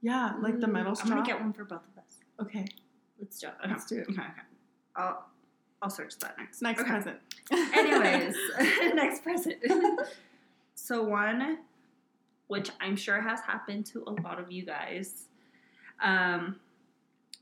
Yeah, 0.00 0.32
like 0.40 0.58
the 0.60 0.66
metal 0.66 0.94
straw. 0.94 1.10
I'm 1.10 1.16
gonna 1.18 1.26
get 1.26 1.40
one 1.40 1.52
for 1.52 1.64
both 1.64 1.82
of 1.96 1.98
us. 2.02 2.18
okay, 2.40 2.66
Let's 3.20 3.38
do 3.40 3.48
it. 3.48 3.52
let's 3.68 3.86
do 3.86 3.96
it. 3.98 4.02
Okay, 4.10 4.20
okay. 4.20 4.22
I'll 4.96 5.24
I'll 5.82 5.90
search 5.90 6.18
that 6.18 6.36
next. 6.38 6.60
Next 6.62 6.80
Okay. 6.82 6.90
present. 6.90 7.18
Anyways, 7.52 8.34
next 8.94 9.22
present. 9.22 9.56
so 10.74 11.02
one, 11.04 11.58
which 12.48 12.70
I'm 12.80 12.96
sure 12.96 13.20
has 13.20 13.40
happened 13.40 13.86
to 13.86 14.02
a 14.06 14.10
lot 14.22 14.40
of 14.40 14.50
you 14.50 14.64
guys, 14.64 15.24
um, 16.02 16.56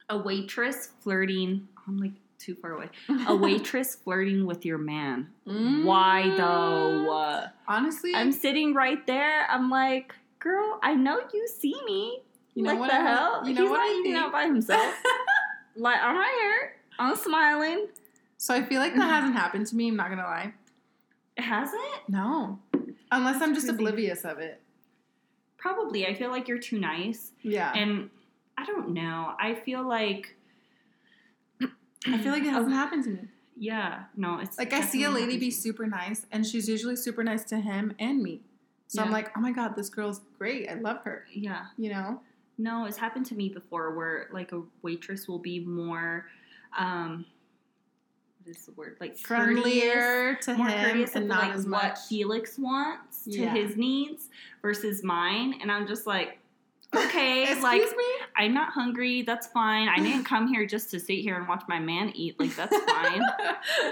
a 0.09 0.19
waitress 0.19 0.91
flirting. 1.01 1.69
I'm 1.87 1.97
like 1.99 2.13
too 2.39 2.55
far 2.57 2.73
away. 2.73 2.91
A 3.27 3.35
waitress 3.35 3.95
flirting 3.95 4.45
with 4.47 4.65
your 4.67 4.79
man. 4.79 5.29
Why 5.45 6.35
though? 6.37 7.47
Honestly, 7.69 8.13
I'm 8.15 8.33
sitting 8.33 8.75
right 8.75 9.07
there. 9.07 9.47
I'm 9.49 9.71
like, 9.71 10.15
girl, 10.41 10.79
I 10.83 10.95
know 10.95 11.21
you 11.33 11.49
see 11.49 11.75
me. 11.87 12.21
You 12.55 12.63
know 12.63 12.71
like 12.73 12.81
what 12.81 12.91
the 12.91 12.97
I- 12.97 13.01
hell? 13.03 13.43
you 13.49 13.55
know 13.55 13.63
He's 13.63 13.71
what 13.71 13.77
not 13.79 13.87
I 13.89 13.93
eating 14.01 14.13
think? 14.13 14.25
out 14.25 14.33
by 14.33 14.45
himself. 14.47 14.95
Like 15.77 15.99
I'm 16.01 16.17
right 16.17 16.37
here. 16.41 16.73
I'm 16.99 17.17
smiling. 17.17 17.89
so 18.39 18.55
I 18.55 18.63
feel 18.63 18.81
like 18.81 18.95
that 18.95 19.03
hasn't 19.09 19.35
happened 19.35 19.67
to 19.69 19.77
me. 19.77 19.89
I'm 19.89 19.97
not 19.97 20.09
gonna 20.11 20.23
lie. 20.23 20.53
It 21.37 21.43
hasn't. 21.43 21.83
No, 22.09 22.59
unless 23.13 23.43
I'm 23.43 23.55
just 23.55 23.67
Crazy. 23.69 23.83
oblivious 23.83 24.25
of 24.25 24.39
it. 24.39 24.61
Probably. 25.59 26.07
I 26.07 26.15
feel 26.15 26.31
like 26.31 26.49
you're 26.49 26.59
too 26.59 26.79
nice. 26.79 27.33
Yeah, 27.43 27.73
And 27.75 28.09
I 28.57 28.65
don't 28.65 28.91
know. 28.95 29.35
I 29.39 29.55
feel 29.55 29.87
like 29.87 30.35
I 32.07 32.19
feel 32.19 32.33
like 32.33 32.45
it 32.45 32.51
hasn't 32.51 32.73
happened 32.73 33.05
to 33.05 33.11
me. 33.11 33.21
yeah, 33.57 34.05
no, 34.17 34.39
it's 34.39 34.57
Like 34.59 34.73
I 34.73 34.81
see 34.81 35.03
a 35.05 35.11
lady 35.11 35.37
be 35.39 35.51
super 35.51 35.87
nice, 35.87 36.25
and 36.31 36.47
she's 36.47 36.69
usually 36.69 36.95
super 36.97 37.25
nice 37.25 37.43
to 37.45 37.59
him 37.59 37.95
and 37.99 38.23
me. 38.23 38.43
So 38.89 39.03
I'm 39.03 39.11
like, 39.11 39.37
oh 39.37 39.41
my 39.41 39.51
god, 39.51 39.75
this 39.75 39.89
girl's 39.91 40.21
great. 40.39 40.69
I 40.71 40.75
love 40.75 41.03
her. 41.03 41.25
Yeah. 41.35 41.67
You 41.77 41.91
know? 41.91 42.21
No, 42.59 42.87
it's 42.87 42.97
happened 42.97 43.27
to 43.27 43.35
me 43.35 43.49
before 43.49 43.95
where 43.95 44.29
like 44.33 44.53
a 44.53 44.63
waitress 44.83 45.29
will 45.29 45.39
be 45.39 45.61
more 45.61 46.27
um 46.77 47.25
what 48.45 48.57
is 48.57 48.65
the 48.67 48.73
word? 48.73 48.97
Like 49.01 49.17
Friendlier 49.19 50.37
to 50.43 50.55
more 50.55 50.69
him 50.69 50.85
courteous 50.85 51.15
and 51.17 51.27
not 51.29 51.43
like 51.49 51.55
as 51.55 51.67
what. 51.67 51.99
Felix 52.09 52.59
wants 52.59 53.25
to 53.25 53.31
Yeah. 53.33 53.53
his 53.53 53.77
needs 53.77 54.29
versus 54.63 55.03
mine. 55.03 55.59
And 55.61 55.71
I'm 55.73 55.87
just 55.87 56.07
like, 56.07 56.39
okay, 56.95 57.43
Excuse 57.45 57.63
like 57.63 57.83
me? 57.83 58.05
I'm 58.37 58.55
not 58.55 58.73
hungry, 58.73 59.23
that's 59.23 59.47
fine. 59.49 59.89
I 59.89 59.97
didn't 59.97 60.25
come 60.25 60.47
here 60.49 60.67
just 60.67 60.91
to 60.91 61.01
sit 61.01 61.21
here 61.21 61.37
and 61.37 61.49
watch 61.49 61.63
my 61.69 61.79
man 61.79 62.11
eat. 62.15 62.39
Like 62.39 62.55
that's 62.57 62.77
fine. 62.77 63.23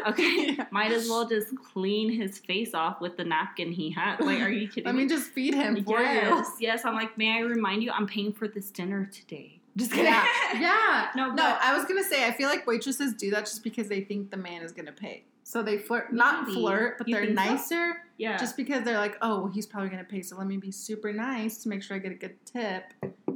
Okay. 0.07 0.54
Yeah. 0.57 0.66
Might 0.70 0.92
as 0.92 1.09
well 1.09 1.26
just 1.28 1.48
clean 1.72 2.11
his 2.11 2.38
face 2.38 2.74
off 2.74 3.00
with 3.00 3.16
the 3.16 3.24
napkin 3.24 3.72
he 3.72 3.90
had. 3.90 4.20
Like, 4.20 4.40
are 4.40 4.50
you 4.50 4.68
kidding 4.68 4.85
Let 4.85 4.94
me? 4.94 5.02
me 5.04 5.09
just 5.09 5.30
feed 5.30 5.54
him 5.54 5.83
for 5.85 6.00
yes, 6.00 6.46
yes. 6.61 6.85
I'm 6.85 6.94
like, 6.94 7.16
may 7.18 7.33
I 7.33 7.40
remind 7.40 7.83
you, 7.83 7.90
I'm 7.90 8.07
paying 8.07 8.33
for 8.33 8.46
this 8.46 8.70
dinner 8.70 9.07
today. 9.07 9.61
Just 9.76 9.90
kidding. 9.92 10.07
Yeah. 10.12 10.24
yeah. 10.59 11.09
No, 11.16 11.33
No, 11.33 11.59
I 11.61 11.76
was 11.76 11.85
gonna 11.87 12.04
say 12.04 12.26
I 12.26 12.33
feel 12.33 12.48
like 12.48 12.66
waitresses 12.66 13.14
do 13.14 13.30
that 13.30 13.46
just 13.46 13.64
because 13.64 13.88
they 13.88 14.02
think 14.02 14.30
the 14.30 14.37
man 14.37 14.62
is 14.62 14.72
gonna 14.72 14.92
pay. 14.92 15.24
So 15.44 15.62
they 15.62 15.78
flirt 15.78 16.12
not 16.12 16.48
Maybe. 16.48 16.54
flirt, 16.61 16.98
but 16.98 17.07
You 17.09 17.14
they're 17.16 17.26
think 17.26 17.38
so? 17.38 17.44
nicer 17.44 17.96
yeah. 18.16 18.37
just 18.38 18.57
because 18.57 18.83
they're 18.83 18.98
like, 18.98 19.16
oh 19.22 19.42
well 19.42 19.52
he's 19.52 19.66
probably 19.66 19.90
gonna 19.90 20.02
pay, 20.04 20.22
so 20.22 20.37
let 20.37 20.46
me 20.46 20.57
be 20.57 20.70
super 20.72 21.12
nice 21.12 21.59
to 21.62 21.68
make 21.68 21.83
sure 21.83 21.96
I 21.96 22.00
get 22.00 22.12
a 22.12 22.16
good 22.16 22.37
tip. 22.46 22.85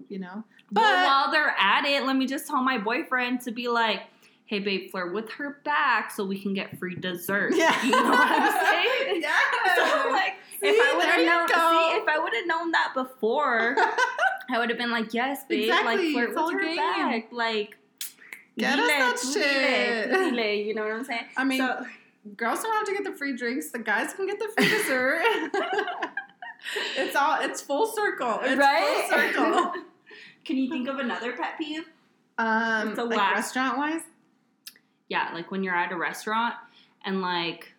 You 0.08 0.18
know? 0.18 0.42
but 0.72 0.80
But 0.80 1.04
while 1.06 1.30
they're 1.30 1.54
at 1.58 1.84
it, 1.84 2.04
let 2.04 2.16
me 2.16 2.26
just 2.26 2.46
tell 2.46 2.62
my 2.62 2.78
boyfriend 2.78 3.42
to 3.42 3.50
be 3.52 3.68
like, 3.68 4.02
hey, 4.46 4.58
babe, 4.58 4.90
flirt 4.90 5.12
with 5.12 5.30
her 5.32 5.60
back 5.64 6.10
so 6.10 6.24
we 6.24 6.40
can 6.40 6.54
get 6.54 6.78
free 6.78 6.94
dessert. 6.94 7.52
Yeah. 7.54 7.84
You 7.84 7.90
know 7.90 8.02
what 8.04 8.18
I'm 8.18 8.64
saying? 8.66 9.22
yeah. 9.22 9.36
So, 9.76 10.10
like, 10.10 10.34
See, 10.60 10.66
if 10.68 10.80
I 10.80 10.94
would 10.96 11.02
there 11.04 11.10
have 11.12 11.20
you 11.20 11.26
known, 11.26 11.46
go. 11.46 11.54
see, 11.54 11.98
if 11.98 12.08
I 12.08 12.18
would 12.18 12.32
have 12.34 12.46
known 12.46 12.70
that 12.72 12.92
before, 12.94 13.76
I 14.50 14.58
would 14.58 14.70
have 14.70 14.78
been 14.78 14.90
like, 14.90 15.12
yes, 15.14 15.44
babe, 15.48 15.64
Exactly, 15.68 15.96
like 16.06 16.12
flirt 16.14 16.28
it's 16.30 16.38
all 16.38 16.46
with 16.46 16.54
her 16.54 16.60
game. 16.64 16.76
back, 16.76 17.28
like. 17.32 17.76
Get 18.58 18.78
us 18.78 18.88
that 18.88 19.16
tú 19.16 19.32
shit. 19.34 20.10
dile, 20.10 20.32
tú 20.32 20.66
you 20.66 20.74
know 20.74 20.82
what 20.82 20.92
I'm 20.92 21.04
saying? 21.04 21.24
I 21.36 21.44
mean, 21.44 21.58
So- 21.58 21.86
girls 22.36 22.62
don't 22.62 22.72
have 22.74 22.84
to 22.84 22.92
get 22.92 23.04
the 23.04 23.12
free 23.12 23.36
drinks. 23.36 23.70
The 23.70 23.78
guys 23.78 24.12
can 24.14 24.26
get 24.26 24.38
the 24.38 24.48
free 24.56 24.68
dessert. 24.68 25.22
it's 26.96 27.16
all. 27.16 27.38
It's 27.40 27.60
full 27.60 27.86
circle. 27.86 28.40
It's 28.42 28.58
right? 28.58 29.06
full 29.08 29.18
circle. 29.18 29.72
Can 30.44 30.56
you 30.56 30.68
think 30.70 30.88
of 30.88 30.98
another 30.98 31.32
pet 31.32 31.58
peeve? 31.58 31.84
Um, 32.38 32.88
It's 32.88 32.96
the 32.96 33.04
like 33.04 33.18
last- 33.18 33.34
restaurant 33.56 33.78
wise. 33.78 34.02
Yeah, 35.08 35.30
like 35.32 35.50
when 35.50 35.62
you're 35.62 35.74
at 35.74 35.90
a 35.92 35.96
restaurant 35.96 36.54
and 37.04 37.20
like 37.22 37.72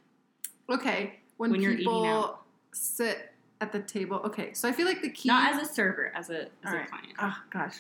Okay, 0.70 1.20
when, 1.38 1.52
When 1.52 1.62
you're 1.62 1.76
people 1.76 2.00
eating 2.02 2.12
out. 2.12 2.42
sit 2.74 3.34
at 3.62 3.72
the 3.72 3.80
table. 3.80 4.18
Okay, 4.26 4.54
so 4.54 4.68
I 4.68 4.72
feel 4.72 4.86
like 4.86 5.02
the 5.02 5.10
key. 5.10 5.28
not 5.30 5.54
as 5.56 5.68
a 5.70 5.74
server, 5.74 6.12
as 6.16 6.30
a 6.30 6.44
as 6.44 6.48
All 6.66 6.74
a 6.74 6.76
right. 6.78 6.90
client, 6.90 7.08
Oh 7.20 7.36
gosh. 7.52 7.78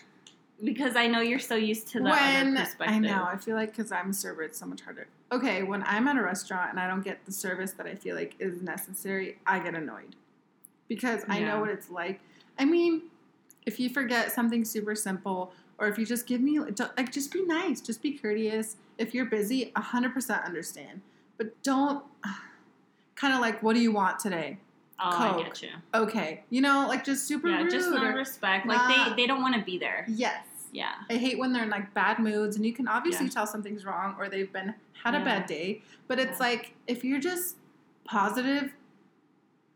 Because 0.63 0.95
I 0.95 1.07
know 1.07 1.21
you're 1.21 1.39
so 1.39 1.55
used 1.55 1.87
to 1.89 1.99
the 1.99 2.05
when 2.09 2.47
other 2.57 2.63
perspective. 2.65 2.95
I 2.95 2.99
know, 2.99 3.23
I 3.23 3.37
feel 3.37 3.55
like 3.55 3.75
because 3.75 3.91
I'm 3.91 4.09
a 4.09 4.13
server, 4.13 4.43
it's 4.43 4.59
so 4.59 4.65
much 4.65 4.81
harder. 4.81 5.07
Okay, 5.31 5.63
when 5.63 5.83
I'm 5.83 6.07
at 6.07 6.17
a 6.17 6.21
restaurant 6.21 6.71
and 6.71 6.79
I 6.79 6.87
don't 6.87 7.03
get 7.03 7.25
the 7.25 7.31
service 7.31 7.71
that 7.73 7.85
I 7.85 7.95
feel 7.95 8.15
like 8.15 8.35
is 8.39 8.61
necessary, 8.61 9.37
I 9.45 9.59
get 9.59 9.75
annoyed 9.75 10.15
because 10.87 11.23
I 11.29 11.39
Yeah. 11.39 11.47
know 11.49 11.59
what 11.59 11.69
it's 11.69 11.89
like. 11.89 12.19
I 12.57 12.65
mean, 12.65 13.03
if 13.65 13.79
you 13.79 13.89
forget 13.89 14.31
something 14.31 14.65
super 14.65 14.95
simple, 14.95 15.53
or 15.77 15.87
if 15.87 15.97
you 15.97 16.05
just 16.05 16.27
give 16.27 16.41
me 16.41 16.59
like, 16.59 17.11
just 17.11 17.31
be 17.31 17.45
nice, 17.45 17.79
just 17.79 18.01
be 18.01 18.11
courteous. 18.13 18.75
If 18.97 19.13
you're 19.13 19.25
busy, 19.25 19.71
hundred 19.75 20.13
percent 20.13 20.43
understand, 20.43 21.01
but 21.37 21.61
don't. 21.63 22.03
Kind 23.15 23.33
of 23.33 23.41
like, 23.41 23.61
what 23.61 23.73
do 23.75 23.81
you 23.81 23.91
want 23.91 24.17
today? 24.19 24.57
Oh, 24.97 25.09
I 25.09 25.29
Coke. 25.33 25.45
get 25.45 25.61
you. 25.61 25.69
Okay, 25.93 26.43
you 26.49 26.61
know, 26.61 26.85
like 26.87 27.03
just 27.03 27.27
super 27.27 27.49
Yeah, 27.49 27.63
rude. 27.63 27.69
just 27.71 27.89
no 27.91 28.01
respect. 28.13 28.65
Like 28.65 29.09
they 29.09 29.23
they 29.23 29.27
don't 29.27 29.41
want 29.41 29.55
to 29.55 29.61
be 29.61 29.77
there. 29.77 30.05
yes. 30.07 30.45
Yeah. 30.71 30.93
I 31.09 31.15
hate 31.15 31.37
when 31.39 31.51
they're 31.53 31.63
in 31.63 31.69
like 31.69 31.93
bad 31.93 32.19
moods 32.19 32.55
and 32.55 32.65
you 32.65 32.73
can 32.73 32.87
obviously 32.87 33.25
Yeah. 33.25 33.31
tell 33.31 33.47
something's 33.47 33.85
wrong 33.85 34.15
or 34.19 34.29
they've 34.29 34.51
been 34.51 34.73
had 35.03 35.15
a 35.15 35.23
bad 35.23 35.45
day. 35.45 35.81
But 36.07 36.19
it's 36.19 36.39
Yeah. 36.39 36.45
like 36.47 36.73
if 36.87 37.03
you're 37.03 37.19
just 37.19 37.57
positive 38.05 38.71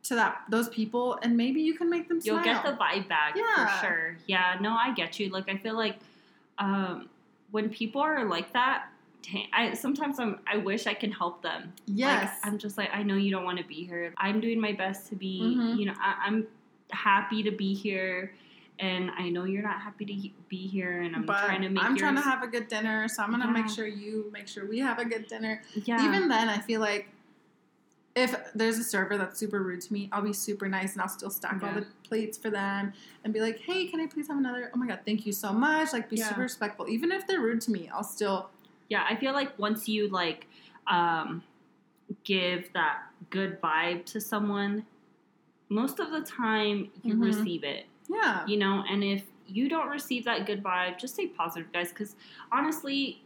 to 0.04 0.16
that 0.16 0.44
those 0.50 0.68
people 0.70 1.18
and 1.22 1.38
maybe 1.38 1.62
you 1.62 1.76
can 1.76 1.90
make 1.90 2.08
them 2.10 2.20
You'll 2.24 2.42
smile. 2.42 2.62
get 2.62 2.66
the 2.66 2.78
vibe 2.78 3.08
back 3.08 3.36
Yeah. 3.36 3.66
for 3.80 3.86
sure. 3.86 4.18
Yeah, 4.28 4.58
no, 4.60 4.74
I 4.74 4.94
get 4.94 5.20
you. 5.20 5.30
Like 5.30 5.50
I 5.50 5.58
feel 5.58 5.76
like 5.76 5.98
um, 6.60 7.10
when 7.52 7.70
people 7.70 8.02
are 8.02 8.26
like 8.26 8.52
that, 8.54 8.88
I 9.54 9.74
sometimes 9.74 10.20
I'm 10.20 10.40
I 10.46 10.58
wish 10.58 10.86
I 10.86 10.94
can 10.94 11.12
help 11.12 11.42
them. 11.42 11.72
yes. 11.86 12.24
Like, 12.44 12.52
I'm 12.52 12.58
just 12.58 12.78
like 12.78 12.90
I 12.94 13.04
know 13.04 13.16
you 13.16 13.32
don't 13.32 13.46
want 13.46 13.58
to 13.60 13.64
be 13.64 13.86
here. 13.86 14.14
I'm 14.18 14.42
doing 14.42 14.60
my 14.60 14.74
best 14.74 15.08
to 15.10 15.16
be. 15.16 15.40
Mhm. 15.58 15.80
You 15.80 15.86
know, 15.86 15.94
I, 16.00 16.16
I'm 16.26 16.46
happy 16.92 17.42
to 17.44 17.52
be 17.52 17.74
here, 17.74 18.34
and 18.80 19.12
I 19.18 19.30
know 19.30 19.46
you're 19.46 19.64
not 19.64 19.82
happy 19.82 20.06
to 20.06 20.30
be 20.50 20.68
here, 20.68 21.02
and 21.02 21.16
I'm 21.16 21.26
but 21.26 21.40
trying 21.46 21.62
to 21.62 21.70
make. 21.70 21.84
I'm 21.84 21.96
trying 21.98 22.16
to 22.16 22.22
have 22.22 22.44
a 22.44 22.48
good 22.48 22.68
dinner, 22.68 23.08
so 23.08 23.24
I'm 23.24 23.32
gonna 23.32 23.50
make 23.52 23.70
sure 23.70 23.88
you 23.88 24.30
make 24.34 24.48
sure 24.48 24.66
we 24.66 24.80
have 24.80 25.00
a 25.00 25.06
good 25.06 25.28
dinner. 25.28 25.62
Yeah. 25.86 26.04
Even 26.06 26.28
then, 26.28 26.50
I 26.50 26.60
feel 26.60 26.82
like 26.82 27.10
if 28.16 28.36
there's 28.54 28.78
a 28.78 28.84
server 28.84 29.18
that's 29.18 29.40
super 29.40 29.64
rude 29.64 29.82
to 29.82 29.92
me, 29.94 30.08
I'll 30.12 30.22
be 30.22 30.34
super 30.34 30.70
nice 30.70 30.94
and 30.94 31.02
I'll 31.02 31.10
still 31.10 31.32
stack 31.32 31.64
all 31.64 31.74
the 31.74 31.88
plates 32.04 32.38
for 32.38 32.52
them 32.52 32.94
and 33.24 33.34
be 33.34 33.40
like, 33.42 33.60
"Hey, 33.60 33.88
can 33.88 34.00
I 34.00 34.06
please 34.08 34.28
have 34.28 34.38
another? 34.38 34.70
Oh 34.74 34.78
my 34.78 34.88
god, 34.88 35.00
thank 35.06 35.26
you 35.26 35.32
so 35.32 35.52
much!" 35.52 35.94
Like, 35.94 36.10
be 36.10 36.18
Yeah. 36.18 36.30
super 36.30 36.42
respectful. 36.42 36.88
Even 36.90 37.12
if 37.12 37.26
they're 37.26 37.42
rude 37.42 37.62
to 37.62 37.72
me, 37.72 37.90
I'll 37.90 38.04
still 38.04 38.50
yeah, 38.90 39.06
I 39.10 39.16
feel 39.16 39.34
like 39.34 39.58
once 39.58 39.88
you 39.88 40.10
like 40.10 40.48
um, 40.88 41.42
give 42.24 42.72
that 42.74 43.04
good 43.30 43.60
vibe 43.62 44.06
to 44.08 44.20
someone, 44.22 44.86
most 45.70 46.00
of 46.00 46.12
the 46.12 46.22
time 46.22 46.92
you 47.04 47.16
Mhm. 47.16 47.22
receive 47.22 47.64
it. 47.64 47.86
Yeah. 48.14 48.46
you 48.48 48.58
know 48.58 48.84
and 48.90 49.04
if 49.04 49.24
you 49.48 49.68
don't 49.70 49.90
receive 49.90 50.24
that 50.26 50.46
good 50.46 50.64
vibe 50.64 50.98
just 50.98 51.14
stay 51.16 51.28
positive 51.28 51.72
guys 51.74 51.90
because 51.90 52.16
honestly 52.52 53.22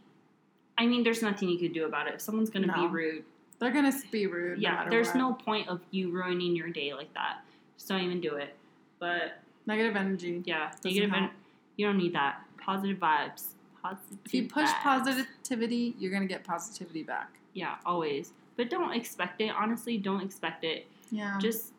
i 0.76 0.86
mean 0.86 1.02
there's 1.02 1.22
nothing 1.22 1.48
you 1.48 1.58
could 1.58 1.72
do 1.72 1.84
about 1.86 2.08
it 2.08 2.14
if 2.14 2.20
someone's 2.20 2.50
gonna 2.50 2.72
be 2.72 2.86
rude 2.86 3.24
They're 3.58 3.70
gonna 3.72 3.92
be 4.10 4.26
rude. 4.26 4.58
yeah 4.60 4.74
matter 4.74 4.90
there's 4.90 5.08
what. 5.08 5.16
no 5.16 5.32
point 5.34 5.68
of 5.68 5.80
you 5.90 6.10
ruining 6.10 6.56
your 6.56 6.70
day 6.70 6.92
like 6.94 7.12
that 7.14 7.38
just 7.76 7.88
don't 7.88 8.02
even 8.02 8.20
do 8.20 8.34
it 8.36 8.54
but 8.98 9.38
negative 9.66 9.94
energy. 9.96 10.42
yeah 10.44 10.72
negative 10.84 11.12
en- 11.12 11.30
you 11.76 11.86
don't 11.86 11.98
need 11.98 12.14
that 12.14 12.40
positive 12.60 12.98
vibes 12.98 13.44
positive 13.80 14.18
If 14.24 14.34
you 14.34 14.48
push 14.48 14.68
vibes. 14.68 14.82
positivity, 14.82 15.94
you're 15.98 16.10
gonna 16.12 16.26
get 16.26 16.42
positivity 16.44 17.02
back. 17.04 17.30
yeah 17.54 17.76
always 17.86 18.32
but 18.56 18.68
don't 18.70 18.92
expect 18.92 19.40
it 19.40 19.50
honestly 19.56 19.96
don't 19.98 20.20
expect 20.20 20.64
it 20.64 20.86
Yeah. 21.12 21.38
just 21.40 21.72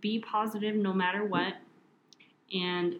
be 0.00 0.18
positive 0.18 0.74
no 0.74 0.92
matter 0.94 1.24
what 1.24 1.54
and 2.52 2.96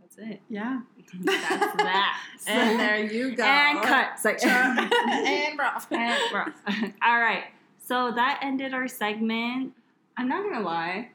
that's 0.00 0.16
it 0.18 0.40
yeah. 0.48 0.80
that's 1.24 1.76
that 1.76 2.20
and 2.46 2.80
there 2.80 3.04
you 3.04 3.34
go. 3.36 3.44
And 3.44 3.82
cut. 3.82 4.10
It's 4.14 4.24
like- 4.24 4.44
and 4.44 5.56
bro. 5.56 5.68
And 5.98 6.20
we're- 6.32 6.92
All 7.02 7.20
right. 7.20 7.44
So 7.78 8.10
that 8.12 8.40
ended 8.42 8.74
our 8.74 8.88
segment. 8.88 9.72
I'm 10.16 10.28
not 10.28 10.42
gonna 10.44 10.64
lie. 10.64 11.10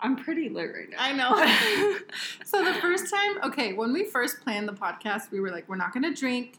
I'm 0.00 0.16
pretty 0.16 0.48
lit 0.48 0.70
right 0.74 0.90
now. 0.90 0.96
I 0.98 1.12
know. 1.12 1.98
so 2.44 2.64
the 2.64 2.74
first 2.80 3.08
time, 3.12 3.38
okay, 3.44 3.72
when 3.72 3.92
we 3.92 4.04
first 4.04 4.40
planned 4.42 4.68
the 4.68 4.72
podcast, 4.72 5.30
we 5.30 5.38
were 5.40 5.50
like, 5.50 5.68
we're 5.68 5.76
not 5.76 5.92
gonna 5.92 6.14
drink. 6.14 6.58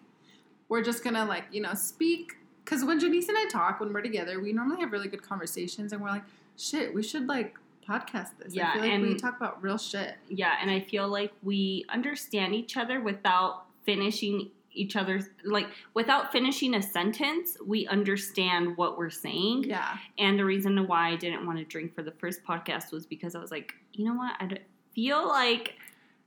We're 0.69 0.81
just 0.83 1.03
gonna 1.03 1.25
like, 1.25 1.45
you 1.51 1.61
know, 1.61 1.73
speak. 1.73 2.33
Because 2.63 2.85
when 2.85 2.99
Janice 2.99 3.27
and 3.27 3.37
I 3.37 3.45
talk, 3.49 3.79
when 3.81 3.91
we're 3.91 4.01
together, 4.01 4.39
we 4.39 4.53
normally 4.53 4.79
have 4.79 4.91
really 4.93 5.09
good 5.09 5.21
conversations, 5.21 5.91
and 5.91 6.01
we're 6.01 6.09
like, 6.09 6.23
shit, 6.57 6.93
we 6.93 7.03
should 7.03 7.27
like 7.27 7.55
podcast 7.87 8.29
this. 8.39 8.53
Yeah, 8.53 8.71
I 8.71 8.81
feel 8.81 8.91
like 8.91 9.01
we 9.01 9.15
talk 9.15 9.37
about 9.37 9.61
real 9.61 9.77
shit. 9.77 10.15
yeah, 10.29 10.55
and 10.61 10.69
I 10.69 10.81
feel 10.81 11.07
like 11.07 11.31
we 11.41 11.85
understand 11.89 12.55
each 12.55 12.77
other 12.77 13.01
without 13.01 13.65
finishing 13.85 14.49
each 14.75 14.95
other's 14.95 15.29
like 15.45 15.67
without 15.93 16.31
finishing 16.31 16.73
a 16.75 16.81
sentence. 16.81 17.57
We 17.65 17.87
understand 17.87 18.77
what 18.77 18.97
we're 18.97 19.09
saying. 19.09 19.65
Yeah. 19.65 19.97
And 20.17 20.39
the 20.39 20.45
reason 20.45 20.87
why 20.87 21.09
I 21.09 21.15
didn't 21.15 21.45
want 21.45 21.59
to 21.59 21.63
drink 21.63 21.93
for 21.95 22.01
the 22.01 22.11
first 22.11 22.43
podcast 22.43 22.91
was 22.91 23.05
because 23.05 23.35
I 23.35 23.39
was 23.39 23.51
like, 23.51 23.73
you 23.93 24.05
know 24.05 24.15
what? 24.15 24.35
I 24.39 24.47
don't 24.47 24.61
feel 24.95 25.27
like 25.27 25.75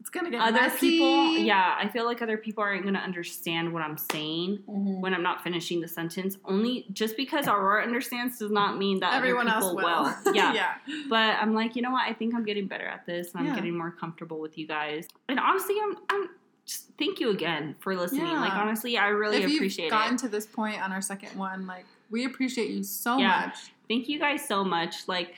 It's 0.06 0.10
gonna 0.14 0.30
get 0.30 0.40
other 0.40 0.52
messy. 0.60 0.90
people. 0.90 1.36
Yeah, 1.38 1.74
I 1.76 1.88
feel 1.88 2.04
like 2.04 2.22
other 2.22 2.36
people 2.36 2.62
aren't 2.62 2.84
gonna 2.84 3.00
understand 3.00 3.72
what 3.72 3.82
I'm 3.82 3.98
saying. 3.98 4.60
Mhm. 4.68 5.00
when 5.00 5.12
I'm 5.12 5.22
not 5.24 5.42
finishing 5.42 5.80
the 5.80 5.88
sentence. 5.88 6.38
Only 6.44 6.86
just 6.92 7.16
because 7.16 7.48
Aurora 7.48 7.82
understands 7.82 8.38
does 8.38 8.52
not 8.52 8.78
mean 8.78 9.00
that 9.00 9.14
Everyone 9.14 9.48
else 9.48 9.64
people 9.64 9.76
will. 9.84 10.14
Yeah. 10.34 10.52
yeah. 10.54 10.74
But 11.08 11.38
I'm 11.42 11.54
like, 11.54 11.74
you 11.74 11.82
know 11.82 11.90
what? 11.90 12.08
I 12.08 12.12
think 12.12 12.36
I'm 12.36 12.44
getting 12.44 12.68
better 12.68 12.86
at 12.86 13.04
this, 13.04 13.32
and 13.32 13.40
I'm 13.40 13.46
Yeah. 13.48 13.56
getting 13.56 13.76
more 13.76 13.90
comfortable 13.90 14.38
with 14.38 14.56
you 14.56 14.68
guys. 14.68 15.08
And 15.28 15.40
honestly, 15.40 15.74
I'm, 15.82 15.96
I'm 16.08 16.28
just 16.66 16.88
thank 17.00 17.18
you 17.18 17.30
again 17.30 17.74
for 17.80 17.96
listening. 17.96 18.22
Like 18.32 18.52
honestly, 18.52 18.96
I 18.96 19.08
really 19.08 19.38
if 19.38 19.52
appreciate 19.54 19.86
you've 19.86 19.90
gotten 19.90 20.14
it. 20.14 20.18
to 20.18 20.28
this 20.28 20.46
point 20.46 20.80
on 20.80 20.92
our 20.92 21.00
second 21.02 21.36
one, 21.36 21.66
like 21.66 21.84
we 22.10 22.24
appreciate 22.26 22.70
you 22.70 22.84
so 22.84 23.18
Yeah. 23.18 23.46
much. 23.46 23.56
Thank 23.88 24.08
you 24.08 24.20
guys 24.20 24.46
so 24.46 24.62
much. 24.62 25.08
Like 25.08 25.34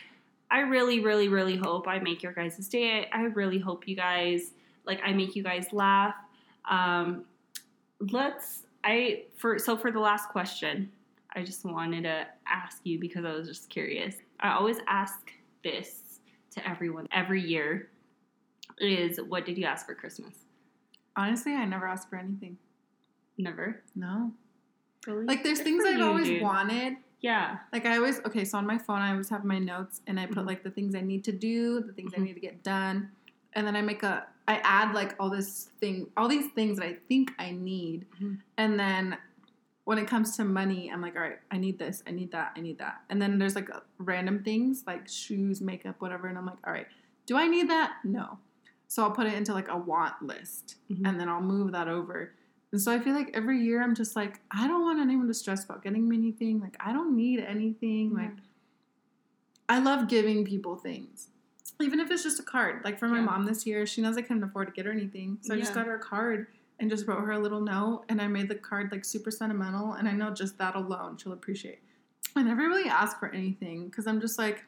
I 0.51 0.61
really, 0.61 1.01
really, 1.01 1.29
really 1.29 1.57
hope 1.57 1.89
I 1.89 1.99
make 2.01 2.23
your 2.23 2.33
guys' 2.33 2.69
day. 2.69 3.09
I 3.13 3.23
really 3.25 3.59
hope 3.59 3.89
you 3.89 3.97
guys 3.97 4.53
like 4.89 5.01
I 5.05 5.13
make 5.13 5.37
you 5.37 5.45
guys 5.45 5.67
laugh. 5.73 6.15
Um, 6.69 7.25
let's 8.11 8.65
I 8.83 9.25
for 9.37 9.59
so 9.59 9.77
for 9.77 9.93
the 9.93 10.01
last 10.01 10.31
question, 10.31 10.91
I 11.37 11.43
just 11.45 11.65
wanted 11.65 12.03
to 12.05 12.27
ask 12.47 12.81
you 12.85 12.99
because 12.99 13.25
I 13.25 13.33
was 13.33 13.47
just 13.47 13.69
curious. 13.71 14.17
I 14.41 14.53
always 14.55 14.79
ask 14.89 15.31
this 15.63 16.21
to 16.53 16.69
everyone 16.69 17.07
every 17.13 17.43
year 17.43 17.91
is 18.81 19.21
what 19.29 19.45
did 19.45 19.59
you 19.59 19.65
ask 19.65 19.87
for 19.87 19.95
Christmas? 19.95 20.35
Honestly, 21.17 21.53
I 21.55 21.65
never 21.65 21.87
asked 21.87 22.09
for 22.09 22.17
anything. 22.17 22.57
Never. 23.37 23.83
No. 23.95 24.33
Really? 25.07 25.27
Like 25.27 25.43
there's 25.43 25.59
Good 25.59 25.65
things 25.65 25.85
I've 25.85 25.99
you, 25.99 26.05
always 26.05 26.27
dude. 26.27 26.43
wanted. 26.43 26.97
Yeah. 27.21 27.59
Like 27.73 27.87
I 27.87 27.97
always 27.97 28.21
okay, 28.21 28.45
so 28.45 28.57
on 28.59 28.67
my 28.67 28.79
phone 28.79 29.01
I 29.01 29.11
always 29.11 29.29
have 29.29 29.45
my 29.45 29.59
notes 29.59 30.01
and 30.07 30.19
I 30.19 30.27
put 30.27 30.45
Mhm. 30.45 30.47
like 30.47 30.63
the 30.63 30.71
things 30.71 30.95
I 30.95 31.01
need 31.01 31.25
to 31.25 31.33
do, 31.33 31.81
the 31.81 31.93
things 31.93 32.13
I 32.15 32.19
Mhm. 32.19 32.23
need 32.25 32.35
to 32.35 32.41
get 32.41 32.63
done. 32.63 33.11
And 33.55 33.67
then 33.67 33.75
I 33.75 33.83
make 33.83 34.03
a 34.05 34.29
I 34.49 34.57
add 34.65 34.95
like 34.95 35.15
all 35.21 35.31
this 35.31 35.69
thing 35.81 36.09
all 36.17 36.27
these 36.27 36.51
things 36.53 36.79
that 36.79 36.87
I 36.87 36.95
think 37.09 37.33
I 37.39 37.53
need. 37.53 38.07
Mhm. 38.21 38.39
And 38.57 38.81
then 38.81 39.19
when 39.85 39.99
it 39.99 40.07
comes 40.07 40.37
to 40.37 40.45
money, 40.45 40.91
I'm 40.91 41.01
like, 41.01 41.15
all 41.17 41.23
right, 41.23 41.39
I 41.51 41.59
need 41.59 41.79
this, 41.79 42.03
I 42.07 42.11
need 42.11 42.33
that, 42.33 42.53
I 42.57 42.61
need 42.61 42.79
that. 42.79 43.03
And 43.11 43.21
then 43.23 43.39
there's 43.39 43.55
like 43.55 43.71
random 43.99 44.43
things 44.43 44.85
like 44.87 45.07
shoes, 45.09 45.61
makeup, 45.61 45.97
whatever. 46.01 46.27
And 46.29 46.37
I'm 46.37 46.47
like, 46.47 46.59
all 46.67 46.73
right, 46.73 46.87
do 47.27 47.37
I 47.37 47.47
need 47.47 47.71
that? 47.71 47.99
No. 48.05 48.39
So 48.87 49.03
I'll 49.03 49.11
put 49.11 49.27
it 49.27 49.35
into 49.35 49.53
like 49.53 49.69
a 49.69 49.77
want 49.77 50.21
list 50.23 50.77
Mhm. 50.91 51.07
and 51.07 51.21
then 51.21 51.29
I'll 51.29 51.43
move 51.43 51.73
that 51.73 51.89
over. 51.89 52.33
And 52.73 52.81
so 52.81 52.93
I 52.93 52.99
feel 52.99 53.15
like 53.15 53.31
every 53.35 53.61
year 53.61 53.83
I'm 53.83 53.95
just 53.95 54.15
like, 54.17 54.41
I 54.51 54.67
don't 54.67 54.83
want 54.83 54.99
anyone 55.01 55.27
to 55.29 55.35
stress 55.35 55.65
about 55.65 55.83
getting 55.83 56.07
me 56.09 56.17
anything. 56.17 56.61
Like, 56.61 56.77
I 56.81 56.93
don't 56.93 57.17
need 57.17 57.41
anything. 57.41 58.13
Like, 58.15 58.33
I 59.71 59.79
love 59.79 60.09
giving 60.09 60.45
people 60.45 60.77
things, 60.77 61.29
even 61.81 62.01
if 62.01 62.11
it's 62.11 62.23
just 62.23 62.41
a 62.41 62.43
card. 62.43 62.85
Like 62.85 62.99
for 62.99 63.09
my 63.09 63.19
Yeah. 63.19 63.25
mom 63.25 63.45
this 63.47 63.67
year, 63.67 63.87
she 63.87 64.01
knows 64.01 64.17
I 64.17 64.23
couldn't 64.23 64.43
afford 64.45 64.67
to 64.69 64.73
get 64.73 64.87
her 64.87 64.93
anything, 64.93 65.39
so 65.43 65.55
I 65.55 65.59
just 65.59 65.75
got 65.75 65.87
her 65.87 65.95
a 65.95 65.99
card 66.01 66.47
and 66.81 66.89
just 66.91 67.07
wrote 67.07 67.21
her 67.21 67.33
a 67.33 67.39
little 67.39 67.61
note. 67.61 68.05
And 68.09 68.21
I 68.21 68.27
made 68.29 68.49
the 68.49 68.55
card 68.55 68.91
like 68.93 69.05
super 69.05 69.31
sentimental, 69.31 69.93
and 69.95 70.09
I 70.09 70.13
know 70.13 70.31
just 70.31 70.59
that 70.59 70.75
alone 70.75 71.17
she'll 71.17 71.33
appreciate. 71.33 71.81
I 72.37 72.43
never 72.43 72.63
really 72.69 72.89
ask 72.89 73.19
for 73.19 73.29
anything 73.35 73.89
because 73.89 74.07
I'm 74.07 74.21
just 74.21 74.39
like, 74.39 74.65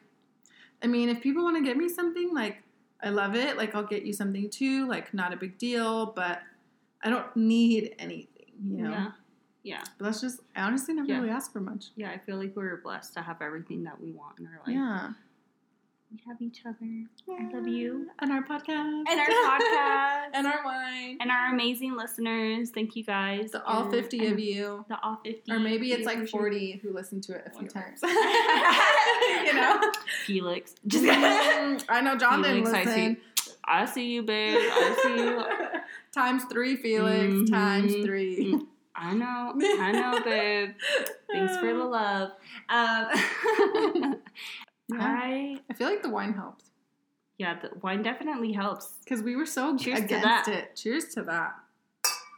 I 0.83 0.87
mean, 0.87 1.09
if 1.09 1.21
people 1.21 1.43
want 1.43 1.57
to 1.57 1.63
get 1.63 1.77
me 1.77 1.87
something, 1.89 2.33
like 2.33 2.63
I 3.03 3.09
love 3.09 3.35
it. 3.35 3.57
Like 3.57 3.75
I'll 3.75 3.83
get 3.83 4.03
you 4.03 4.13
something 4.13 4.49
too. 4.49 4.87
Like 4.87 5.13
not 5.13 5.33
a 5.33 5.37
big 5.37 5.57
deal, 5.57 6.07
but 6.07 6.41
I 7.03 7.09
don't 7.09 7.35
need 7.35 7.95
anything. 7.99 8.27
You 8.63 8.83
know. 8.83 8.91
Yeah. 8.91 9.11
Yeah. 9.63 9.81
But 9.97 10.05
that's 10.05 10.21
just 10.21 10.39
I 10.55 10.61
honestly 10.63 10.93
never 10.93 11.07
Yeah. 11.07 11.17
really 11.17 11.29
ask 11.29 11.51
for 11.51 11.59
much. 11.61 11.87
Yeah. 11.95 12.09
I 12.11 12.17
feel 12.17 12.37
like 12.37 12.55
we're 12.55 12.77
blessed 12.77 13.13
to 13.15 13.21
have 13.21 13.41
everything 13.41 13.83
that 13.83 13.99
we 14.01 14.11
want 14.11 14.39
in 14.39 14.47
our 14.47 14.59
life. 14.65 14.67
yeah. 14.75 15.13
We 16.11 16.19
have 16.27 16.41
each 16.41 16.63
other. 16.65 17.05
I 17.39 17.53
love 17.55 17.67
you. 17.67 18.07
And 18.19 18.31
our 18.33 18.43
podcast. 18.43 19.03
And 19.07 19.07
our 19.19 19.27
podcast. 19.59 20.27
and 20.33 20.45
our 20.45 20.63
wine. 20.65 21.17
and 21.21 21.31
our 21.31 21.53
amazing 21.53 21.95
listeners. 21.95 22.69
Thank 22.71 22.97
you 22.97 23.03
guys. 23.05 23.51
The 23.51 23.63
all 23.63 23.83
And- 23.83 23.91
50 23.93 24.19
and 24.25 24.33
of 24.33 24.39
you. 24.39 24.85
The 24.89 24.99
all 25.01 25.21
50. 25.23 25.49
Or 25.51 25.59
maybe 25.59 25.93
it's 25.93 26.05
like 26.05 26.15
appreciate 26.17 26.31
40 26.39 26.79
who 26.83 26.93
listened 26.93 27.23
to 27.23 27.35
it 27.35 27.43
a 27.47 27.57
few 27.57 27.67
times. 27.67 28.01
you 29.45 29.53
know? 29.53 29.79
Felix. 30.25 30.75
Just 30.85 31.05
I 31.07 32.01
know 32.01 32.17
John 32.17 32.41
didn't 32.41 32.65
Felix, 32.65 32.73
I 32.73 32.83
see. 32.83 32.89
listen. 33.07 33.17
I 33.63 33.85
see 33.85 34.11
you, 34.11 34.23
babe. 34.23 34.57
I 34.59 34.99
see 35.03 35.15
you. 35.23 35.45
times 36.11 36.43
three, 36.51 36.75
Felix. 36.75 37.49
Times 37.49 37.93
Mhm. 37.93 38.03
three. 38.03 38.59
I 38.95 39.13
know. 39.13 39.53
I 39.79 39.91
know, 39.93 40.21
babe. 40.23 40.71
Thanks 41.31 41.55
for 41.57 41.67
the 41.73 41.85
love. 41.85 42.31
Um, 42.69 44.15
Yeah. 44.91 44.99
I 45.01 45.57
I 45.69 45.73
feel 45.73 45.87
like 45.89 46.01
the 46.03 46.09
wine 46.09 46.33
helped. 46.33 46.65
yeah, 47.37 47.59
the 47.59 47.71
wine 47.81 48.01
definitely 48.03 48.51
helps. 48.53 48.93
Because 49.03 49.21
we 49.23 49.35
were 49.35 49.45
so 49.45 49.77
Cheers 49.77 49.99
to 49.99 50.05
against 50.05 50.25
that. 50.25 50.47
it. 50.47 50.75
Cheers 50.75 51.05
to 51.15 51.23
that. 51.23 51.55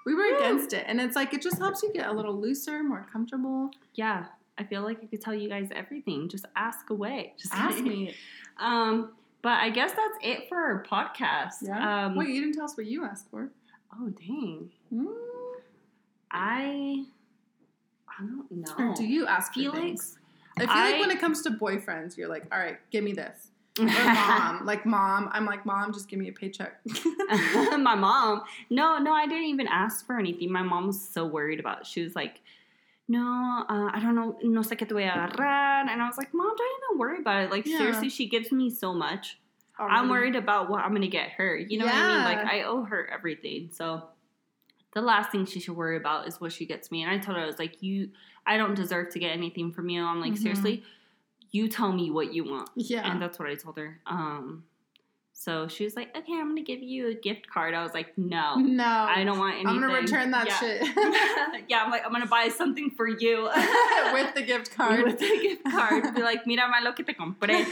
We 0.05 0.13
were 0.15 0.35
against 0.35 0.73
it. 0.73 0.83
And 0.87 0.99
it's 0.99 1.15
like, 1.15 1.33
it 1.33 1.41
just 1.41 1.59
helps 1.59 1.81
you 1.81 1.91
get 1.93 2.07
a 2.07 2.11
little 2.11 2.35
looser, 2.35 2.83
more 2.83 3.05
comfortable. 3.11 3.71
Yeah, 3.95 4.25
I 4.57 4.63
feel 4.65 4.81
like 4.81 4.99
I 5.01 5.05
could 5.05 5.21
tell 5.21 5.33
you 5.33 5.47
guys 5.47 5.69
everything. 5.73 6.27
Just 6.29 6.45
ask 6.55 6.89
away. 6.89 7.33
Just 7.39 7.53
Ask 7.53 7.81
me. 7.81 8.13
Um, 8.59 9.11
but 9.41 9.59
I 9.61 9.69
guess 9.69 9.91
that's 9.91 10.17
it 10.21 10.47
for 10.49 10.57
our 10.57 10.83
podcast. 10.83 11.55
Yeah. 11.61 12.05
Um, 12.07 12.15
Wait, 12.15 12.29
you 12.29 12.41
didn't 12.41 12.55
tell 12.55 12.65
us 12.65 12.75
what 12.77 12.85
you 12.85 13.03
asked 13.05 13.29
for. 13.31 13.49
Oh 13.93 14.09
dang. 14.09 14.69
Mm. 14.93 15.07
I 16.31 17.05
I 18.07 18.21
don't 18.25 18.51
know. 18.51 18.73
Or 18.77 18.93
do 18.95 19.05
you 19.05 19.27
ask 19.27 19.53
for 19.53 19.59
Felix? 19.59 20.17
I 20.57 20.61
feel 20.61 20.69
I- 20.69 20.91
like 20.91 20.99
when 21.01 21.11
it 21.11 21.19
comes 21.19 21.41
to 21.43 21.51
boyfriends, 21.51 22.17
you're 22.17 22.27
like, 22.29 22.45
all 22.51 22.59
right, 22.59 22.77
give 22.91 23.03
me 23.03 23.13
this. 23.13 23.49
Or 23.79 23.85
mom, 23.85 24.65
like 24.67 24.85
mom, 24.85 25.29
I'm 25.31 25.45
like, 25.45 25.65
mom, 25.65 25.93
just 25.93 26.07
give 26.07 26.19
me 26.19 26.27
a 26.29 26.31
paycheck. 26.31 26.79
my 27.77 27.95
mom. 27.95 28.43
No, 28.69 28.99
no, 28.99 29.13
I 29.13 29.25
didn't 29.25 29.45
even 29.45 29.67
ask 29.67 30.05
for 30.05 30.19
anything. 30.19 30.51
My 30.51 30.61
mom 30.61 30.85
was 30.87 31.01
so 31.09 31.25
worried 31.25 31.59
about. 31.59 31.87
She 31.87 32.03
was 32.03 32.15
like, 32.15 32.41
no, 33.07 33.19
uh, 33.67 33.89
I 33.91 33.99
don't 33.99 34.13
know, 34.15 34.37
no 34.43 34.61
sé 34.61 34.77
qué 34.77 34.87
te 34.87 34.93
voy 34.93 35.03
a 35.07 35.11
agarrar. 35.11 35.89
And 35.89 36.01
I 36.01 36.07
was 36.07 36.17
like, 36.17 36.33
Mom, 36.33 36.47
don't 36.55 36.71
even 36.91 36.99
worry 36.99 37.17
about 37.19 37.43
it. 37.43 37.51
Like, 37.51 37.65
Yeah. 37.65 37.79
seriously, 37.79 38.09
she 38.09 38.27
gives 38.29 38.51
me 38.51 38.69
so 38.69 38.93
much. 38.93 39.39
I'm 39.79 40.07
worried 40.07 40.35
about 40.35 40.69
what 40.69 40.83
I'm 40.83 40.91
going 40.91 41.01
to 41.01 41.07
get 41.07 41.31
her. 41.31 41.57
You 41.57 41.79
know 41.79 41.85
what 41.85 41.95
I 41.95 42.07
mean? 42.15 42.23
Like, 42.23 42.45
I 42.45 42.61
owe 42.61 42.83
her 42.83 43.09
everything. 43.11 43.69
So, 43.73 44.03
the 44.93 45.01
last 45.01 45.31
thing 45.31 45.45
she 45.45 45.59
should 45.59 45.75
worry 45.75 45.97
about 45.97 46.27
is 46.27 46.39
what 46.39 46.51
she 46.51 46.65
gets 46.65 46.91
me. 46.91 47.01
And 47.03 47.11
I 47.11 47.17
told 47.17 47.37
her, 47.37 47.43
I 47.43 47.47
was 47.47 47.59
like, 47.59 47.81
you, 47.81 48.09
I 48.45 48.57
don't 48.57 48.75
deserve 48.75 49.11
to 49.13 49.19
get 49.19 49.31
anything 49.31 49.71
from 49.71 49.89
you. 49.89 50.03
I'm 50.03 50.21
like, 50.21 50.33
Mhm. 50.33 50.37
seriously, 50.37 50.83
you 51.51 51.67
tell 51.67 51.91
me 51.91 52.11
what 52.11 52.33
you 52.33 52.43
want. 52.43 52.69
Yeah. 52.75 53.09
And 53.11 53.21
that's 53.21 53.37
what 53.39 53.47
I 53.49 53.55
told 53.55 53.77
her. 53.77 53.99
Um, 54.05 54.65
so 55.35 55.67
she 55.67 55.83
was 55.83 55.95
like, 55.95 56.15
okay, 56.15 56.33
I'm 56.33 56.43
going 56.45 56.55
to 56.57 56.61
give 56.61 56.81
you 56.83 57.07
a 57.09 57.13
gift 57.15 57.49
card. 57.49 57.73
I 57.73 57.81
was 57.83 57.93
like, 57.93 58.15
no, 58.17 58.55
no. 58.55 58.83
I 58.85 59.23
don't 59.23 59.37
want 59.39 59.55
anything. 59.55 59.67
I'm 59.69 59.81
gonna 59.81 59.93
return 59.99 60.31
that 60.31 60.47
Yeah. 60.47 60.59
shit 60.59 60.81
yeah, 61.69 61.83
I'm 61.83 61.91
like, 61.91 62.03
I'm 62.05 62.11
going 62.11 62.21
to 62.21 62.29
buy 62.29 62.49
something 62.49 62.91
for 62.91 63.07
you. 63.07 63.43
with 64.13 64.33
the 64.35 64.43
gift 64.45 64.75
card. 64.75 65.03
With 65.03 65.19
the 65.19 65.39
gift 65.41 65.63
card. 65.69 66.13
Be 66.15 66.21
like, 66.21 66.45
mira 66.47 66.67
ma 66.69 66.77
lo 66.83 66.93
que 66.93 67.03
te 67.03 67.13
compré. 67.13 67.65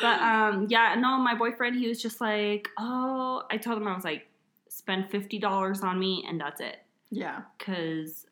but 0.00 0.20
um, 0.20 0.66
yeah, 0.68 0.96
no, 0.98 1.18
my 1.18 1.34
boyfriend, 1.34 1.76
he 1.76 1.88
was 1.88 2.02
just 2.02 2.20
like, 2.20 2.68
oh, 2.78 3.44
I 3.50 3.56
told 3.56 3.78
him 3.78 3.88
I 3.88 3.94
was 3.94 4.04
like, 4.04 4.26
spend 4.88 5.10
fifty 5.10 5.38
dollars 5.38 5.82
on 5.82 5.98
me 5.98 6.24
and 6.26 6.40
that's 6.40 6.60
it. 6.62 6.78
yeah. 7.10 7.42
Because 7.58 8.26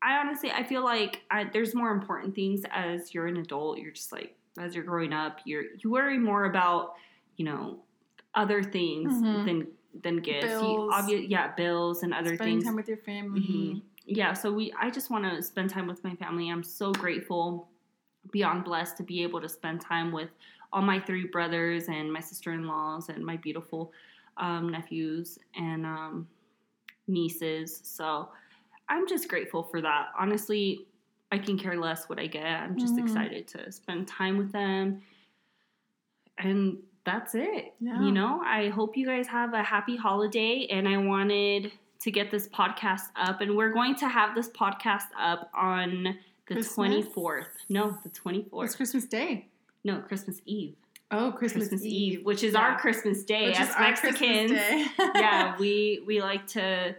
I 0.00 0.16
honestly, 0.18 0.50
I 0.50 0.62
feel 0.62 0.82
like 0.84 1.22
I, 1.30 1.44
there's 1.52 1.74
more 1.74 1.90
important 1.90 2.34
things 2.34 2.62
as 2.70 3.12
you're 3.12 3.26
an 3.26 3.36
adult. 3.36 3.78
You're 3.78 3.90
just 3.92 4.12
like, 4.12 4.34
as 4.58 4.74
you're 4.74 4.84
growing 4.84 5.12
up, 5.12 5.40
you're 5.44 5.64
you 5.80 5.90
worry 5.90 6.18
more 6.18 6.44
about, 6.46 6.94
you 7.36 7.44
know, 7.44 7.80
other 8.34 8.62
things 8.62 9.12
Mhm. 9.12 9.44
than 9.44 9.66
than 10.02 10.16
gifts. 10.20 10.46
You 10.46 10.58
Bills. 10.60 10.94
obvi- 10.94 11.28
yeah, 11.28 11.52
bills 11.54 12.02
and 12.04 12.14
other 12.14 12.36
things. 12.36 12.38
Spending 12.38 12.54
things 12.58 12.64
time 12.64 12.76
with 12.76 12.88
your 12.88 12.96
family. 12.98 13.40
Mhm. 13.40 13.82
Yeah, 14.06 14.32
so 14.32 14.50
we 14.52 14.72
I 14.80 14.88
just 14.90 15.10
want 15.10 15.24
to 15.24 15.42
spend 15.42 15.68
time 15.70 15.86
with 15.86 16.02
my 16.04 16.14
family. 16.14 16.48
I'm 16.48 16.62
so 16.62 16.92
grateful, 16.92 17.68
beyond 18.32 18.64
blessed 18.64 18.96
to 18.98 19.02
be 19.02 19.22
able 19.24 19.40
to 19.42 19.48
spend 19.48 19.80
time 19.80 20.12
with 20.12 20.30
all 20.72 20.82
my 20.82 21.00
three 21.00 21.26
brothers 21.26 21.88
and 21.88 22.10
my 22.12 22.20
sister-in-laws 22.20 23.08
and 23.08 23.24
my 23.24 23.36
beautiful 23.36 23.92
um, 24.38 24.68
nephews 24.70 25.38
and 25.56 25.84
um, 25.86 26.28
nieces. 27.06 27.80
So 27.84 28.28
I'm 28.88 29.06
just 29.08 29.28
grateful 29.28 29.62
for 29.62 29.80
that. 29.82 30.08
Honestly, 30.18 30.86
I 31.30 31.38
can 31.38 31.58
care 31.58 31.76
less 31.78 32.08
what 32.08 32.18
I 32.18 32.26
get. 32.26 32.44
I'm 32.46 32.78
just 32.78 32.94
Mhm. 32.96 33.02
excited 33.02 33.46
to 33.48 33.70
spend 33.70 34.08
time 34.08 34.38
with 34.38 34.50
them. 34.52 35.02
And 36.38 36.78
that's 37.04 37.34
it. 37.34 37.74
Yeah. 37.80 38.00
You 38.02 38.12
know, 38.12 38.40
I 38.44 38.68
hope 38.68 38.96
you 38.96 39.06
guys 39.06 39.26
have 39.28 39.54
a 39.54 39.62
happy 39.62 39.96
holiday. 39.96 40.66
And 40.70 40.88
I 40.88 40.96
wanted 40.98 41.72
to 42.00 42.10
get 42.10 42.30
this 42.30 42.48
podcast 42.48 43.08
up. 43.16 43.40
And 43.40 43.56
we're 43.56 43.72
going 43.72 43.94
to 43.96 44.08
have 44.08 44.34
this 44.34 44.48
podcast 44.48 45.08
up 45.18 45.50
on 45.54 46.16
the 46.46 46.54
Christmas? 46.54 46.74
24th. 46.74 47.46
No, 47.68 47.98
the 48.04 48.10
24th. 48.10 48.64
It's 48.66 48.76
Christmas 48.76 49.04
Day. 49.06 49.48
no, 49.84 50.00
Christmas 50.00 50.40
Eve. 50.46 50.76
Oh, 51.10 51.32
Christmas, 51.32 51.68
Christmas 51.68 51.84
Eve. 51.84 52.18
Eve, 52.18 52.24
which 52.26 52.42
is 52.44 52.52
Yeah. 52.54 52.60
our 52.60 52.78
Christmas 52.78 53.24
day 53.24 53.46
Which 53.48 53.60
as 53.60 53.74
Mexicans. 53.78 54.50
Day. 54.52 54.86
yeah, 55.14 55.56
we 55.58 56.02
we 56.06 56.20
like 56.20 56.46
to. 56.48 56.94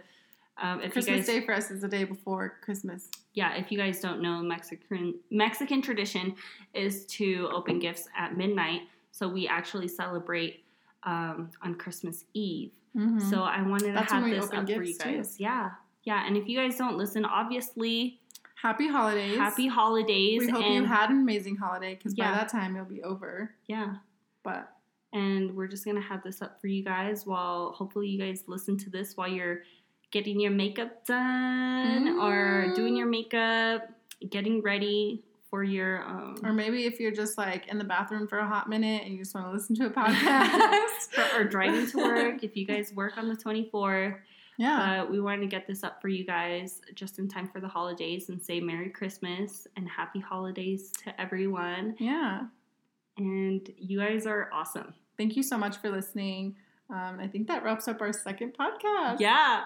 Um, 0.58 0.80
if 0.82 0.92
Christmas 0.92 1.18
guys, 1.20 1.26
Day 1.26 1.40
for 1.46 1.54
us 1.54 1.70
is 1.70 1.80
the 1.80 1.88
day 1.88 2.04
before 2.04 2.58
Christmas. 2.60 3.08
yeah, 3.32 3.54
if 3.54 3.70
you 3.72 3.78
guys 3.78 4.00
don't 4.00 4.20
know, 4.20 4.42
Mexican 4.42 5.14
Mexican 5.30 5.80
tradition 5.80 6.34
is 6.74 7.06
to 7.06 7.48
open 7.54 7.78
gifts 7.78 8.08
at 8.16 8.36
midnight. 8.36 8.82
So 9.12 9.26
we 9.28 9.46
actually 9.48 9.88
celebrate 9.88 10.64
um, 11.04 11.50
on 11.62 11.76
Christmas 11.76 12.24
Eve. 12.34 12.72
Mhm. 12.96 13.22
So 13.30 13.42
I 13.42 13.62
wanted 13.62 13.92
to 13.94 14.00
have 14.02 14.24
this 14.28 14.50
up 14.52 14.66
for 14.68 14.82
you 14.82 14.92
too. 14.94 15.16
guys. 15.18 15.38
Yeah, 15.40 15.70
yeah. 16.04 16.26
And 16.26 16.36
if 16.36 16.46
you 16.48 16.58
guys 16.58 16.76
don't 16.76 16.98
listen, 16.98 17.24
obviously, 17.24 18.20
happy 18.62 18.88
holidays. 18.88 19.36
happy 19.36 19.66
holidays. 19.68 20.40
We 20.40 20.48
hope 20.50 20.62
and 20.64 20.74
you 20.74 20.84
had 20.84 21.10
an 21.10 21.20
amazing 21.20 21.56
holiday 21.56 21.94
because 21.94 22.14
Yeah. 22.16 22.30
by 22.32 22.38
that 22.38 22.48
time 22.50 22.74
it'll 22.76 22.88
be 22.88 23.02
over. 23.02 23.54
yeah. 23.66 23.96
But 24.42 24.70
and 25.12 25.56
we're 25.56 25.66
just 25.66 25.84
gonna 25.84 26.00
have 26.00 26.22
this 26.22 26.40
up 26.40 26.60
for 26.60 26.66
you 26.68 26.84
guys 26.84 27.26
while 27.26 27.72
hopefully 27.72 28.08
you 28.08 28.18
guys 28.18 28.44
listen 28.46 28.78
to 28.78 28.90
this 28.90 29.16
while 29.16 29.28
you're 29.28 29.62
getting 30.12 30.40
your 30.40 30.50
makeup 30.52 31.04
done 31.06 32.18
or 32.20 32.72
doing 32.74 32.96
your 32.96 33.06
makeup 33.06 33.88
getting 34.28 34.60
ready 34.62 35.22
for 35.48 35.64
your 35.64 36.02
um 36.04 36.36
or 36.44 36.52
maybe 36.52 36.84
if 36.84 37.00
you're 37.00 37.10
just 37.10 37.36
like 37.38 37.66
in 37.68 37.78
the 37.78 37.84
bathroom 37.84 38.28
for 38.28 38.38
a 38.38 38.46
hot 38.46 38.68
minute 38.68 39.02
and 39.04 39.12
you 39.12 39.18
just 39.18 39.34
want 39.34 39.46
to 39.46 39.52
listen 39.52 39.74
to 39.76 39.86
a 39.86 39.90
podcast. 39.90 41.08
or, 41.34 41.40
or 41.40 41.44
driving 41.44 41.86
to 41.88 41.96
work 41.98 42.44
if 42.44 42.56
you 42.56 42.64
guys 42.66 42.92
work 42.94 43.16
on 43.18 43.28
the 43.28 43.34
24th 43.36 44.16
yeah. 44.60 45.00
but 45.02 45.10
we 45.10 45.20
wanted 45.20 45.40
to 45.40 45.46
get 45.46 45.66
this 45.66 45.82
up 45.82 46.00
for 46.00 46.08
you 46.08 46.24
guys 46.24 46.80
just 46.94 47.18
in 47.18 47.26
time 47.28 47.48
for 47.48 47.60
the 47.60 47.68
holidays 47.68 48.28
and 48.28 48.40
say 48.40 48.60
merry 48.60 48.90
christmas 48.90 49.66
and 49.76 49.88
happy 49.88 50.20
holidays 50.20 50.92
to 51.04 51.20
everyone 51.20 51.94
yeah. 51.98 52.42
and 53.18 53.72
you 53.76 53.98
guys 53.98 54.26
are 54.26 54.48
awesome 54.52 54.94
Thank 55.20 55.36
you 55.36 55.42
so 55.42 55.58
much 55.58 55.76
for 55.76 55.90
listening. 55.90 56.56
Um, 56.88 57.18
I 57.20 57.26
think 57.26 57.46
that 57.48 57.62
wraps 57.62 57.86
up 57.88 58.00
our 58.00 58.10
second 58.10 58.54
podcast. 58.58 59.20
yeah 59.20 59.64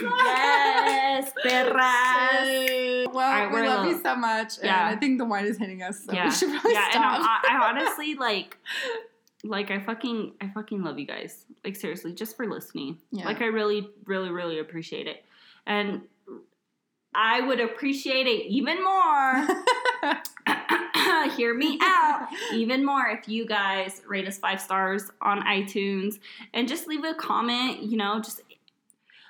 yes 0.00 1.30
perras 1.46 2.44
Yay. 2.44 3.06
Well, 3.06 3.50
we 3.50 3.68
love 3.68 3.86
you 3.86 4.02
so 4.02 4.16
much, 4.16 4.56
and 4.58 4.66
Yeah. 4.66 4.88
I 4.88 4.96
think 4.96 5.18
the 5.18 5.24
wine 5.24 5.44
is 5.46 5.58
hitting 5.58 5.84
us, 5.84 6.04
so 6.04 6.12
yeah, 6.12 6.24
we 6.26 6.32
should 6.32 6.50
probably 6.50 6.72
yeah, 6.72 6.88
and. 6.92 7.04
I, 7.04 7.40
I 7.50 7.68
honestly 7.70 8.16
like, 8.16 8.58
like 9.44 9.70
I 9.70 9.80
fucking, 9.80 10.34
I 10.40 10.48
fucking 10.48 10.82
love 10.82 10.98
you 10.98 11.06
guys. 11.06 11.44
Like 11.64 11.76
seriously, 11.76 12.12
just 12.12 12.36
for 12.36 12.46
listening. 12.46 12.98
Yeah. 13.12 13.24
Like 13.24 13.40
I 13.40 13.46
really, 13.46 13.88
really, 14.04 14.30
really 14.30 14.58
appreciate 14.58 15.06
it, 15.06 15.24
and 15.66 16.02
I 17.14 17.40
would 17.40 17.60
appreciate 17.60 18.26
it 18.26 18.46
even 18.46 18.82
more. 18.82 19.48
Hear 21.36 21.54
me 21.54 21.78
out. 21.82 22.28
Even 22.52 22.84
more 22.84 23.06
if 23.08 23.28
you 23.28 23.46
guys 23.46 24.02
rate 24.06 24.26
us 24.26 24.38
five 24.38 24.60
stars 24.60 25.10
on 25.22 25.42
iTunes 25.42 26.18
and 26.54 26.68
just 26.68 26.86
leave 26.86 27.04
a 27.04 27.14
comment. 27.14 27.82
You 27.82 27.96
know, 27.96 28.20
just 28.20 28.40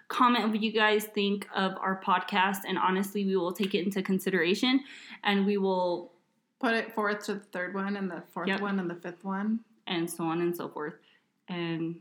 comment 0.09 0.49
what 0.49 0.63
you 0.63 0.73
guys 0.73 1.05
think 1.05 1.47
of 1.55 1.73
our 1.81 2.01
podcast, 2.03 2.59
and 2.67 2.79
honestly, 2.79 3.25
we 3.25 3.37
will 3.37 3.53
take 3.53 3.75
it 3.75 3.85
into 3.85 4.03
consideration, 4.03 4.81
and 5.23 5.45
we 5.47 5.59
will 5.59 6.13
Put 6.61 6.75
it 6.75 6.93
forth 6.93 7.25
to 7.27 7.35
the 7.35 7.41
third 7.41 7.73
one, 7.73 7.97
and 7.97 8.11
the 8.11 8.23
fourth 8.33 8.49
Yep. 8.49 8.61
one, 8.61 8.81
and 8.81 8.91
the 8.91 8.97
fifth 8.97 9.25
one. 9.25 9.61
And 9.89 10.09
so 10.11 10.25
on 10.25 10.41
and 10.41 10.57
so 10.57 10.69
forth. 10.69 10.95
And 11.49 11.97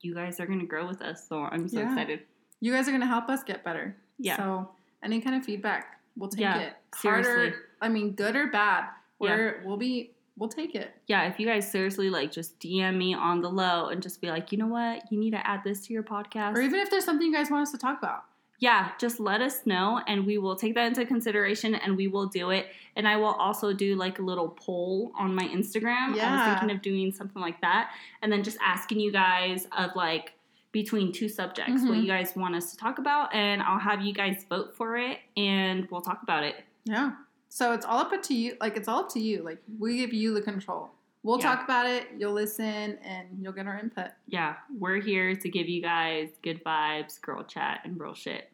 you 0.00 0.14
guys 0.14 0.40
are 0.40 0.46
going 0.46 0.60
to 0.60 0.66
grow 0.66 0.86
with 0.86 1.02
us. 1.02 1.26
So 1.28 1.42
I'm 1.42 1.68
so 1.68 1.80
Yeah. 1.80 1.86
excited. 1.92 2.20
You 2.60 2.72
guys 2.72 2.86
are 2.88 2.90
going 2.90 3.00
to 3.00 3.06
help 3.06 3.28
us 3.28 3.42
get 3.42 3.64
better. 3.64 3.96
Yeah. 4.18 4.36
So 4.36 4.70
any 5.02 5.20
kind 5.20 5.36
of 5.36 5.44
feedback, 5.44 6.00
we'll 6.16 6.28
take 6.28 6.40
Yeah, 6.40 6.58
it. 6.60 6.76
seriously. 6.96 7.32
Harder, 7.34 7.56
I 7.80 7.88
mean, 7.88 8.12
good 8.12 8.36
or 8.36 8.48
bad, 8.48 8.84
we're 9.18 9.62
we'll 9.64 9.76
be 9.78 10.12
we'll 10.36 10.48
take 10.48 10.74
it. 10.74 10.94
Yeah, 11.06 11.24
if 11.28 11.38
you 11.38 11.46
guys 11.46 11.70
seriously 11.70 12.08
like 12.10 12.32
just 12.32 12.58
DM 12.60 12.96
me 12.96 13.12
on 13.14 13.40
the 13.42 13.50
low 13.50 13.88
and 13.88 14.02
just 14.02 14.20
be 14.22 14.28
like, 14.30 14.52
you 14.52 14.58
know 14.58 14.66
what, 14.68 15.02
you 15.10 15.18
need 15.18 15.32
to 15.32 15.46
add 15.46 15.62
this 15.64 15.86
to 15.86 15.92
your 15.92 16.02
podcast. 16.02 16.54
Or 16.54 16.60
even 16.60 16.80
if 16.80 16.90
there's 16.90 17.04
something 17.04 17.26
you 17.26 17.32
guys 17.32 17.50
want 17.50 17.62
us 17.62 17.72
to 17.72 17.78
talk 17.78 17.98
about. 17.98 18.24
Yeah, 18.60 18.92
just 18.98 19.18
let 19.18 19.40
us 19.40 19.64
know 19.66 20.00
and 20.06 20.24
we 20.26 20.36
will 20.38 20.54
take 20.54 20.74
that 20.74 20.86
into 20.86 21.04
consideration 21.06 21.74
and 21.74 21.96
we 21.96 22.06
will 22.08 22.26
do 22.26 22.50
it. 22.50 22.66
And 22.94 23.08
I 23.08 23.16
will 23.16 23.32
also 23.32 23.72
do 23.72 23.96
like 23.96 24.18
a 24.18 24.22
little 24.22 24.48
poll 24.48 25.12
on 25.18 25.34
my 25.34 25.44
Instagram. 25.44 26.14
Yeah. 26.14 26.30
I 26.30 26.36
was 26.52 26.58
thinking 26.58 26.76
of 26.76 26.82
doing 26.82 27.10
something 27.10 27.40
like 27.40 27.60
that. 27.62 27.90
And 28.20 28.30
then 28.30 28.42
just 28.44 28.58
asking 28.62 29.00
you 29.00 29.10
guys 29.12 29.66
of 29.76 29.96
like 29.96 30.34
between 30.72 31.10
two 31.10 31.28
subjects 31.28 31.82
what 31.82 31.92
Mhm. 31.98 32.02
you 32.02 32.06
guys 32.06 32.36
want 32.36 32.54
us 32.54 32.70
to 32.70 32.76
talk 32.76 32.98
about. 32.98 33.34
And 33.34 33.62
I'll 33.62 33.78
have 33.80 34.02
you 34.02 34.12
guys 34.12 34.44
vote 34.48 34.76
for 34.76 34.96
it 34.98 35.18
and 35.36 35.88
we'll 35.90 36.02
talk 36.02 36.22
about 36.22 36.44
it. 36.44 36.56
Yeah. 36.84 37.12
So 37.48 37.72
it's 37.72 37.84
all 37.86 37.98
up 37.98 38.22
to 38.22 38.34
you. 38.34 38.56
Like 38.60 38.76
it's 38.76 38.86
all 38.88 39.00
up 39.00 39.08
to 39.14 39.20
you. 39.20 39.42
Like 39.42 39.58
we 39.78 39.96
give 39.96 40.12
you 40.12 40.34
the 40.34 40.42
control. 40.42 40.90
We'll 41.22 41.38
Yeah. 41.38 41.42
talk 41.54 41.64
about 41.64 41.86
it. 41.86 42.08
You'll 42.18 42.32
listen, 42.32 42.98
and 43.04 43.28
you'll 43.40 43.52
get 43.52 43.66
our 43.66 43.78
input. 43.78 44.08
Yeah, 44.26 44.56
we're 44.78 45.00
here 45.00 45.34
to 45.36 45.48
give 45.48 45.68
you 45.68 45.82
guys 45.82 46.30
good 46.42 46.64
vibes, 46.64 47.20
girl 47.20 47.44
chat, 47.44 47.80
and 47.84 47.98
real 48.00 48.14
shit. 48.14 48.50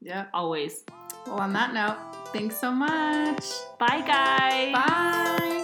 Yeah. 0.00 0.26
Always. 0.34 0.84
Well, 1.26 1.38
on 1.40 1.52
that 1.52 1.72
note, 1.74 1.98
thanks 2.32 2.56
so 2.56 2.72
much. 2.72 3.44
Bye, 3.78 4.02
guys. 4.06 4.72
Bye. 4.72 5.59